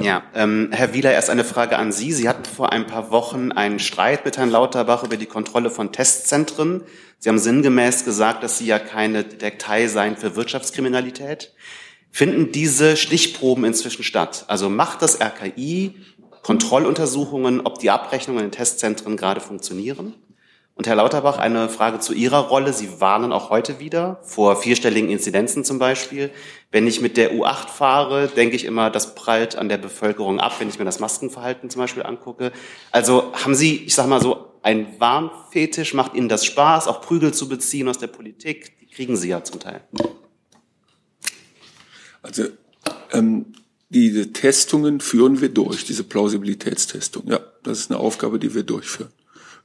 Ja, 0.00 0.24
ähm, 0.34 0.70
Herr 0.72 0.92
Wieler, 0.92 1.12
erst 1.12 1.30
eine 1.30 1.44
Frage 1.44 1.76
an 1.78 1.92
Sie. 1.92 2.12
Sie 2.12 2.28
hatten 2.28 2.44
vor 2.44 2.72
ein 2.72 2.86
paar 2.86 3.10
Wochen 3.10 3.52
einen 3.52 3.78
Streit 3.78 4.24
mit 4.24 4.36
Herrn 4.36 4.50
Lauterbach 4.50 5.04
über 5.04 5.16
die 5.16 5.26
Kontrolle 5.26 5.70
von 5.70 5.92
Testzentren. 5.92 6.82
Sie 7.18 7.28
haben 7.28 7.38
sinngemäß 7.38 8.04
gesagt, 8.04 8.42
dass 8.42 8.58
Sie 8.58 8.66
ja 8.66 8.78
keine 8.78 9.24
Detektei 9.24 9.86
seien 9.86 10.16
für 10.16 10.36
Wirtschaftskriminalität. 10.36 11.52
Finden 12.10 12.52
diese 12.52 12.96
Stichproben 12.96 13.64
inzwischen 13.64 14.04
statt? 14.04 14.44
Also 14.48 14.68
macht 14.68 15.02
das 15.02 15.20
RKI 15.20 15.94
Kontrolluntersuchungen, 16.42 17.60
ob 17.62 17.78
die 17.78 17.90
Abrechnungen 17.90 18.44
in 18.44 18.50
Testzentren 18.50 19.16
gerade 19.16 19.40
funktionieren? 19.40 20.14
Und 20.76 20.88
Herr 20.88 20.96
Lauterbach, 20.96 21.38
eine 21.38 21.68
Frage 21.68 22.00
zu 22.00 22.12
Ihrer 22.12 22.48
Rolle. 22.48 22.72
Sie 22.72 23.00
warnen 23.00 23.32
auch 23.32 23.48
heute 23.48 23.78
wieder 23.78 24.18
vor 24.24 24.56
vierstelligen 24.56 25.08
Inzidenzen 25.08 25.64
zum 25.64 25.78
Beispiel. 25.78 26.30
Wenn 26.72 26.88
ich 26.88 27.00
mit 27.00 27.16
der 27.16 27.32
U8 27.32 27.68
fahre, 27.68 28.26
denke 28.26 28.56
ich 28.56 28.64
immer, 28.64 28.90
das 28.90 29.14
prallt 29.14 29.54
an 29.54 29.68
der 29.68 29.78
Bevölkerung 29.78 30.40
ab, 30.40 30.54
wenn 30.58 30.68
ich 30.68 30.80
mir 30.80 30.84
das 30.84 30.98
Maskenverhalten 30.98 31.70
zum 31.70 31.80
Beispiel 31.80 32.02
angucke. 32.02 32.50
Also 32.90 33.32
haben 33.34 33.54
Sie, 33.54 33.84
ich 33.84 33.94
sage 33.94 34.08
mal 34.08 34.20
so, 34.20 34.54
ein 34.62 34.98
Warnfetisch? 34.98 35.94
Macht 35.94 36.14
Ihnen 36.14 36.28
das 36.28 36.44
Spaß, 36.44 36.88
auch 36.88 37.00
Prügel 37.02 37.32
zu 37.32 37.48
beziehen 37.48 37.88
aus 37.88 37.98
der 37.98 38.08
Politik? 38.08 38.76
Die 38.80 38.86
kriegen 38.86 39.16
Sie 39.16 39.28
ja 39.28 39.44
zum 39.44 39.60
Teil. 39.60 39.80
Also 42.20 42.46
ähm, 43.12 43.52
diese 43.90 44.32
Testungen 44.32 45.00
führen 45.00 45.40
wir 45.40 45.50
durch, 45.50 45.84
diese 45.84 46.02
Plausibilitätstestung. 46.02 47.28
Ja, 47.28 47.38
das 47.62 47.78
ist 47.78 47.92
eine 47.92 48.00
Aufgabe, 48.00 48.40
die 48.40 48.54
wir 48.54 48.64
durchführen. 48.64 49.12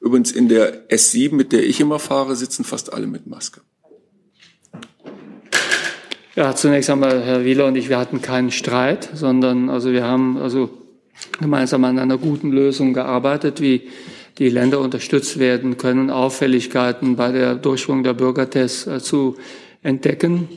Übrigens 0.02 0.32
in 0.32 0.47
der 0.47 0.89
S7, 0.89 1.34
mit 1.34 1.52
der 1.52 1.64
ich 1.66 1.80
immer 1.80 2.00
fahre, 2.00 2.36
sitzen 2.36 2.64
fast 2.64 2.93
alle 2.93 3.08
mit 3.08 3.28
Maske. 3.28 3.62
Ja, 6.36 6.56
zunächst 6.56 6.89
einmal 6.89 7.22
Herr 7.22 7.43
Wieler 7.43 7.66
und 7.66 7.76
ich, 7.76 7.89
wir 7.89 7.97
hatten 7.97 8.22
keinen 8.22 8.52
Streit, 8.52 9.10
sondern 9.14 9.70
also 9.70 9.91
wir 9.91 10.06
haben 10.06 10.38
also 10.38 10.70
gemeinsam 11.39 11.84
an 11.84 12.00
einer 12.00 12.18
guten 12.18 12.52
Lösung 12.52 12.93
gearbeitet, 12.93 13.60
wie 13.60 13.89
die 14.38 14.50
Länder 14.50 14.80
unterstützt 14.80 15.38
werden 15.38 15.78
können, 15.78 16.10
Auffälligkeiten 16.10 17.18
bei 17.18 17.34
der 17.34 17.56
Durchführung 17.56 18.04
der 18.04 18.14
Bürgertests 18.14 18.88
äh, 18.88 19.00
zu 19.00 19.36
entdecken. 19.82 20.47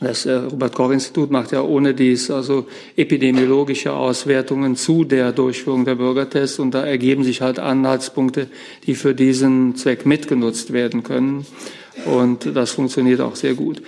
Das 0.00 0.26
äh, 0.26 0.32
Robert-Koch-Institut 0.32 1.30
macht 1.30 1.52
ja 1.52 1.62
ohne 1.62 1.94
dies 1.94 2.30
also 2.30 2.66
epidemiologische 2.96 3.92
Auswertungen 3.92 4.76
zu 4.76 5.04
der 5.04 5.32
Durchführung 5.32 5.84
der 5.84 5.94
Bürgertests 5.94 6.58
und 6.58 6.72
da 6.72 6.84
ergeben 6.84 7.24
sich 7.24 7.40
halt 7.40 7.58
Anhaltspunkte, 7.58 8.48
die 8.86 8.94
für 8.94 9.14
diesen 9.14 9.76
Zweck 9.76 10.04
mitgenutzt 10.04 10.72
werden 10.72 11.02
können. 11.02 11.46
Und 12.06 12.56
das 12.56 12.72
funktioniert 12.72 13.20
auch 13.20 13.36
sehr 13.36 13.54
gut. 13.54 13.80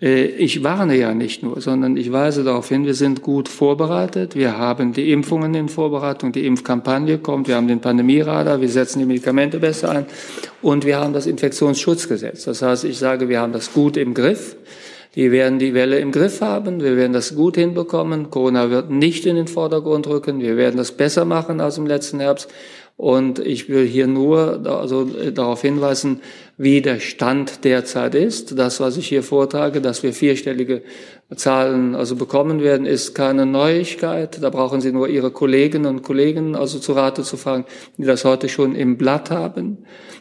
Äh, 0.00 0.24
ich 0.24 0.62
warne 0.62 0.96
ja 0.96 1.14
nicht 1.14 1.42
nur, 1.42 1.60
sondern 1.60 1.96
ich 1.96 2.10
weise 2.10 2.42
darauf 2.42 2.68
hin, 2.68 2.86
wir 2.86 2.94
sind 2.94 3.22
gut 3.22 3.48
vorbereitet. 3.48 4.34
Wir 4.34 4.56
haben 4.56 4.92
die 4.92 5.12
Impfungen 5.12 5.54
in 5.54 5.68
Vorbereitung, 5.68 6.32
die 6.32 6.46
Impfkampagne 6.46 7.18
kommt, 7.18 7.48
wir 7.48 7.56
haben 7.56 7.68
den 7.68 7.80
Pandemieradar, 7.80 8.60
wir 8.60 8.68
setzen 8.68 9.00
die 9.00 9.04
Medikamente 9.04 9.58
besser 9.58 9.90
ein 9.90 10.06
und 10.62 10.86
wir 10.86 10.98
haben 10.98 11.12
das 11.12 11.26
Infektionsschutzgesetz. 11.26 12.44
Das 12.44 12.62
heißt, 12.62 12.84
ich 12.84 12.98
sage, 12.98 13.28
wir 13.28 13.40
haben 13.40 13.52
das 13.52 13.72
gut 13.72 13.96
im 13.96 14.14
Griff. 14.14 14.56
Die 15.16 15.32
werden 15.32 15.58
die 15.58 15.74
Welle 15.74 15.98
im 15.98 16.12
Griff 16.12 16.40
haben. 16.40 16.80
Wir 16.80 16.96
werden 16.96 17.12
das 17.12 17.34
gut 17.34 17.56
hinbekommen. 17.56 18.30
Corona 18.30 18.70
wird 18.70 18.90
nicht 18.90 19.26
in 19.26 19.36
den 19.36 19.48
Vordergrund 19.48 20.06
rücken. 20.06 20.40
Wir 20.40 20.56
werden 20.56 20.76
das 20.76 20.92
besser 20.92 21.24
machen 21.24 21.60
als 21.60 21.78
im 21.78 21.86
letzten 21.86 22.20
Herbst. 22.20 22.48
Und 22.96 23.38
ich 23.38 23.70
will 23.70 23.86
hier 23.86 24.06
nur 24.06 24.60
also 24.66 25.08
äh, 25.16 25.32
darauf 25.32 25.62
hinweisen, 25.62 26.20
wie 26.58 26.82
der 26.82 27.00
Stand 27.00 27.64
derzeit 27.64 28.14
ist. 28.14 28.58
Das, 28.58 28.78
was 28.78 28.98
ich 28.98 29.08
hier 29.08 29.22
vortrage, 29.22 29.80
dass 29.80 30.02
wir 30.02 30.12
vierstellige 30.12 30.82
Zahlen 31.34 31.94
also 31.94 32.14
bekommen 32.14 32.62
werden, 32.62 32.84
ist 32.84 33.14
keine 33.14 33.46
Neuigkeit. 33.46 34.42
Da 34.42 34.50
brauchen 34.50 34.82
Sie 34.82 34.92
nur 34.92 35.08
Ihre 35.08 35.30
Kolleginnen 35.30 35.86
und 35.86 36.02
Kollegen 36.02 36.54
also 36.54 36.78
zu 36.78 36.92
Rate 36.92 37.22
zu 37.22 37.38
fragen, 37.38 37.64
die 37.96 38.04
das 38.04 38.26
heute 38.26 38.50
schon 38.50 38.74
im 38.74 38.98
Blatt 38.98 39.30
haben. 39.30 39.78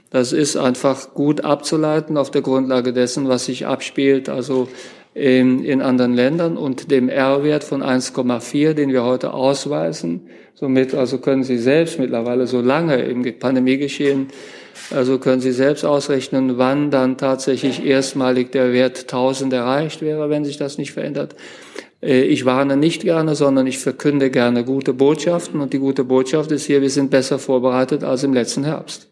Das 0.09 0.33
ist 0.33 0.57
einfach 0.57 1.13
gut 1.13 1.41
abzuleiten 1.41 2.17
auf 2.17 2.31
der 2.31 2.41
Grundlage 2.41 2.93
dessen, 2.93 3.27
was 3.27 3.45
sich 3.45 3.67
abspielt, 3.67 4.27
also 4.27 4.67
in, 5.13 5.63
in 5.63 5.81
anderen 5.81 6.13
Ländern 6.13 6.57
und 6.57 6.91
dem 6.91 7.09
R-Wert 7.09 7.63
von 7.63 7.83
1,4, 7.83 8.73
den 8.73 8.91
wir 8.91 9.03
heute 9.03 9.33
ausweisen. 9.33 10.27
Somit 10.55 10.93
also 10.93 11.19
können 11.19 11.43
Sie 11.43 11.57
selbst 11.57 11.99
mittlerweile 11.99 12.47
so 12.47 12.61
lange 12.61 12.97
im 13.03 13.23
Pandemiegeschehen, 13.39 14.27
also 14.91 15.19
können 15.19 15.41
Sie 15.41 15.51
selbst 15.51 15.85
ausrechnen, 15.85 16.57
wann 16.57 16.89
dann 16.89 17.17
tatsächlich 17.17 17.85
erstmalig 17.85 18.51
der 18.51 18.71
Wert 18.71 19.01
1000 19.01 19.53
erreicht 19.53 20.01
wäre, 20.01 20.29
wenn 20.29 20.45
sich 20.45 20.57
das 20.57 20.77
nicht 20.77 20.91
verändert. 20.91 21.35
Äh, 22.01 22.21
ich 22.21 22.45
warne 22.45 22.77
nicht 22.77 23.03
gerne, 23.03 23.35
sondern 23.35 23.67
ich 23.67 23.77
verkünde 23.77 24.29
gerne 24.29 24.63
gute 24.63 24.93
Botschaften 24.93 25.61
und 25.61 25.73
die 25.73 25.79
gute 25.79 26.03
Botschaft 26.03 26.51
ist 26.51 26.65
hier, 26.65 26.81
wir 26.81 26.89
sind 26.89 27.11
besser 27.11 27.39
vorbereitet 27.39 28.03
als 28.03 28.23
im 28.23 28.33
letzten 28.33 28.63
Herbst. 28.63 29.08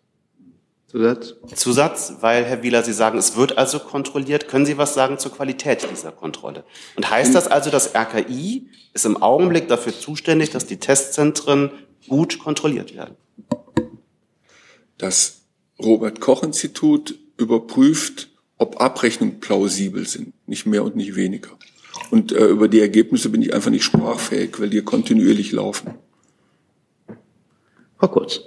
Zusatz? 0.88 1.36
Zusatz, 1.54 2.14
weil 2.22 2.46
Herr 2.46 2.64
Wieler, 2.64 2.82
Sie 2.82 2.94
sagen, 2.94 3.18
es 3.18 3.36
wird 3.36 3.58
also 3.58 3.80
kontrolliert. 3.80 4.48
Können 4.48 4.66
Sie 4.66 4.78
was 4.78 4.94
sagen 4.94 5.20
zur 5.20 5.34
Qualität 5.34 5.86
dieser 5.92 6.14
Kontrolle? 6.14 6.64
Und 6.96 7.10
heißt 7.10 7.36
das 7.36 7.48
also, 7.48 7.70
das 7.70 7.94
RKI 7.94 8.70
ist 8.94 9.06
im 9.06 9.22
Augenblick 9.22 9.68
dafür 9.68 9.94
zuständig, 9.94 10.50
dass 10.52 10.66
die 10.66 10.78
Testzentren 10.78 11.72
gut 12.08 12.40
kontrolliert 12.40 12.96
werden? 12.96 13.16
Das 14.98 15.42
Robert 15.78 16.22
Koch 16.22 16.42
Institut 16.42 17.20
überprüft, 17.36 18.30
ob 18.58 18.80
Abrechnungen 18.80 19.42
plausibel 19.42 20.08
sind, 20.08 20.34
nicht 20.48 20.66
mehr 20.66 20.86
und 20.86 20.96
nicht 20.96 21.16
weniger. 21.16 21.52
Und 22.12 22.32
äh, 22.32 22.46
über 22.46 22.70
die 22.70 22.80
Ergebnisse 22.80 23.30
bin 23.30 23.42
ich 23.42 23.54
einfach 23.54 23.72
nicht 23.72 23.84
sprachfähig, 23.84 24.60
weil 24.60 24.70
die 24.70 24.82
kontinuierlich 24.82 25.52
laufen. 25.52 25.96
Frau 27.98 28.08
Kurz. 28.08 28.42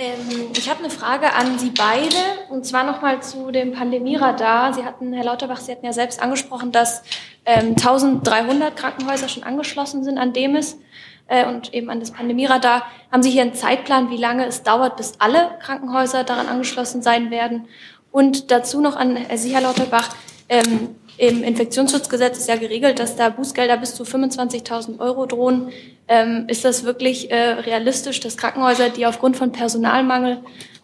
Ähm, 0.00 0.52
ich 0.56 0.70
habe 0.70 0.78
eine 0.78 0.90
Frage 0.90 1.32
an 1.32 1.58
Sie 1.58 1.70
beide, 1.70 2.16
und 2.50 2.64
zwar 2.64 2.84
nochmal 2.84 3.20
zu 3.20 3.50
dem 3.50 3.72
Pandemieradar. 3.72 4.72
Sie 4.72 4.84
hatten, 4.84 5.12
Herr 5.12 5.24
Lauterbach, 5.24 5.58
Sie 5.58 5.72
hatten 5.72 5.84
ja 5.84 5.92
selbst 5.92 6.22
angesprochen, 6.22 6.70
dass 6.70 7.02
ähm, 7.44 7.70
1300 7.70 8.76
Krankenhäuser 8.76 9.28
schon 9.28 9.42
angeschlossen 9.42 10.04
sind 10.04 10.16
an 10.16 10.32
DEMIS 10.32 10.78
äh, 11.26 11.44
und 11.46 11.74
eben 11.74 11.90
an 11.90 11.98
das 11.98 12.12
Pandemieradar. 12.12 12.84
Haben 13.10 13.24
Sie 13.24 13.30
hier 13.30 13.42
einen 13.42 13.54
Zeitplan, 13.54 14.08
wie 14.10 14.16
lange 14.16 14.46
es 14.46 14.62
dauert, 14.62 14.96
bis 14.96 15.14
alle 15.18 15.58
Krankenhäuser 15.60 16.22
daran 16.22 16.46
angeschlossen 16.46 17.02
sein 17.02 17.32
werden? 17.32 17.66
Und 18.12 18.52
dazu 18.52 18.80
noch 18.80 18.94
an 18.94 19.18
Sie, 19.34 19.52
Herr 19.52 19.62
Lauterbach, 19.62 20.10
ähm, 20.48 20.94
im 21.16 21.42
Infektionsschutzgesetz 21.42 22.38
ist 22.38 22.48
ja 22.48 22.54
geregelt, 22.54 23.00
dass 23.00 23.16
da 23.16 23.30
Bußgelder 23.30 23.76
bis 23.76 23.96
zu 23.96 24.04
25.000 24.04 25.00
Euro 25.00 25.26
drohen. 25.26 25.72
Ähm, 26.08 26.46
ist 26.48 26.64
das 26.64 26.84
wirklich 26.84 27.30
äh, 27.30 27.36
realistisch, 27.36 28.20
dass 28.20 28.36
Krankenhäuser, 28.36 28.88
die 28.88 29.06
aufgrund 29.06 29.36
von 29.36 29.52
Personalmangel 29.52 30.38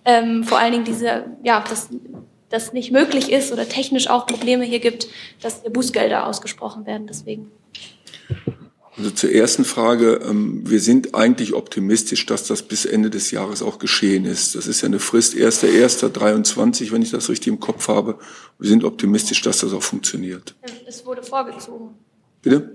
ähm, 0.05 0.45
vor 0.45 0.59
allen 0.59 0.73
Dingen 0.73 0.85
diese, 0.85 1.25
ja, 1.43 1.65
dass 1.69 1.89
das 2.51 2.73
nicht 2.73 2.93
möglich 2.93 3.33
ist 3.33 3.53
oder 3.53 3.69
technisch 3.69 4.09
auch 4.09 4.27
Probleme 4.27 4.65
hier 4.65 4.81
gibt, 4.81 5.09
dass 5.41 5.63
hier 5.63 5.71
Bußgelder 5.71 6.27
ausgesprochen 6.27 6.87
werden 6.87 7.07
deswegen? 7.07 7.51
Also 8.97 9.11
zur 9.11 9.33
ersten 9.33 9.65
Frage. 9.65 10.21
Ähm, 10.25 10.63
wir 10.65 10.81
sind 10.81 11.17
eigentlich 11.17 11.53
optimistisch, 11.55 12.27
dass 12.27 12.47
das 12.47 12.63
bis 12.63 12.85
Ende 12.85 13.11
des 13.11 13.33
Jahres 13.33 13.61
auch 13.61 13.79
geschehen 13.79 14.25
ist. 14.25 14.55
Das 14.55 14.69
ist 14.69 14.83
ja 14.83 14.87
eine 14.87 15.01
Frist 15.01 15.35
1.1.23, 15.35 16.93
wenn 16.93 17.03
ich 17.03 17.11
das 17.11 17.29
richtig 17.29 17.49
im 17.49 17.59
Kopf 17.59 17.89
habe. 17.89 18.19
Wir 18.59 18.69
sind 18.69 18.85
optimistisch, 18.85 19.43
dass 19.43 19.59
das 19.59 19.73
auch 19.73 19.83
funktioniert. 19.83 20.55
Es 20.87 21.05
wurde 21.05 21.25
vorgezogen. 21.25 21.95
Bitte? 22.41 22.71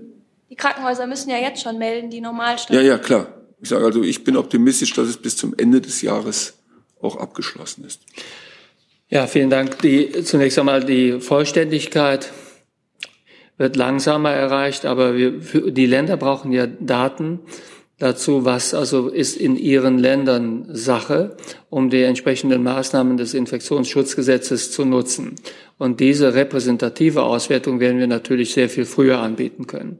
Die 0.50 0.56
Krankenhäuser 0.56 1.06
müssen 1.06 1.30
ja 1.30 1.38
jetzt 1.38 1.62
schon 1.62 1.78
melden, 1.78 2.10
die 2.10 2.20
normal 2.20 2.56
Ja, 2.68 2.80
ja, 2.80 2.98
klar. 2.98 3.28
Ich 3.62 3.68
sage 3.68 3.84
also, 3.84 4.02
ich 4.02 4.24
bin 4.24 4.36
optimistisch, 4.36 4.92
dass 4.94 5.08
es 5.08 5.16
bis 5.16 5.36
zum 5.36 5.54
Ende 5.56 5.80
des 5.80 6.02
Jahres 6.02 6.54
auch 7.00 7.16
abgeschlossen 7.16 7.84
ist. 7.84 8.00
Ja, 9.08 9.26
vielen 9.26 9.50
Dank. 9.50 9.78
Die, 9.80 10.22
zunächst 10.24 10.58
einmal 10.58 10.84
die 10.84 11.20
Vollständigkeit 11.20 12.32
wird 13.58 13.76
langsamer 13.76 14.30
erreicht, 14.30 14.86
aber 14.86 15.16
wir, 15.16 15.32
die 15.70 15.86
Länder 15.86 16.16
brauchen 16.16 16.52
ja 16.52 16.66
Daten 16.66 17.40
dazu, 17.98 18.46
was 18.46 18.72
also 18.72 19.08
ist 19.08 19.36
in 19.36 19.56
ihren 19.56 19.98
Ländern 19.98 20.66
Sache, 20.70 21.36
um 21.68 21.90
die 21.90 22.02
entsprechenden 22.02 22.62
Maßnahmen 22.62 23.16
des 23.18 23.34
Infektionsschutzgesetzes 23.34 24.72
zu 24.72 24.84
nutzen. 24.84 25.36
Und 25.76 26.00
diese 26.00 26.34
repräsentative 26.34 27.22
Auswertung 27.22 27.78
werden 27.78 27.98
wir 27.98 28.06
natürlich 28.06 28.54
sehr 28.54 28.70
viel 28.70 28.86
früher 28.86 29.18
anbieten 29.18 29.66
können. 29.66 29.98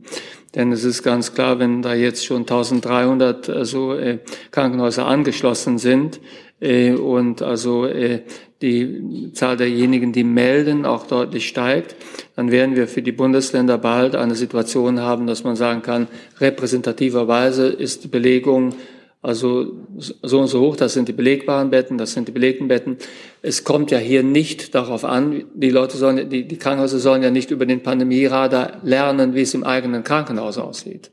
Denn 0.55 0.73
es 0.73 0.85
ist 0.85 1.03
ganz 1.03 1.35
klar, 1.35 1.59
wenn 1.59 1.83
da 1.83 1.95
jetzt 1.95 2.25
schon 2.25 2.43
1300 2.43 3.49
also, 3.49 3.95
äh, 3.95 4.19
Krankenhäuser 4.51 5.07
angeschlossen 5.07 5.79
sind 5.79 6.21
äh, 6.61 6.93
und 6.93 7.43
also 7.43 7.87
äh, 7.87 8.23
die 8.61 9.31
Zahl 9.33 9.57
derjenigen, 9.57 10.13
die 10.13 10.25
melden, 10.25 10.85
auch 10.85 11.07
deutlich 11.07 11.49
steigt, 11.49 11.97
dann 12.37 12.51
werden 12.51 12.77
wir 12.77 12.89
für 12.89 13.01
die 13.01 13.13
Bundesländer 13.13 13.79
bald 13.79 14.17
eine 14.17 14.35
Situation 14.35 15.01
haben, 15.01 15.27
dass 15.27 15.45
man 15.45 15.57
sagen 15.57 15.83
kann, 15.83 16.09
repräsentativerweise 16.41 17.69
ist 17.69 18.11
Belegung 18.11 18.75
also 19.23 19.87
so 20.23 20.41
und 20.41 20.47
so 20.47 20.61
hoch, 20.61 20.77
das 20.77 20.95
sind 20.95 21.09
die 21.09 21.13
belegbaren 21.13 21.69
Betten, 21.69 21.99
das 21.99 22.13
sind 22.13 22.29
die 22.29 22.33
belegten 22.33 22.69
Betten. 22.69 22.97
Es 23.43 23.65
kommt 23.65 23.91
ja 23.91 23.99
hier 23.99 24.23
nicht 24.23 24.75
darauf 24.75 25.05
an, 25.05 25.45
die 25.55 25.69
Leute 25.69 25.99
sollen, 25.99 26.31
die, 26.31 26.49
die 26.49 26.57
Krankenhäuser 26.57 26.99
sollen 26.99 27.23
ja 27.23 27.31
nicht 27.31 27.51
über 27.51 27.67
den 27.67 27.83
Pandemieradar 27.83 28.79
lernen, 28.83 29.35
wie 29.35 29.43
es 29.43 29.53
im 29.53 29.63
eigenen 29.63 30.05
Krankenhaus 30.05 30.57
aussieht. 30.57 31.11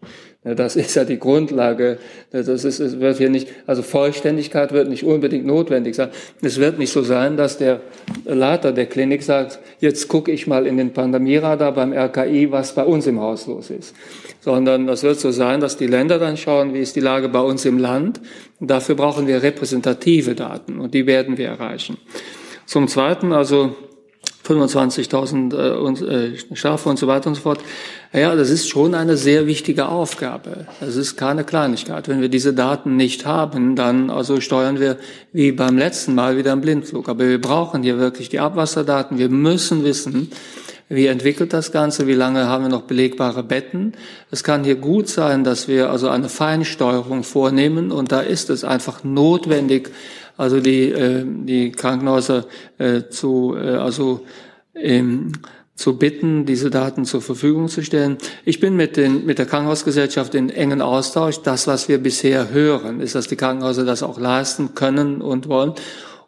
Das 0.55 0.75
ist 0.75 0.95
ja 0.95 1.03
die 1.03 1.19
Grundlage. 1.19 1.97
Das 2.31 2.47
ist, 2.47 2.79
es 2.79 2.99
wird 2.99 3.17
hier 3.17 3.29
nicht, 3.29 3.47
also 3.65 3.81
Vollständigkeit 3.81 4.71
wird 4.71 4.89
nicht 4.89 5.03
unbedingt 5.03 5.45
notwendig 5.45 5.95
sein. 5.95 6.09
Es 6.41 6.59
wird 6.59 6.79
nicht 6.79 6.91
so 6.91 7.01
sein, 7.01 7.37
dass 7.37 7.57
der 7.57 7.81
Leiter 8.25 8.71
der 8.71 8.85
Klinik 8.85 9.23
sagt, 9.23 9.59
jetzt 9.79 10.07
gucke 10.07 10.31
ich 10.31 10.47
mal 10.47 10.67
in 10.67 10.77
den 10.77 10.93
Pandemieradar 10.93 11.73
beim 11.73 11.93
RKI, 11.93 12.51
was 12.51 12.73
bei 12.73 12.83
uns 12.83 13.07
im 13.07 13.19
Haus 13.19 13.47
los 13.47 13.69
ist. 13.69 13.95
Sondern 14.41 14.87
es 14.89 15.03
wird 15.03 15.19
so 15.19 15.31
sein, 15.31 15.59
dass 15.59 15.77
die 15.77 15.87
Länder 15.87 16.19
dann 16.19 16.37
schauen, 16.37 16.73
wie 16.73 16.79
ist 16.79 16.95
die 16.95 17.01
Lage 17.01 17.29
bei 17.29 17.41
uns 17.41 17.65
im 17.65 17.79
Land. 17.79 18.21
Dafür 18.59 18.95
brauchen 18.95 19.27
wir 19.27 19.43
repräsentative 19.43 20.35
Daten 20.35 20.79
und 20.79 20.93
die 20.93 21.05
werden 21.07 21.37
wir 21.37 21.47
erreichen. 21.47 21.97
Zum 22.65 22.87
Zweiten, 22.87 23.31
also 23.31 23.75
25.000 24.47 25.55
äh, 25.55 26.33
äh, 26.33 26.55
Strafe 26.55 26.89
und 26.89 26.97
so 26.97 27.07
weiter 27.07 27.27
und 27.27 27.35
so 27.35 27.41
fort. 27.41 27.59
Ja, 28.13 28.35
das 28.35 28.49
ist 28.49 28.69
schon 28.69 28.95
eine 28.95 29.17
sehr 29.17 29.47
wichtige 29.47 29.89
Aufgabe. 29.89 30.65
Das 30.79 30.95
ist 30.95 31.17
keine 31.17 31.43
Kleinigkeit. 31.43 32.07
Wenn 32.07 32.21
wir 32.21 32.29
diese 32.29 32.53
Daten 32.53 32.95
nicht 32.95 33.25
haben, 33.25 33.75
dann 33.75 34.09
also 34.09 34.39
steuern 34.39 34.79
wir 34.79 34.97
wie 35.33 35.51
beim 35.51 35.77
letzten 35.77 36.15
Mal 36.15 36.37
wieder 36.37 36.53
im 36.53 36.61
Blindflug. 36.61 37.09
Aber 37.09 37.27
wir 37.27 37.41
brauchen 37.41 37.83
hier 37.83 37.99
wirklich 37.99 38.29
die 38.29 38.39
Abwasserdaten. 38.39 39.17
Wir 39.17 39.29
müssen 39.29 39.83
wissen, 39.83 40.31
wie 40.89 41.07
entwickelt 41.07 41.51
das 41.51 41.73
Ganze? 41.73 42.07
Wie 42.07 42.13
lange 42.13 42.47
haben 42.47 42.63
wir 42.63 42.69
noch 42.69 42.83
belegbare 42.83 43.43
Betten? 43.43 43.91
Es 44.31 44.45
kann 44.45 44.63
hier 44.63 44.75
gut 44.75 45.09
sein, 45.09 45.43
dass 45.43 45.67
wir 45.67 45.91
also 45.91 46.07
eine 46.07 46.29
Feinsteuerung 46.29 47.23
vornehmen 47.23 47.91
und 47.91 48.13
da 48.13 48.21
ist 48.21 48.49
es 48.49 48.63
einfach 48.63 49.03
notwendig, 49.03 49.91
also 50.37 50.59
die, 50.59 50.91
äh, 50.91 51.25
die 51.25 51.71
Krankenhäuser 51.71 52.45
äh, 52.77 53.03
zu, 53.09 53.55
äh, 53.57 53.75
also 53.75 54.25
ähm, 54.75 55.33
zu 55.75 55.97
bitten, 55.97 56.45
diese 56.45 56.69
Daten 56.69 57.05
zur 57.05 57.21
Verfügung 57.21 57.69
zu 57.69 57.83
stellen. 57.83 58.17
Ich 58.45 58.59
bin 58.59 58.75
mit, 58.75 58.97
den, 58.97 59.25
mit 59.25 59.37
der 59.37 59.45
Krankenhausgesellschaft 59.45 60.33
in 60.35 60.49
engen 60.49 60.81
Austausch. 60.81 61.41
Das, 61.43 61.67
was 61.67 61.87
wir 61.87 61.99
bisher 61.99 62.49
hören, 62.49 62.99
ist, 62.99 63.15
dass 63.15 63.27
die 63.27 63.35
Krankenhäuser 63.35 63.85
das 63.85 64.01
auch 64.01 64.19
leisten 64.19 64.73
können 64.73 65.21
und 65.21 65.47
wollen. 65.47 65.73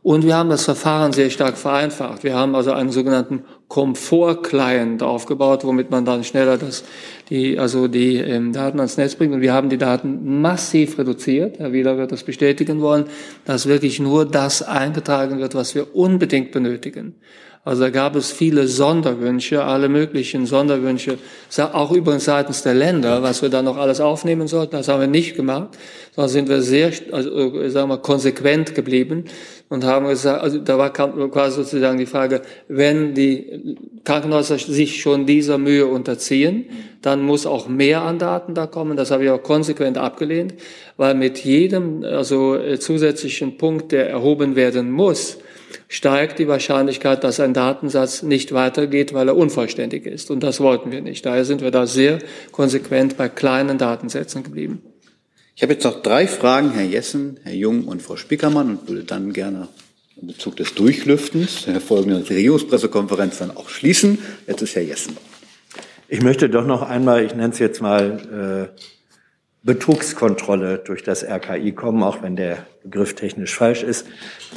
Und 0.01 0.23
wir 0.23 0.37
haben 0.37 0.49
das 0.49 0.63
Verfahren 0.63 1.11
sehr 1.11 1.29
stark 1.29 1.57
vereinfacht. 1.57 2.23
Wir 2.23 2.35
haben 2.35 2.55
also 2.55 2.71
einen 2.71 2.91
sogenannten 2.91 3.43
Komfort-Client 3.67 5.03
aufgebaut, 5.03 5.65
womit 5.65 5.91
man 5.91 6.05
dann 6.05 6.23
schneller 6.23 6.57
das, 6.57 6.85
die, 7.29 7.59
also 7.59 7.87
die 7.87 8.17
ähm, 8.17 8.53
Daten 8.53 8.79
ans 8.79 8.97
Netz 8.97 9.15
bringt. 9.15 9.33
Und 9.33 9.41
wir 9.41 9.53
haben 9.53 9.69
die 9.69 9.77
Daten 9.77 10.41
massiv 10.41 10.97
reduziert. 10.97 11.59
Herr 11.59 11.73
Wieler 11.73 11.97
wird 11.97 12.11
das 12.11 12.23
bestätigen 12.23 12.81
wollen, 12.81 13.05
dass 13.45 13.67
wirklich 13.67 13.99
nur 13.99 14.25
das 14.25 14.61
eingetragen 14.61 15.39
wird, 15.39 15.55
was 15.55 15.75
wir 15.75 15.95
unbedingt 15.95 16.51
benötigen. 16.51 17.15
Also 17.65 17.83
da 17.83 17.89
gab 17.89 18.15
es 18.15 18.31
viele 18.31 18.67
Sonderwünsche, 18.67 19.63
alle 19.63 19.89
möglichen 19.89 20.45
Sonderwünsche, 20.45 21.17
auch 21.57 21.91
übrigens 21.91 22.25
seitens 22.25 22.63
der 22.63 22.73
Länder, 22.73 23.21
was 23.21 23.41
wir 23.41 23.49
da 23.49 23.61
noch 23.61 23.77
alles 23.77 23.99
aufnehmen 23.99 24.47
sollten. 24.47 24.77
Das 24.77 24.87
haben 24.87 25.01
wir 25.01 25.07
nicht 25.07 25.35
gemacht, 25.35 25.77
sondern 26.15 26.29
sind 26.29 26.49
wir 26.49 26.61
sehr, 26.61 26.91
also, 27.11 27.69
sagen 27.69 27.89
wir, 27.89 27.97
konsequent 27.97 28.75
geblieben 28.75 29.25
und 29.67 29.83
haben 29.83 30.07
gesagt, 30.07 30.41
also 30.41 30.57
da 30.59 30.77
war 30.77 30.91
quasi 30.93 31.57
sozusagen 31.57 31.97
die 31.97 32.05
Frage, 32.05 32.41
wenn 32.69 33.13
die 33.13 33.77
Krankenhäuser 34.05 34.57
sich 34.57 35.01
schon 35.01 35.25
dieser 35.25 35.57
Mühe 35.57 35.85
unterziehen, 35.85 36.65
dann 37.01 37.21
muss 37.21 37.45
auch 37.45 37.67
mehr 37.67 38.01
an 38.01 38.19
Daten 38.19 38.55
da 38.55 38.67
kommen. 38.67 38.95
Das 38.95 39.11
habe 39.11 39.25
ich 39.25 39.29
auch 39.29 39.43
konsequent 39.43 39.97
abgelehnt, 39.97 40.55
weil 40.95 41.13
mit 41.13 41.39
jedem 41.39 42.03
also 42.03 42.57
zusätzlichen 42.77 43.57
Punkt, 43.57 43.91
der 43.91 44.09
erhoben 44.09 44.55
werden 44.55 44.89
muss, 44.89 45.37
steigt 45.91 46.37
die 46.37 46.47
Wahrscheinlichkeit, 46.47 47.23
dass 47.23 47.39
ein 47.39 47.53
Datensatz 47.53 48.21
nicht 48.21 48.53
weitergeht, 48.53 49.13
weil 49.13 49.27
er 49.27 49.35
unvollständig 49.35 50.05
ist. 50.05 50.29
Und 50.29 50.41
das 50.41 50.59
wollten 50.59 50.91
wir 50.91 51.01
nicht. 51.01 51.25
Daher 51.25 51.43
sind 51.45 51.61
wir 51.61 51.71
da 51.71 51.87
sehr 51.87 52.19
konsequent 52.51 53.17
bei 53.17 53.27
kleinen 53.27 53.79
Datensätzen 53.79 54.43
geblieben. 54.43 54.83
Ich 55.55 55.63
habe 55.63 55.73
jetzt 55.73 55.83
noch 55.83 56.01
drei 56.01 56.27
Fragen, 56.27 56.71
Herr 56.71 56.85
Jessen, 56.85 57.39
Herr 57.43 57.55
Jung 57.55 57.85
und 57.85 58.03
Frau 58.03 58.15
Spickermann, 58.15 58.69
und 58.69 58.87
würde 58.87 59.03
dann 59.03 59.33
gerne 59.33 59.67
in 60.15 60.27
Bezug 60.27 60.55
des 60.57 60.75
Durchlüftens 60.75 61.65
der 61.65 61.81
folgenden 61.81 62.21
Regierungspressekonferenz 62.21 63.39
dann 63.39 63.57
auch 63.57 63.67
schließen. 63.67 64.19
Jetzt 64.47 64.61
ist 64.61 64.75
Herr 64.75 64.83
Jessen. 64.83 65.17
Ich 66.07 66.21
möchte 66.21 66.49
doch 66.49 66.65
noch 66.65 66.83
einmal, 66.83 67.25
ich 67.25 67.33
nenne 67.33 67.51
es 67.51 67.59
jetzt 67.59 67.81
mal 67.81 68.69
äh, 68.71 68.79
Betrugskontrolle 69.63 70.77
durch 70.77 71.03
das 71.03 71.23
RKI 71.23 71.71
kommen, 71.71 72.03
auch 72.03 72.21
wenn 72.21 72.35
der 72.35 72.67
Begriff 72.83 73.15
technisch 73.15 73.55
falsch 73.55 73.81
ist. 73.83 74.05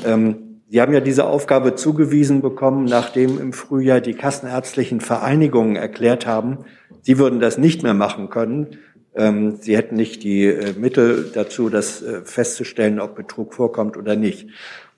Ähm, 0.04 0.51
Sie 0.72 0.80
haben 0.80 0.94
ja 0.94 1.00
diese 1.00 1.26
Aufgabe 1.26 1.74
zugewiesen 1.74 2.40
bekommen, 2.40 2.86
nachdem 2.86 3.38
im 3.38 3.52
Frühjahr 3.52 4.00
die 4.00 4.14
kassenärztlichen 4.14 5.02
Vereinigungen 5.02 5.76
erklärt 5.76 6.26
haben, 6.26 6.64
sie 7.02 7.18
würden 7.18 7.40
das 7.40 7.58
nicht 7.58 7.82
mehr 7.82 7.92
machen 7.92 8.30
können. 8.30 8.78
Ähm, 9.14 9.56
sie 9.60 9.76
hätten 9.76 9.96
nicht 9.96 10.22
die 10.22 10.46
äh, 10.46 10.72
Mittel 10.72 11.30
dazu, 11.34 11.68
das 11.68 12.00
äh, 12.00 12.22
festzustellen, 12.24 13.00
ob 13.00 13.16
Betrug 13.16 13.52
vorkommt 13.52 13.98
oder 13.98 14.16
nicht. 14.16 14.48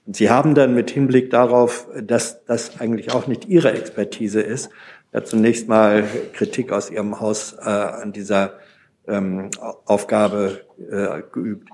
Und 0.05 0.15
Sie 0.15 0.29
haben 0.29 0.55
dann 0.55 0.75
mit 0.75 0.91
Hinblick 0.91 1.29
darauf, 1.29 1.89
dass 2.01 2.45
das 2.45 2.79
eigentlich 2.79 3.11
auch 3.11 3.27
nicht 3.27 3.49
Ihre 3.49 3.73
Expertise 3.73 4.39
ist, 4.39 4.69
ja 5.11 5.25
zunächst 5.25 5.67
mal 5.67 6.05
Kritik 6.31 6.71
aus 6.71 6.89
Ihrem 6.89 7.19
Haus 7.19 7.51
äh, 7.59 7.69
an 7.69 8.13
dieser 8.13 8.59
ähm, 9.09 9.49
Aufgabe 9.59 10.61
geübt. 11.33 11.67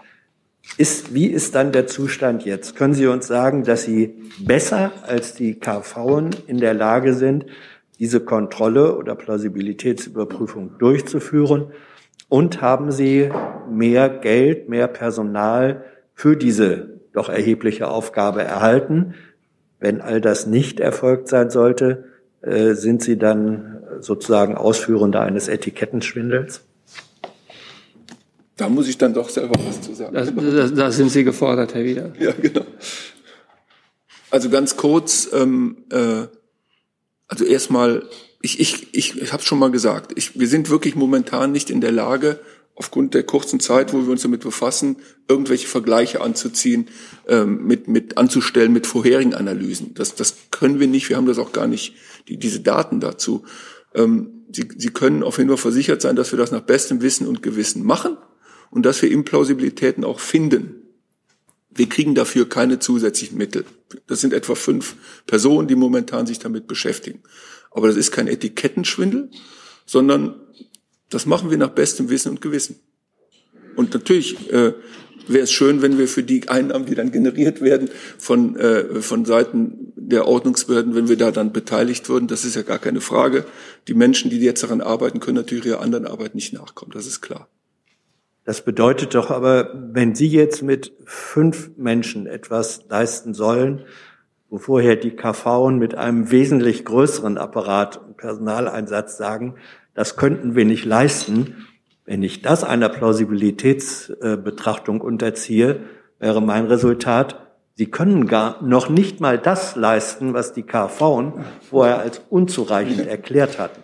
Ist, 0.78 1.14
wie 1.14 1.28
ist 1.28 1.56
dann 1.56 1.72
der 1.72 1.88
Zustand 1.88 2.46
jetzt? 2.46 2.76
Können 2.76 2.94
Sie 2.94 3.08
uns 3.08 3.28
sagen, 3.28 3.64
dass 3.64 3.84
Sie 3.84 4.16
besser 4.40 4.92
als 5.06 5.34
die 5.34 5.60
KV 5.60 6.30
in 6.48 6.58
der 6.58 6.74
Lage 6.74 7.14
sind, 7.14 7.46
diese 8.00 8.22
Kontrolle 8.22 8.96
oder 8.96 9.16
Plausibilitätsüberprüfung 9.16 10.78
durchzuführen? 10.80 11.72
Und 12.30 12.62
haben 12.62 12.92
Sie 12.92 13.30
mehr 13.70 14.10
Geld, 14.10 14.70
mehr 14.70 14.88
Personal 14.88 15.84
für 16.14 16.38
diese 16.38 17.02
doch 17.14 17.30
erhebliche 17.30 17.90
Aufgabe 17.90 18.42
erhalten? 18.42 19.16
Wenn 19.80 20.00
all 20.00 20.22
das 20.22 20.48
nicht 20.48 20.80
erfolgt 20.80 21.28
sein 21.28 21.50
sollte, 21.50 22.06
äh, 22.42 22.74
sind 22.74 23.04
Sie 23.04 23.18
dann 23.18 23.84
sozusagen 24.00 24.56
Ausführender 24.56 25.22
eines 25.22 25.48
Etikettenschwindels? 25.48 26.64
Da 28.62 28.70
muss 28.70 28.88
ich 28.88 29.00
dann 29.00 29.16
doch 29.16 29.28
selber 29.28 29.56
was 29.68 29.82
zu 29.82 29.96
sagen. 29.96 30.14
Da, 30.76 30.92
sind 30.92 31.10
Sie 31.10 31.24
gefordert, 31.24 31.74
Herr 31.74 31.84
Wieder. 31.84 32.14
Ja, 32.20 32.32
genau. 32.32 32.64
Also 34.30 34.52
ganz 34.52 34.78
kurz, 34.78 35.28
ähm, 35.34 35.78
äh, 35.90 36.28
also 37.28 37.44
erstmal, 37.44 38.04
ich, 38.40 38.60
ich, 38.60 38.94
ich, 38.94 39.20
ich 39.20 39.34
habe 39.34 39.42
schon 39.42 39.58
mal 39.58 39.72
gesagt, 39.72 40.12
ich, 40.16 40.40
wir 40.40 40.48
sind 40.48 40.70
wirklich 40.70 40.94
momentan 40.94 41.52
nicht 41.52 41.72
in 41.72 41.82
der 41.82 41.92
Lage, 41.92 42.40
aufgrund 42.76 43.16
der 43.16 43.24
kurzen 43.24 43.60
Zeit, 43.60 43.94
wo 43.94 44.04
wir 44.04 44.12
uns 44.12 44.22
damit 44.22 44.42
befassen, 44.42 44.98
irgendwelche 45.28 45.68
Vergleiche 45.68 46.22
anzuziehen, 46.22 46.88
ähm, 47.28 47.66
mit, 47.66 47.88
mit 47.88 48.20
anzustellen 48.20 48.74
mit 48.74 48.86
vorherigen 48.86 49.34
Analysen. 49.34 49.96
Das, 49.96 50.14
das 50.14 50.36
können 50.52 50.80
wir 50.80 50.86
nicht. 50.86 51.10
Wir 51.10 51.18
haben 51.18 51.26
das 51.26 51.40
auch 51.40 51.52
gar 51.52 51.66
nicht, 51.66 51.96
die, 52.28 52.38
diese 52.38 52.60
Daten 52.60 53.00
dazu. 53.00 53.44
Ähm, 53.96 54.46
Sie, 54.52 54.68
Sie 54.78 54.90
können 54.90 55.24
auf 55.24 55.40
jeden 55.40 55.50
Fall 55.50 55.58
versichert 55.58 56.04
sein, 56.04 56.16
dass 56.16 56.32
wir 56.32 56.38
das 56.38 56.52
nach 56.52 56.62
bestem 56.62 57.02
Wissen 57.02 57.26
und 57.26 57.42
Gewissen 57.42 57.84
machen 57.84 58.18
und 58.72 58.84
dass 58.86 59.02
wir 59.02 59.12
Implausibilitäten 59.12 60.04
auch 60.04 60.20
finden. 60.20 60.78
Wir 61.70 61.88
kriegen 61.88 62.16
dafür 62.16 62.50
keine 62.50 62.80
zusätzlichen 62.80 63.38
Mittel. 63.38 63.66
Das 64.08 64.20
sind 64.20 64.34
etwa 64.34 64.56
fünf 64.56 64.96
Personen, 65.28 65.68
die 65.68 65.76
momentan 65.76 66.26
sich 66.26 66.40
damit 66.40 66.68
beschäftigen. 66.68 67.22
Aber 67.70 67.88
das 67.88 67.96
ist 67.96 68.12
kein 68.12 68.28
Etikettenschwindel, 68.28 69.30
sondern 69.86 70.36
das 71.10 71.26
machen 71.26 71.50
wir 71.50 71.58
nach 71.58 71.70
bestem 71.70 72.10
Wissen 72.10 72.30
und 72.30 72.42
Gewissen. 72.42 72.80
Und 73.76 73.94
natürlich 73.94 74.52
äh, 74.52 74.74
wäre 75.28 75.44
es 75.44 75.52
schön, 75.52 75.82
wenn 75.82 75.98
wir 75.98 76.08
für 76.08 76.24
die 76.24 76.50
Einnahmen, 76.50 76.86
die 76.86 76.96
dann 76.96 77.12
generiert 77.12 77.62
werden 77.62 77.90
von, 78.18 78.58
äh, 78.58 79.02
von 79.02 79.26
Seiten 79.26 79.94
der 79.96 80.28
Ordnungsbehörden, 80.28 80.96
wenn 80.96 81.08
wir 81.08 81.18
da 81.18 81.32
dann 81.32 81.54
beteiligt 81.54 82.10
würden. 82.10 82.28
Das 82.28 82.44
ist 82.44 82.56
ja 82.56 82.64
gar 82.64 82.80
keine 82.80 83.02
Frage. 83.02 83.46
Die 83.88 83.94
Menschen, 83.94 84.30
die 84.30 84.40
jetzt 84.40 84.64
daran 84.64 84.82
arbeiten, 84.82 85.20
können 85.20 85.38
natürlich 85.38 85.66
ihrer 85.66 85.82
anderen 85.82 86.06
Arbeit 86.06 86.36
nicht 86.36 86.54
nachkommen. 86.54 86.92
Das 86.94 87.06
ist 87.06 87.22
klar. 87.22 87.48
Das 88.44 88.62
bedeutet 88.62 89.14
doch 89.14 89.30
aber, 89.30 89.70
wenn 89.74 90.16
Sie 90.16 90.28
jetzt 90.28 90.64
mit 90.64 90.94
fünf 91.06 91.72
Menschen 91.78 92.26
etwas 92.26 92.86
leisten 92.90 93.34
sollen, 93.34 93.84
wo 94.50 94.58
vorher 94.58 94.96
die 94.96 95.12
KV 95.12 95.70
mit 95.70 95.96
einem 95.96 96.32
wesentlich 96.32 96.84
größeren 96.84 97.38
Apparat 97.38 97.98
und 97.98 98.18
Personaleinsatz 98.18 99.18
sagen, 99.18 99.56
das 99.94 100.18
könnten 100.18 100.56
wir 100.56 100.66
nicht 100.66 100.86
leisten. 100.86 101.68
Wenn 102.06 102.24
ich 102.24 102.42
das 102.42 102.64
einer 102.64 102.90
Plausibilitätsbetrachtung 102.90 105.02
unterziehe, 105.02 105.82
wäre 106.20 106.42
mein 106.42 106.66
Resultat, 106.66 107.48
Sie 107.76 107.90
können 107.90 108.28
gar 108.28 108.62
noch 108.62 108.90
nicht 108.90 109.22
mal 109.22 109.38
das 109.38 109.76
leisten, 109.76 110.34
was 110.34 110.54
die 110.54 110.64
KV 110.64 111.34
vorher 111.62 112.00
als 112.00 112.22
unzureichend 112.30 113.08
erklärt 113.08 113.60
hatten. 113.60 113.82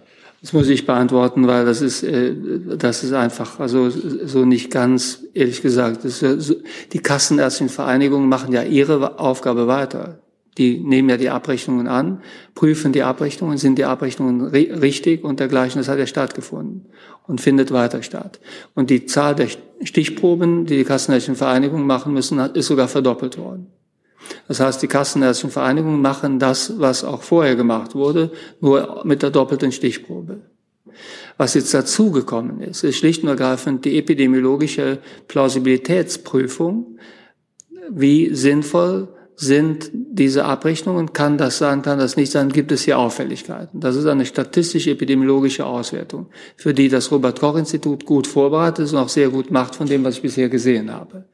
Das 0.48 0.54
muss 0.54 0.70
ich 0.70 0.86
beantworten, 0.86 1.46
weil 1.46 1.66
das 1.66 1.82
ist, 1.82 2.04
äh, 2.04 2.34
das 2.78 3.04
ist 3.04 3.12
einfach, 3.12 3.60
also 3.60 3.90
so 3.90 4.46
nicht 4.46 4.72
ganz, 4.72 5.26
ehrlich 5.34 5.62
gesagt. 5.62 6.06
Das 6.06 6.24
die 6.94 7.00
Kassenärztlichen 7.00 7.68
Vereinigungen 7.68 8.30
machen 8.30 8.54
ja 8.54 8.64
ihre 8.64 9.20
Aufgabe 9.20 9.68
weiter. 9.68 10.20
Die 10.58 10.80
nehmen 10.80 11.10
ja 11.10 11.18
die 11.18 11.30
Abrechnungen 11.30 11.90
an, 11.90 12.22
prüfen 12.56 12.94
die 12.94 13.04
Abrechnungen, 13.04 13.58
sind 13.58 13.78
die 13.78 13.84
Abrechnungen 13.84 14.42
richtig 14.46 15.26
und 15.26 15.42
dergleichen. 15.42 15.82
Das 15.82 15.90
hat 15.90 16.00
ja 16.00 16.08
stattgefunden 16.08 16.86
und 17.28 17.42
findet 17.42 17.74
weiter 17.74 18.02
statt. 18.02 18.40
Und 18.74 18.90
die 18.90 19.06
Zahl 19.06 19.36
der 19.36 19.50
Stichproben, 19.84 20.66
die 20.66 20.78
die 20.78 20.86
Kassenärztlichen 20.86 21.36
Vereinigungen 21.36 21.86
machen 21.86 22.14
müssen, 22.14 22.40
ist 22.40 22.68
sogar 22.68 22.88
verdoppelt 22.88 23.38
worden. 23.38 23.68
Das 24.48 24.60
heißt, 24.60 24.82
die 24.82 24.88
Kassenärztlichen 24.88 25.52
Vereinigungen 25.52 26.02
machen 26.02 26.40
das, 26.40 26.80
was 26.80 27.04
auch 27.04 27.22
vorher 27.22 27.56
gemacht 27.56 27.96
wurde, 27.96 28.32
nur 28.60 29.02
mit 29.04 29.22
der 29.24 29.30
doppelten 29.30 29.72
Stichprobe. 29.72 30.42
Was 31.38 31.54
jetzt 31.54 31.74
dazugekommen 31.74 32.62
ist, 32.62 32.84
ist 32.84 32.98
schlicht 32.98 33.24
und 33.24 33.30
ergreifend 33.30 33.86
die 33.86 33.98
epidemiologische 33.98 35.00
Plausibilitätsprüfung. 35.28 36.98
Wie 37.90 38.34
sinnvoll 38.34 39.10
sind 39.36 39.92
diese 39.94 40.46
Abrechnungen? 40.46 41.14
Kann 41.14 41.38
das 41.38 41.60
sein, 41.60 41.84
kann 41.84 42.00
das 42.00 42.18
nicht 42.18 42.32
sein? 42.32 42.50
Gibt 42.50 42.72
es 42.72 42.82
hier 42.82 42.98
Auffälligkeiten? 42.98 43.80
Das 43.80 43.96
ist 43.96 44.08
eine 44.08 44.26
statistisch-epidemiologische 44.26 45.66
Auswertung, 45.66 46.28
für 46.56 46.74
die 46.74 46.90
das 46.90 47.12
Robert-Koch-Institut 47.12 48.06
gut 48.06 48.26
vorbereitet 48.26 48.86
ist 48.86 48.94
und 48.94 48.98
auch 48.98 49.10
sehr 49.10 49.30
gut 49.30 49.52
macht 49.52 49.76
von 49.76 49.86
dem, 49.86 50.04
was 50.04 50.16
ich 50.16 50.24
bisher 50.24 50.50
gesehen 50.50 50.92
habe. 50.92 51.26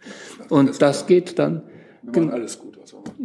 Und 0.49 0.81
das 0.81 1.07
geht 1.07 1.39
dann. 1.39 1.63
Alles 2.13 2.59
gut. 2.59 2.72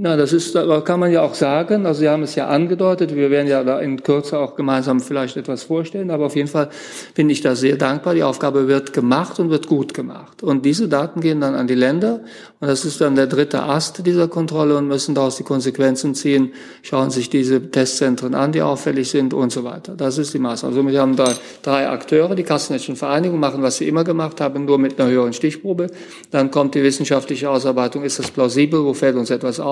Na, 0.00 0.16
das 0.16 0.32
ist, 0.32 0.54
aber 0.54 0.84
kann 0.84 1.00
man 1.00 1.10
ja 1.10 1.22
auch 1.22 1.34
sagen. 1.34 1.84
Also 1.84 2.00
Sie 2.00 2.08
haben 2.08 2.22
es 2.22 2.36
ja 2.36 2.46
angedeutet. 2.46 3.16
Wir 3.16 3.30
werden 3.30 3.48
ja 3.48 3.64
da 3.64 3.80
in 3.80 4.00
Kürze 4.02 4.38
auch 4.38 4.54
gemeinsam 4.54 5.00
vielleicht 5.00 5.36
etwas 5.36 5.64
vorstellen. 5.64 6.12
Aber 6.12 6.26
auf 6.26 6.36
jeden 6.36 6.48
Fall 6.48 6.68
bin 7.14 7.28
ich 7.30 7.40
da 7.40 7.56
sehr 7.56 7.76
dankbar. 7.76 8.14
Die 8.14 8.22
Aufgabe 8.22 8.68
wird 8.68 8.92
gemacht 8.92 9.40
und 9.40 9.50
wird 9.50 9.66
gut 9.66 9.94
gemacht. 9.94 10.42
Und 10.42 10.64
diese 10.64 10.88
Daten 10.88 11.20
gehen 11.20 11.40
dann 11.40 11.54
an 11.54 11.66
die 11.66 11.74
Länder. 11.74 12.20
Und 12.60 12.68
das 12.68 12.84
ist 12.84 13.00
dann 13.00 13.16
der 13.16 13.26
dritte 13.26 13.62
Ast 13.62 14.06
dieser 14.06 14.28
Kontrolle 14.28 14.76
und 14.76 14.88
müssen 14.88 15.14
daraus 15.14 15.36
die 15.36 15.42
Konsequenzen 15.42 16.14
ziehen, 16.14 16.52
schauen 16.82 17.10
sich 17.10 17.30
diese 17.30 17.70
Testzentren 17.70 18.34
an, 18.34 18.52
die 18.52 18.62
auffällig 18.62 19.10
sind 19.10 19.34
und 19.34 19.52
so 19.52 19.64
weiter. 19.64 19.94
Das 19.96 20.18
ist 20.18 20.34
die 20.34 20.38
Maßnahme. 20.38 20.76
Also 20.76 20.88
wir 20.88 21.00
haben 21.00 21.16
da 21.16 21.32
drei 21.62 21.88
Akteure. 21.88 22.34
Die 22.34 22.42
Kassenärztlichen 22.42 22.96
Vereinigungen 22.96 23.40
machen, 23.40 23.62
was 23.62 23.76
sie 23.76 23.88
immer 23.88 24.04
gemacht 24.04 24.40
haben, 24.40 24.64
nur 24.64 24.78
mit 24.78 25.00
einer 25.00 25.10
höheren 25.10 25.32
Stichprobe. 25.32 25.88
Dann 26.30 26.50
kommt 26.50 26.74
die 26.74 26.82
wissenschaftliche 26.82 27.48
Ausarbeitung. 27.50 28.02
Ist 28.02 28.18
das 28.18 28.30
plausibel? 28.30 28.84
Wo 28.84 28.94
fällt 28.94 29.16
uns 29.16 29.30
etwas 29.30 29.60
auf? 29.60 29.67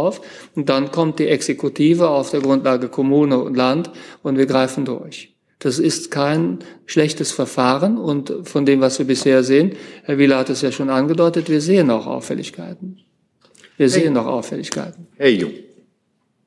Und 0.55 0.69
dann 0.69 0.91
kommt 0.91 1.19
die 1.19 1.29
Exekutive 1.29 2.09
auf 2.09 2.31
der 2.31 2.41
Grundlage 2.41 2.89
Kommune 2.89 3.39
und 3.39 3.57
Land 3.57 3.91
und 4.23 4.39
wir 4.39 4.47
greifen 4.47 4.85
durch. 4.85 5.37
Das 5.59 5.79
ist 5.79 6.11
kein 6.11 6.59
schlechtes 6.85 7.33
Verfahren 7.33 7.97
und 7.97 8.33
von 8.45 8.67
dem, 8.67 8.81
was 8.81 8.99
wir 8.99 9.07
bisher 9.07 9.43
sehen, 9.43 9.73
Herr 10.05 10.19
Wieler 10.19 10.39
hat 10.39 10.51
es 10.51 10.61
ja 10.61 10.71
schon 10.71 10.91
angedeutet, 10.91 11.49
wir 11.49 11.61
sehen 11.61 11.91
auch 11.91 12.07
Auffälligkeiten. 12.07 13.01
Wir 13.77 13.89
sehen 13.89 14.15
hey. 14.15 14.23
auch 14.23 14.27
Auffälligkeiten. 14.27 15.07
Herr 15.17 15.31
Jung. 15.31 15.53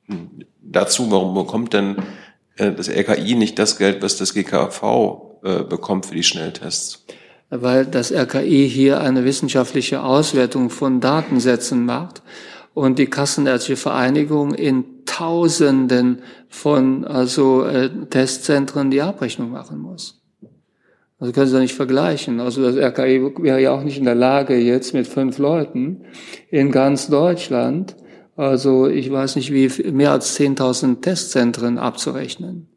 Hm. 0.06 0.28
Dazu, 0.62 1.10
warum 1.10 1.34
bekommt 1.34 1.72
denn 1.74 1.96
äh, 2.56 2.72
das 2.72 2.88
RKI 2.88 3.34
nicht 3.34 3.58
das 3.58 3.78
Geld, 3.78 4.02
was 4.02 4.16
das 4.16 4.34
GKV 4.34 5.40
äh, 5.42 5.64
bekommt 5.64 6.06
für 6.06 6.14
die 6.14 6.22
Schnelltests? 6.22 7.04
Weil 7.50 7.86
das 7.86 8.12
RKI 8.12 8.68
hier 8.70 9.00
eine 9.00 9.24
wissenschaftliche 9.24 10.04
Auswertung 10.04 10.70
von 10.70 11.00
Datensätzen 11.00 11.84
macht 11.84 12.22
und 12.74 12.98
die 12.98 13.06
Kassenärztliche 13.06 13.80
Vereinigung 13.80 14.54
in 14.54 14.84
Tausenden 15.06 16.22
von 16.48 17.04
also 17.04 17.64
äh, 17.64 17.90
Testzentren 18.08 18.90
die 18.90 19.02
Abrechnung 19.02 19.50
machen 19.50 19.78
muss. 19.78 20.22
Also 21.18 21.32
können 21.32 21.46
Sie 21.48 21.52
da 21.52 21.60
nicht 21.60 21.74
vergleichen. 21.74 22.40
Also 22.40 22.62
das 22.62 22.76
RKI 22.76 23.32
wäre 23.42 23.60
ja 23.60 23.72
auch 23.72 23.82
nicht 23.82 23.98
in 23.98 24.04
der 24.04 24.14
Lage, 24.14 24.56
jetzt 24.56 24.94
mit 24.94 25.06
fünf 25.06 25.38
Leuten 25.38 26.04
in 26.48 26.70
ganz 26.70 27.08
Deutschland, 27.08 27.96
also 28.36 28.88
ich 28.88 29.12
weiß 29.12 29.36
nicht 29.36 29.52
wie, 29.52 29.92
mehr 29.92 30.12
als 30.12 30.38
10.000 30.40 31.02
Testzentren 31.02 31.76
abzurechnen. 31.76 32.68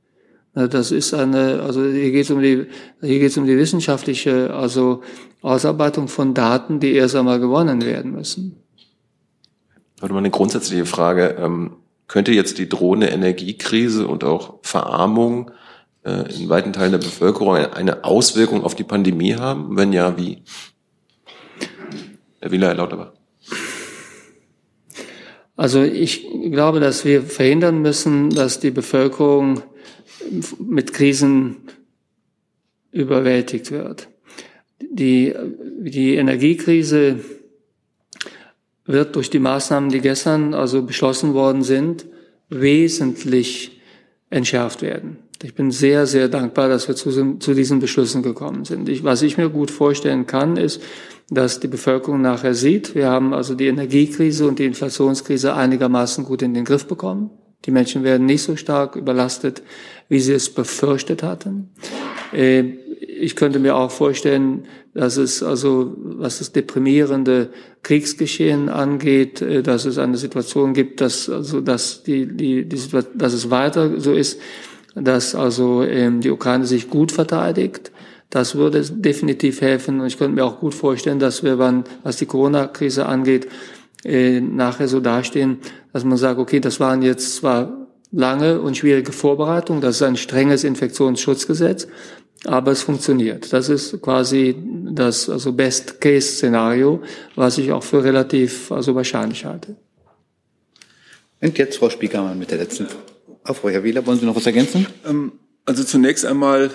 Das 0.54 0.92
ist 0.92 1.14
eine, 1.14 1.62
also 1.62 1.84
hier 1.86 2.12
geht 2.12 2.26
es 2.26 2.32
um 2.32 2.42
die, 2.42 2.68
hier 3.02 3.20
geht 3.20 3.32
es 3.32 3.38
um 3.38 3.46
die 3.46 3.58
wissenschaftliche, 3.58 4.54
also 4.54 5.02
Ausarbeitung 5.42 6.10
von 6.10 6.34
Daten, 6.34 6.80
die 6.80 6.94
erst 6.94 7.16
einmal 7.16 7.40
gewonnen 7.40 7.84
werden 7.84 8.12
müssen. 8.12 8.63
Warte 10.04 10.12
mal 10.12 10.20
eine 10.20 10.32
grundsätzliche 10.32 10.86
Frage. 10.86 11.38
Ähm, 11.40 11.78
könnte 12.10 12.34
jetzt 12.34 12.58
die 12.58 12.68
drohende 12.68 13.08
Energiekrise 13.08 14.06
und 14.06 14.26
auch 14.26 14.56
Verarmung 14.62 15.52
äh, 16.04 16.30
in 16.36 16.50
weiten 16.50 16.74
Teilen 16.74 16.92
der 16.92 16.98
Bevölkerung 16.98 17.56
eine 17.56 18.04
Auswirkung 18.04 18.66
auf 18.66 18.76
die 18.76 18.84
Pandemie 18.84 19.36
haben? 19.36 19.78
Wenn 19.78 19.94
ja, 19.94 20.18
wie? 20.18 20.40
Herr 22.42 22.52
Wieler, 22.52 22.68
Herr 22.68 22.76
Lauterbach. 22.76 23.14
Also 25.56 25.82
ich 25.84 26.28
glaube, 26.52 26.82
dass 26.82 27.06
wir 27.06 27.22
verhindern 27.24 27.82
müssen, 27.82 28.30
dass 28.30 28.60
die 28.60 28.72
Bevölkerung 28.72 29.62
mit 30.60 30.92
Krisen 30.92 31.70
überwältigt 32.92 33.72
wird. 33.72 34.10
Die, 34.82 35.34
die 35.80 36.16
Energiekrise 36.16 37.22
wird 38.86 39.16
durch 39.16 39.30
die 39.30 39.40
Maßnahmen, 39.40 39.90
die 39.90 40.02
gestern 40.02 40.54
also 40.54 40.84
beschlossen 40.84 41.34
worden 41.34 41.64
sind, 41.64 42.06
wesentlich 42.50 43.80
entschärft 44.30 44.82
werden. 44.82 45.18
Ich 45.42 45.56
bin 45.56 45.72
sehr, 45.72 46.08
sehr 46.08 46.30
dankbar, 46.30 46.70
dass 46.70 46.88
wir 46.88 46.96
zu, 46.96 47.38
zu 47.38 47.54
diesen 47.54 47.80
Beschlüssen 47.80 48.24
gekommen 48.24 48.64
sind. 48.64 48.88
Ich, 48.88 49.04
was 49.04 49.22
ich 49.22 49.38
mir 49.38 49.50
gut 49.50 49.72
vorstellen 49.72 50.26
kann, 50.26 50.56
ist, 50.56 50.82
dass 51.30 51.60
die 51.60 51.68
Bevölkerung 51.68 52.22
nachher 52.22 52.54
sieht, 52.54 52.96
wir 52.96 53.10
haben 53.10 53.34
also 53.34 53.56
die 53.56 53.68
Energiekrise 53.68 54.48
und 54.48 54.60
die 54.60 54.66
Inflationskrise 54.66 55.54
einigermaßen 55.54 56.24
gut 56.24 56.42
in 56.42 56.54
den 56.54 56.66
Griff 56.66 56.86
bekommen. 56.86 57.30
Die 57.66 57.72
Menschen 57.72 58.04
werden 58.04 58.26
nicht 58.26 58.44
so 58.44 58.56
stark 58.56 58.96
überlastet, 58.96 59.64
wie 60.10 60.20
sie 60.20 60.34
es 60.34 60.54
befürchtet 60.54 61.24
hatten. 61.24 61.72
Äh, 62.34 62.64
ich 63.24 63.36
könnte 63.36 63.60
mir 63.60 63.76
auch 63.76 63.92
vorstellen, 63.92 64.66
dass 64.94 65.18
es 65.18 65.42
also, 65.42 65.94
was 65.98 66.40
das 66.40 66.52
deprimierende 66.52 67.50
Kriegsgeschehen 67.82 68.70
angeht, 68.70 69.42
äh, 69.42 69.64
dass 69.64 69.86
es 69.86 69.98
eine 69.98 70.18
Situation 70.18 70.74
gibt, 70.74 71.02
dass 71.02 71.30
also, 71.30 71.62
dass 71.62 72.04
die, 72.04 72.28
die, 72.28 72.66
die 72.66 72.78
Situation, 72.78 73.18
dass 73.18 73.34
es 73.34 73.50
weiter 73.50 74.00
so 74.00 74.14
ist, 74.14 74.40
dass 74.96 75.36
also 75.36 75.84
ähm, 75.84 76.22
die 76.22 76.30
Ukraine 76.30 76.66
sich 76.66 76.90
gut 76.90 77.12
verteidigt. 77.12 77.92
Das 78.30 78.56
würde 78.56 78.82
definitiv 78.82 79.62
helfen. 79.62 80.00
Und 80.00 80.08
ich 80.08 80.18
könnte 80.18 80.36
mir 80.36 80.46
auch 80.46 80.60
gut 80.60 80.74
vorstellen, 80.74 81.20
dass 81.20 81.44
wir, 81.44 81.60
wann, 81.60 81.84
was 82.04 82.18
die 82.18 82.26
Corona-Krise 82.26 83.06
angeht, 83.06 83.48
äh, 84.04 84.42
nachher 84.42 84.88
so 84.88 85.00
dastehen, 85.00 85.60
dass 85.94 86.04
man 86.04 86.18
sagt, 86.18 86.40
okay, 86.40 86.60
das 86.60 86.80
waren 86.80 87.02
jetzt 87.02 87.36
zwar 87.36 87.88
lange 88.12 88.62
und 88.62 88.78
schwierige 88.78 89.12
Vorbereitungen, 89.12 89.82
das 89.82 89.96
ist 89.96 90.04
ein 90.04 90.18
strenges 90.18 90.64
Infektionsschutzgesetz, 90.64 91.88
aber 92.46 92.72
es 92.72 92.82
funktioniert. 92.82 93.54
Das 93.54 93.70
ist 93.70 94.02
quasi 94.02 94.56
das 94.92 95.30
also 95.30 95.54
Best-Case-Szenario, 95.54 97.02
was 97.36 97.58
ich 97.58 97.72
auch 97.72 97.84
für 97.84 98.04
relativ 98.04 98.72
also 98.72 98.96
wahrscheinlich 98.96 99.46
halte. 99.46 99.76
Und 101.42 101.58
jetzt 101.58 101.78
Frau 101.78 101.90
Spiekermann 101.90 102.40
mit 102.40 102.52
der 102.52 102.58
letzten. 102.60 102.88
Frage. 102.88 103.60
Frau 103.60 103.70
Herr 103.70 103.84
Wieler, 103.84 104.06
wollen 104.06 104.20
Sie 104.20 104.26
noch 104.26 104.36
was 104.36 104.46
ergänzen? 104.46 104.88
Ähm, 105.06 105.34
also 105.66 105.84
zunächst 105.84 106.26
einmal 106.26 106.72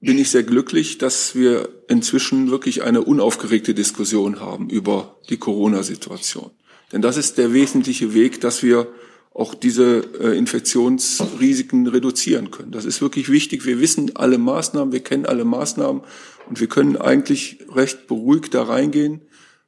bin 0.00 0.18
ich 0.18 0.30
sehr 0.30 0.42
glücklich, 0.42 0.98
dass 0.98 1.34
wir 1.34 1.68
inzwischen 1.88 2.50
wirklich 2.50 2.82
eine 2.82 3.02
unaufgeregte 3.02 3.72
Diskussion 3.72 4.40
haben 4.40 4.68
über 4.68 5.16
die 5.30 5.38
Corona-Situation. 5.38 6.50
Denn 6.92 7.00
das 7.00 7.16
ist 7.16 7.38
der 7.38 7.54
wesentliche 7.54 8.12
Weg, 8.12 8.40
dass 8.40 8.62
wir 8.62 8.88
auch 9.34 9.54
diese 9.54 10.02
äh, 10.20 10.36
Infektionsrisiken 10.36 11.86
reduzieren 11.86 12.50
können. 12.50 12.70
Das 12.70 12.84
ist 12.84 13.00
wirklich 13.00 13.30
wichtig. 13.30 13.64
Wir 13.64 13.80
wissen 13.80 14.14
alle 14.14 14.38
Maßnahmen, 14.38 14.92
wir 14.92 15.00
kennen 15.00 15.24
alle 15.24 15.44
Maßnahmen 15.44 16.02
und 16.48 16.60
wir 16.60 16.66
können 16.66 16.96
eigentlich 16.96 17.58
recht 17.74 18.06
beruhigt 18.08 18.52
da 18.52 18.64
reingehen, 18.64 19.22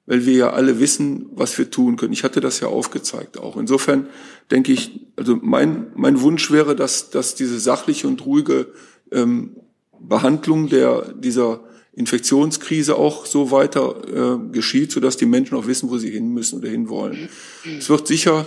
weil 0.07 0.27
wir 0.27 0.35
ja 0.35 0.51
alle 0.51 0.81
wissen, 0.81 1.27
was 1.33 1.57
wir 1.57 1.71
tun 1.71 1.97
können. 1.97 2.12
Ich 2.12 2.25
hatte 2.25 2.41
das 2.41 2.61
ja 2.61 2.69
aufgezeigt 2.69 3.39
auch. 3.39 3.57
Insofern 3.57 4.07
denke 4.51 4.73
ich, 4.73 5.01
also 5.17 5.39
mein, 5.41 5.87
mein 5.95 6.21
Wunsch 6.21 6.51
wäre, 6.51 6.77
dass, 6.77 7.09
dass 7.09 7.35
diese 7.35 7.59
sachliche 7.59 8.07
und 8.07 8.27
ruhige 8.27 8.73
ähm, 9.12 9.57
Behandlung 9.99 10.69
der, 10.69 11.14
dieser 11.14 11.61
Infektionskrise 11.95 12.97
auch 12.97 13.25
so 13.25 13.51
weiter 13.51 14.03
äh, 14.43 14.53
geschieht, 14.53 14.93
sodass 14.93 15.17
die 15.17 15.26
Menschen 15.26 15.57
auch 15.57 15.67
wissen, 15.67 15.88
wo 15.88 15.97
sie 15.97 16.11
hin 16.11 16.29
müssen 16.34 16.59
oder 16.59 16.68
hin 16.68 16.91
wollen. 16.91 17.30
Es 17.79 17.88
wird 17.88 18.07
sicher 18.07 18.45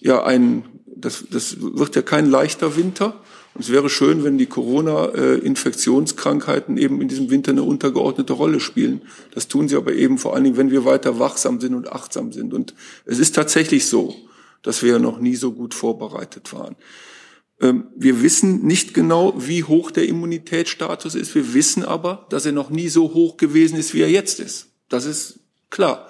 ja 0.00 0.24
ein, 0.24 0.64
das, 0.86 1.24
das 1.30 1.56
wird 1.60 1.94
ja 1.96 2.02
kein 2.02 2.30
leichter 2.30 2.76
Winter. 2.76 3.20
Und 3.54 3.64
es 3.64 3.72
wäre 3.72 3.90
schön, 3.90 4.22
wenn 4.24 4.38
die 4.38 4.46
Corona-Infektionskrankheiten 4.46 6.76
eben 6.76 7.00
in 7.00 7.08
diesem 7.08 7.30
Winter 7.30 7.50
eine 7.50 7.64
untergeordnete 7.64 8.32
Rolle 8.32 8.60
spielen. 8.60 9.02
Das 9.34 9.48
tun 9.48 9.68
sie 9.68 9.74
aber 9.76 9.94
eben 9.94 10.18
vor 10.18 10.34
allen 10.34 10.44
Dingen, 10.44 10.56
wenn 10.56 10.70
wir 10.70 10.84
weiter 10.84 11.18
wachsam 11.18 11.60
sind 11.60 11.74
und 11.74 11.92
achtsam 11.92 12.30
sind. 12.32 12.54
Und 12.54 12.74
es 13.04 13.18
ist 13.18 13.34
tatsächlich 13.34 13.86
so, 13.86 14.14
dass 14.62 14.82
wir 14.82 14.92
ja 14.92 14.98
noch 14.98 15.18
nie 15.18 15.36
so 15.36 15.52
gut 15.52 15.74
vorbereitet 15.74 16.52
waren. 16.52 16.76
Ähm, 17.60 17.88
wir 17.96 18.22
wissen 18.22 18.64
nicht 18.64 18.94
genau, 18.94 19.34
wie 19.36 19.64
hoch 19.64 19.90
der 19.90 20.06
Immunitätsstatus 20.06 21.14
ist. 21.14 21.34
Wir 21.34 21.54
wissen 21.54 21.84
aber, 21.84 22.26
dass 22.30 22.46
er 22.46 22.52
noch 22.52 22.70
nie 22.70 22.88
so 22.88 23.14
hoch 23.14 23.36
gewesen 23.36 23.78
ist, 23.78 23.94
wie 23.94 24.02
er 24.02 24.10
jetzt 24.10 24.40
ist. 24.40 24.68
Das 24.88 25.04
ist 25.04 25.40
klar. 25.70 26.08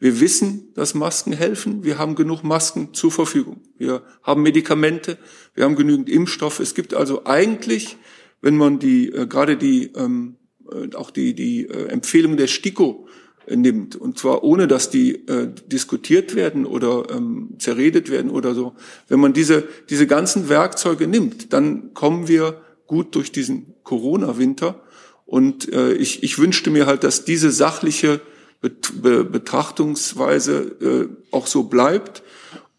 Wir 0.00 0.18
wissen, 0.18 0.72
dass 0.74 0.94
Masken 0.94 1.34
helfen. 1.34 1.84
Wir 1.84 1.98
haben 1.98 2.14
genug 2.14 2.42
Masken 2.42 2.94
zur 2.94 3.12
Verfügung. 3.12 3.60
Wir 3.76 4.02
haben 4.22 4.42
Medikamente. 4.42 5.18
Wir 5.54 5.64
haben 5.64 5.76
genügend 5.76 6.08
Impfstoff. 6.08 6.58
Es 6.58 6.74
gibt 6.74 6.94
also 6.94 7.26
eigentlich, 7.26 7.98
wenn 8.40 8.56
man 8.56 8.78
die, 8.78 9.12
äh, 9.12 9.26
gerade 9.26 9.58
die, 9.58 9.92
ähm, 9.94 10.36
äh, 10.72 10.96
auch 10.96 11.10
die, 11.10 11.34
die 11.34 11.66
äh, 11.66 11.88
Empfehlung 11.88 12.38
der 12.38 12.46
STIKO 12.46 13.08
äh, 13.46 13.56
nimmt, 13.56 13.94
und 13.94 14.18
zwar 14.18 14.42
ohne, 14.42 14.66
dass 14.66 14.88
die 14.88 15.26
äh, 15.28 15.52
diskutiert 15.66 16.34
werden 16.34 16.64
oder 16.64 17.04
ähm, 17.10 17.56
zerredet 17.58 18.10
werden 18.10 18.30
oder 18.30 18.54
so. 18.54 18.72
Wenn 19.06 19.20
man 19.20 19.34
diese, 19.34 19.68
diese 19.90 20.06
ganzen 20.06 20.48
Werkzeuge 20.48 21.08
nimmt, 21.08 21.52
dann 21.52 21.92
kommen 21.92 22.26
wir 22.26 22.62
gut 22.86 23.14
durch 23.14 23.32
diesen 23.32 23.74
Corona-Winter. 23.82 24.80
Und 25.26 25.70
äh, 25.74 25.92
ich, 25.92 26.22
ich 26.22 26.38
wünschte 26.38 26.70
mir 26.70 26.86
halt, 26.86 27.04
dass 27.04 27.26
diese 27.26 27.50
sachliche 27.50 28.22
Betrachtungsweise 28.60 30.76
äh, 30.80 31.08
auch 31.30 31.46
so 31.46 31.64
bleibt. 31.64 32.22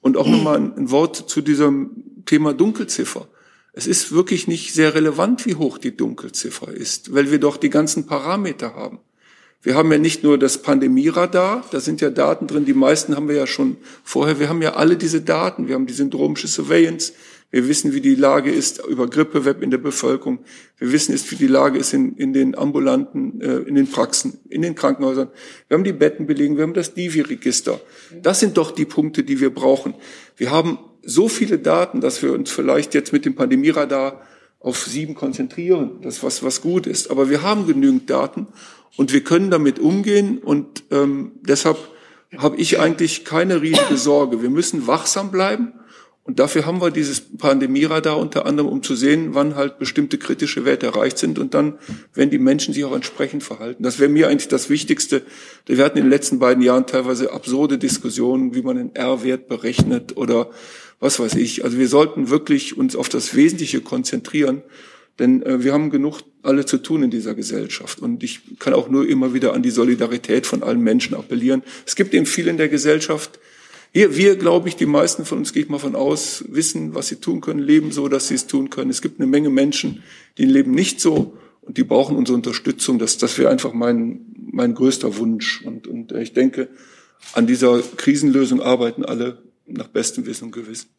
Und 0.02 0.18
auch 0.18 0.28
nochmal 0.28 0.58
ein, 0.58 0.76
ein 0.76 0.92
Wort 0.92 1.16
zu 1.16 1.42
diesem 1.42 2.24
Thema 2.26 2.54
Dunkelziffer. 2.54 3.28
Es 3.74 3.88
ist 3.88 4.12
wirklich 4.12 4.48
nicht 4.48 4.74
sehr 4.74 4.96
relevant, 4.96 5.46
wie 5.46 5.56
hoch 5.56 5.78
die 5.78 5.96
Dunkelziffer 5.96 6.72
ist, 6.72 7.14
weil 7.14 7.32
wir 7.32 7.40
doch 7.40 7.58
die 7.58 7.70
ganzen 7.70 8.06
Parameter 8.06 8.76
haben. 8.76 9.00
Wir 9.64 9.76
haben 9.76 9.92
ja 9.92 10.00
nicht 10.00 10.24
nur 10.24 10.40
das 10.40 10.64
Pandemieradar, 10.64 11.64
da 11.70 11.80
sind 11.80 12.02
ja 12.02 12.10
Daten 12.10 12.48
drin, 12.48 12.66
die 12.66 12.74
meisten 12.74 13.16
haben 13.16 13.28
wir 13.28 13.36
ja 13.36 13.46
schon 13.46 13.78
vorher. 14.04 14.40
Wir 14.40 14.50
haben 14.50 14.64
ja 14.64 14.74
alle 14.74 14.98
diese 14.98 15.22
Daten, 15.22 15.68
wir 15.68 15.76
haben 15.76 15.86
die 15.86 15.94
syndromische 15.94 16.48
Surveillance, 16.48 17.14
wir 17.52 17.68
wissen, 17.68 17.94
wie 17.94 18.00
die 18.00 18.16
Lage 18.16 18.50
ist 18.50 18.84
über 18.86 19.08
Grippeweb 19.08 19.62
in 19.62 19.72
der 19.72 19.78
Bevölkerung. 19.78 20.40
Wir 20.78 20.94
wissen 20.94 21.14
wie 21.14 21.36
die 21.36 21.48
Lage 21.48 21.78
ist 21.78 21.94
in, 21.94 22.16
in 22.16 22.32
den 22.32 22.58
ambulanten, 22.58 23.42
äh, 23.42 23.58
in 23.58 23.76
den 23.76 23.88
Praxen, 23.88 24.40
in 24.50 24.62
den 24.62 24.74
Krankenhäusern. 24.74 25.30
Wir 25.68 25.76
haben 25.76 25.84
die 25.84 25.92
Bettenbelegung, 25.92 26.56
wir 26.56 26.64
haben 26.64 26.74
das 26.74 26.94
Divi-Register. 26.94 27.82
Das 28.22 28.40
sind 28.40 28.58
doch 28.58 28.72
die 28.72 28.86
Punkte, 28.86 29.24
die 29.24 29.42
wir 29.42 29.54
brauchen. 29.54 29.96
Wir 30.38 30.50
haben 30.50 30.80
so 31.04 31.28
viele 31.28 31.60
Daten, 31.60 32.00
dass 32.00 32.24
wir 32.24 32.32
uns 32.32 32.50
vielleicht 32.50 32.94
jetzt 32.94 33.12
mit 33.12 33.26
dem 33.26 33.36
Pandemieradar 33.36 34.22
auf 34.60 34.86
sieben 34.86 35.16
konzentrieren. 35.16 36.00
Das 36.04 36.24
was 36.24 36.44
was 36.44 36.62
gut 36.62 36.88
ist. 36.88 37.12
Aber 37.12 37.30
wir 37.30 37.42
haben 37.42 37.68
genügend 37.68 38.10
Daten 38.10 38.48
und 38.96 39.12
wir 39.12 39.24
können 39.26 39.52
damit 39.52 39.78
umgehen. 39.78 40.38
Und 40.38 40.84
ähm, 40.90 41.34
deshalb 41.42 41.78
habe 42.38 42.56
ich 42.58 42.80
eigentlich 42.80 43.26
keine 43.26 43.62
riesige 43.62 43.98
Sorge. 43.98 44.42
Wir 44.42 44.50
müssen 44.50 44.88
wachsam 44.88 45.32
bleiben. 45.32 45.74
Und 46.32 46.40
dafür 46.40 46.66
haben 46.66 46.80
wir 46.80 46.92
dieses 46.92 47.20
Pandemieradar 47.20 48.18
unter 48.18 48.46
anderem, 48.46 48.70
um 48.70 48.84
zu 48.84 48.96
sehen, 48.96 49.36
wann 49.36 49.58
halt 49.58 49.80
bestimmte 49.80 50.18
kritische 50.18 50.64
Werte 50.64 50.86
erreicht 50.86 51.18
sind 51.18 51.38
und 51.38 51.54
dann 51.54 51.78
werden 52.14 52.30
die 52.30 52.38
Menschen 52.38 52.74
sich 52.74 52.86
auch 52.86 52.96
entsprechend 52.96 53.44
verhalten. 53.44 53.84
Das 53.84 54.00
wäre 54.00 54.10
mir 54.10 54.30
eigentlich 54.30 54.48
das 54.48 54.70
Wichtigste. 54.70 55.24
Wir 55.66 55.84
hatten 55.84 55.98
in 55.98 56.06
den 56.06 56.10
letzten 56.10 56.40
beiden 56.40 56.64
Jahren 56.64 56.88
teilweise 56.88 57.34
absurde 57.34 57.78
Diskussionen, 57.78 58.56
wie 58.56 58.62
man 58.62 58.78
den 58.78 58.96
R-Wert 58.96 59.50
berechnet 59.50 60.16
oder 60.16 60.52
was 61.02 61.20
weiß 61.20 61.36
ich. 61.36 61.66
Also 61.66 61.78
wir 61.78 61.90
sollten 61.90 62.30
wirklich 62.30 62.78
uns 62.78 62.96
auf 62.96 63.10
das 63.10 63.36
Wesentliche 63.36 63.82
konzentrieren, 63.82 64.62
denn 65.20 65.44
äh, 65.44 65.66
wir 65.66 65.74
haben 65.74 65.90
genug 65.90 66.22
alle 66.44 66.66
zu 66.66 66.78
tun 66.78 67.04
in 67.04 67.12
dieser 67.12 67.36
Gesellschaft. 67.36 68.00
Und 68.00 68.24
ich 68.24 68.58
kann 68.58 68.74
auch 68.74 68.88
nur 68.88 69.06
immer 69.06 69.34
wieder 69.34 69.52
an 69.52 69.64
die 69.64 69.70
Solidarität 69.70 70.48
von 70.48 70.64
allen 70.64 70.80
Menschen 70.80 71.14
appellieren. 71.14 71.62
Es 71.86 71.98
gibt 71.98 72.14
eben 72.14 72.26
viel 72.26 72.48
in 72.48 72.56
der 72.56 72.70
Gesellschaft, 72.70 73.38
wir, 73.94 74.16
wir, 74.16 74.38
glaube 74.38 74.70
ich, 74.70 74.76
die 74.76 74.86
meisten 74.86 75.26
von 75.26 75.40
uns, 75.40 75.52
gehe 75.52 75.64
ich 75.64 75.70
mal 75.70 75.80
von 75.80 75.96
aus, 75.96 76.46
wissen, 76.48 76.96
was 76.96 77.08
sie 77.08 77.18
tun 77.18 77.42
können, 77.42 77.60
leben 77.60 77.92
so, 77.92 78.08
dass 78.08 78.30
sie 78.30 78.36
es 78.36 78.48
tun 78.48 78.70
können. 78.70 78.90
Es 78.90 79.02
gibt 79.02 79.20
eine 79.20 79.28
Menge 79.28 79.50
Menschen, 79.50 80.04
die 80.38 80.46
leben 80.46 80.72
nicht 80.72 81.02
so 81.02 81.38
und 81.62 81.78
die 81.78 81.84
brauchen 81.84 82.16
unsere 82.16 82.38
Unterstützung. 82.38 83.00
Das, 83.00 83.18
das 83.18 83.38
wäre 83.38 83.50
einfach 83.50 83.74
mein, 83.74 84.26
mein 84.52 84.74
größter 84.76 85.18
Wunsch. 85.18 85.62
Und, 85.62 85.88
und 85.88 86.14
ich 86.14 86.34
denke, 86.34 86.70
an 87.34 87.48
dieser 87.48 87.82
Krisenlösung 87.98 88.62
arbeiten 88.62 89.04
alle 89.04 89.44
nach 89.68 89.88
bestem 89.88 90.26
Wissen 90.26 90.46
und 90.46 90.52
Gewissen. 90.52 90.90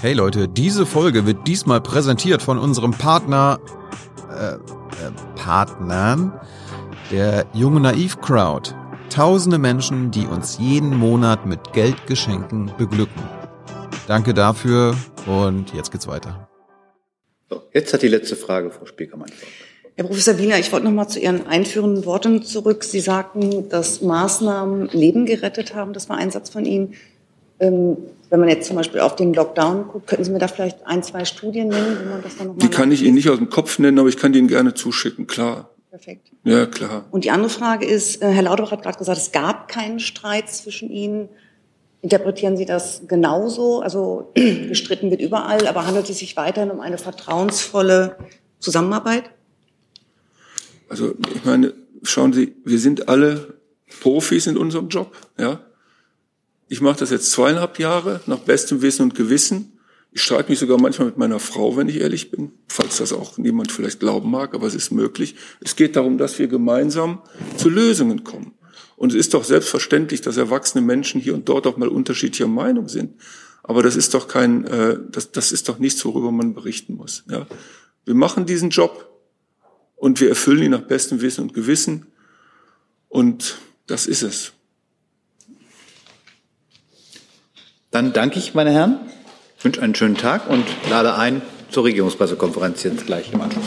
Hey 0.00 0.14
Leute, 0.14 0.48
diese 0.48 0.86
Folge 0.86 1.26
wird 1.26 1.46
diesmal 1.46 1.80
präsentiert 1.80 2.42
von 2.42 2.58
unserem 2.58 2.90
Partner, 2.92 3.60
äh, 4.30 4.54
äh, 4.54 4.58
Partnern, 5.36 6.40
der 7.10 7.46
Junge 7.52 7.80
Naiv 7.80 8.20
Crowd. 8.20 8.74
Tausende 9.12 9.58
Menschen, 9.58 10.10
die 10.10 10.26
uns 10.26 10.56
jeden 10.58 10.96
Monat 10.96 11.44
mit 11.44 11.74
Geldgeschenken 11.74 12.72
beglücken. 12.78 13.22
Danke 14.08 14.32
dafür 14.32 14.96
und 15.26 15.74
jetzt 15.74 15.92
geht's 15.92 16.08
weiter. 16.08 16.48
So, 17.50 17.60
jetzt 17.74 17.92
hat 17.92 18.00
die 18.00 18.08
letzte 18.08 18.36
Frage 18.36 18.70
Frau 18.70 18.86
Spiekermann. 18.86 19.30
Herr 19.96 20.06
Professor 20.06 20.38
Wiener, 20.38 20.58
ich 20.58 20.72
wollte 20.72 20.86
noch 20.86 20.92
mal 20.92 21.08
zu 21.08 21.20
Ihren 21.20 21.46
einführenden 21.46 22.06
Worten 22.06 22.42
zurück. 22.42 22.84
Sie 22.84 23.00
sagten, 23.00 23.68
dass 23.68 24.00
Maßnahmen 24.00 24.88
Leben 24.88 25.26
gerettet 25.26 25.74
haben. 25.74 25.92
Das 25.92 26.08
war 26.08 26.16
ein 26.16 26.30
Satz 26.30 26.48
von 26.48 26.64
Ihnen. 26.64 26.94
Ähm, 27.60 27.98
wenn 28.30 28.40
man 28.40 28.48
jetzt 28.48 28.66
zum 28.66 28.76
Beispiel 28.76 29.00
auf 29.00 29.14
den 29.14 29.34
Lockdown 29.34 29.88
guckt, 29.88 30.06
könnten 30.06 30.24
Sie 30.24 30.30
mir 30.30 30.38
da 30.38 30.48
vielleicht 30.48 30.86
ein, 30.86 31.02
zwei 31.02 31.26
Studien 31.26 31.68
nennen, 31.68 31.98
wo 32.02 32.08
man 32.08 32.22
das 32.22 32.38
dann 32.38 32.46
noch 32.46 32.56
Die 32.56 32.68
kann 32.68 32.90
ich 32.90 33.02
Ihnen 33.02 33.16
nicht 33.16 33.28
aus 33.28 33.36
dem 33.36 33.50
Kopf 33.50 33.78
nennen, 33.78 33.98
aber 33.98 34.08
ich 34.08 34.16
kann 34.16 34.32
die 34.32 34.38
Ihnen 34.38 34.48
gerne 34.48 34.72
zuschicken, 34.72 35.26
klar. 35.26 35.68
Perfekt. 35.92 36.32
Ja, 36.44 36.64
klar. 36.64 37.04
Und 37.10 37.24
die 37.24 37.30
andere 37.30 37.50
Frage 37.50 37.84
ist, 37.84 38.22
äh, 38.22 38.30
Herr 38.30 38.44
Lauterbach 38.44 38.72
hat 38.72 38.82
gerade 38.82 38.96
gesagt, 38.96 39.18
es 39.18 39.30
gab 39.30 39.68
keinen 39.68 40.00
Streit 40.00 40.48
zwischen 40.48 40.90
Ihnen. 40.90 41.28
Interpretieren 42.00 42.56
Sie 42.56 42.64
das 42.64 43.02
genauso? 43.06 43.82
Also 43.82 44.32
gestritten 44.34 45.10
wird 45.10 45.20
überall, 45.20 45.66
aber 45.66 45.86
handelt 45.86 46.08
es 46.08 46.20
sich 46.20 46.34
weiterhin 46.34 46.70
um 46.70 46.80
eine 46.80 46.96
vertrauensvolle 46.96 48.16
Zusammenarbeit? 48.58 49.24
Also 50.88 51.14
ich 51.34 51.44
meine, 51.44 51.74
schauen 52.02 52.32
Sie, 52.32 52.56
wir 52.64 52.78
sind 52.78 53.10
alle 53.10 53.58
Profis 54.00 54.46
in 54.46 54.56
unserem 54.56 54.88
Job. 54.88 55.14
Ja, 55.38 55.60
ich 56.68 56.80
mache 56.80 57.00
das 57.00 57.10
jetzt 57.10 57.30
zweieinhalb 57.32 57.78
Jahre 57.78 58.22
nach 58.24 58.38
bestem 58.38 58.80
Wissen 58.80 59.02
und 59.02 59.14
Gewissen. 59.14 59.78
Ich 60.14 60.22
streite 60.22 60.50
mich 60.50 60.58
sogar 60.58 60.78
manchmal 60.78 61.06
mit 61.06 61.16
meiner 61.16 61.40
Frau, 61.40 61.76
wenn 61.76 61.88
ich 61.88 62.00
ehrlich 62.00 62.30
bin, 62.30 62.52
falls 62.68 62.98
das 62.98 63.14
auch 63.14 63.38
niemand 63.38 63.72
vielleicht 63.72 63.98
glauben 63.98 64.30
mag, 64.30 64.54
aber 64.54 64.66
es 64.66 64.74
ist 64.74 64.90
möglich. 64.90 65.36
Es 65.60 65.74
geht 65.74 65.96
darum, 65.96 66.18
dass 66.18 66.38
wir 66.38 66.48
gemeinsam 66.48 67.22
zu 67.56 67.70
Lösungen 67.70 68.22
kommen. 68.22 68.52
Und 68.96 69.12
es 69.12 69.18
ist 69.18 69.34
doch 69.34 69.42
selbstverständlich, 69.42 70.20
dass 70.20 70.36
erwachsene 70.36 70.84
Menschen 70.84 71.20
hier 71.20 71.34
und 71.34 71.48
dort 71.48 71.66
auch 71.66 71.78
mal 71.78 71.88
unterschiedlicher 71.88 72.46
Meinung 72.46 72.88
sind. 72.88 73.14
Aber 73.62 73.82
das 73.82 73.96
ist 73.96 74.12
doch 74.12 74.28
kein, 74.28 74.64
äh, 74.66 74.98
das, 75.10 75.32
das 75.32 75.50
ist 75.50 75.68
doch 75.68 75.78
nichts, 75.78 76.04
worüber 76.04 76.30
man 76.30 76.52
berichten 76.52 76.94
muss. 76.94 77.24
Ja? 77.30 77.46
Wir 78.04 78.14
machen 78.14 78.44
diesen 78.44 78.70
Job 78.70 79.08
und 79.96 80.20
wir 80.20 80.28
erfüllen 80.28 80.62
ihn 80.62 80.72
nach 80.72 80.82
bestem 80.82 81.20
Wissen 81.22 81.42
und 81.42 81.54
Gewissen. 81.54 82.06
Und 83.08 83.56
das 83.86 84.06
ist 84.06 84.22
es. 84.22 84.52
Dann 87.90 88.12
danke 88.12 88.38
ich, 88.38 88.54
meine 88.54 88.72
Herren. 88.72 89.00
Ich 89.62 89.64
wünsche 89.64 89.80
einen 89.80 89.94
schönen 89.94 90.16
Tag 90.16 90.50
und 90.50 90.64
lade 90.90 91.14
ein 91.14 91.40
zur 91.70 91.84
Regierungspressekonferenz 91.84 92.82
jetzt 92.82 93.06
gleich 93.06 93.32
im 93.32 93.42
Anschluss. 93.42 93.62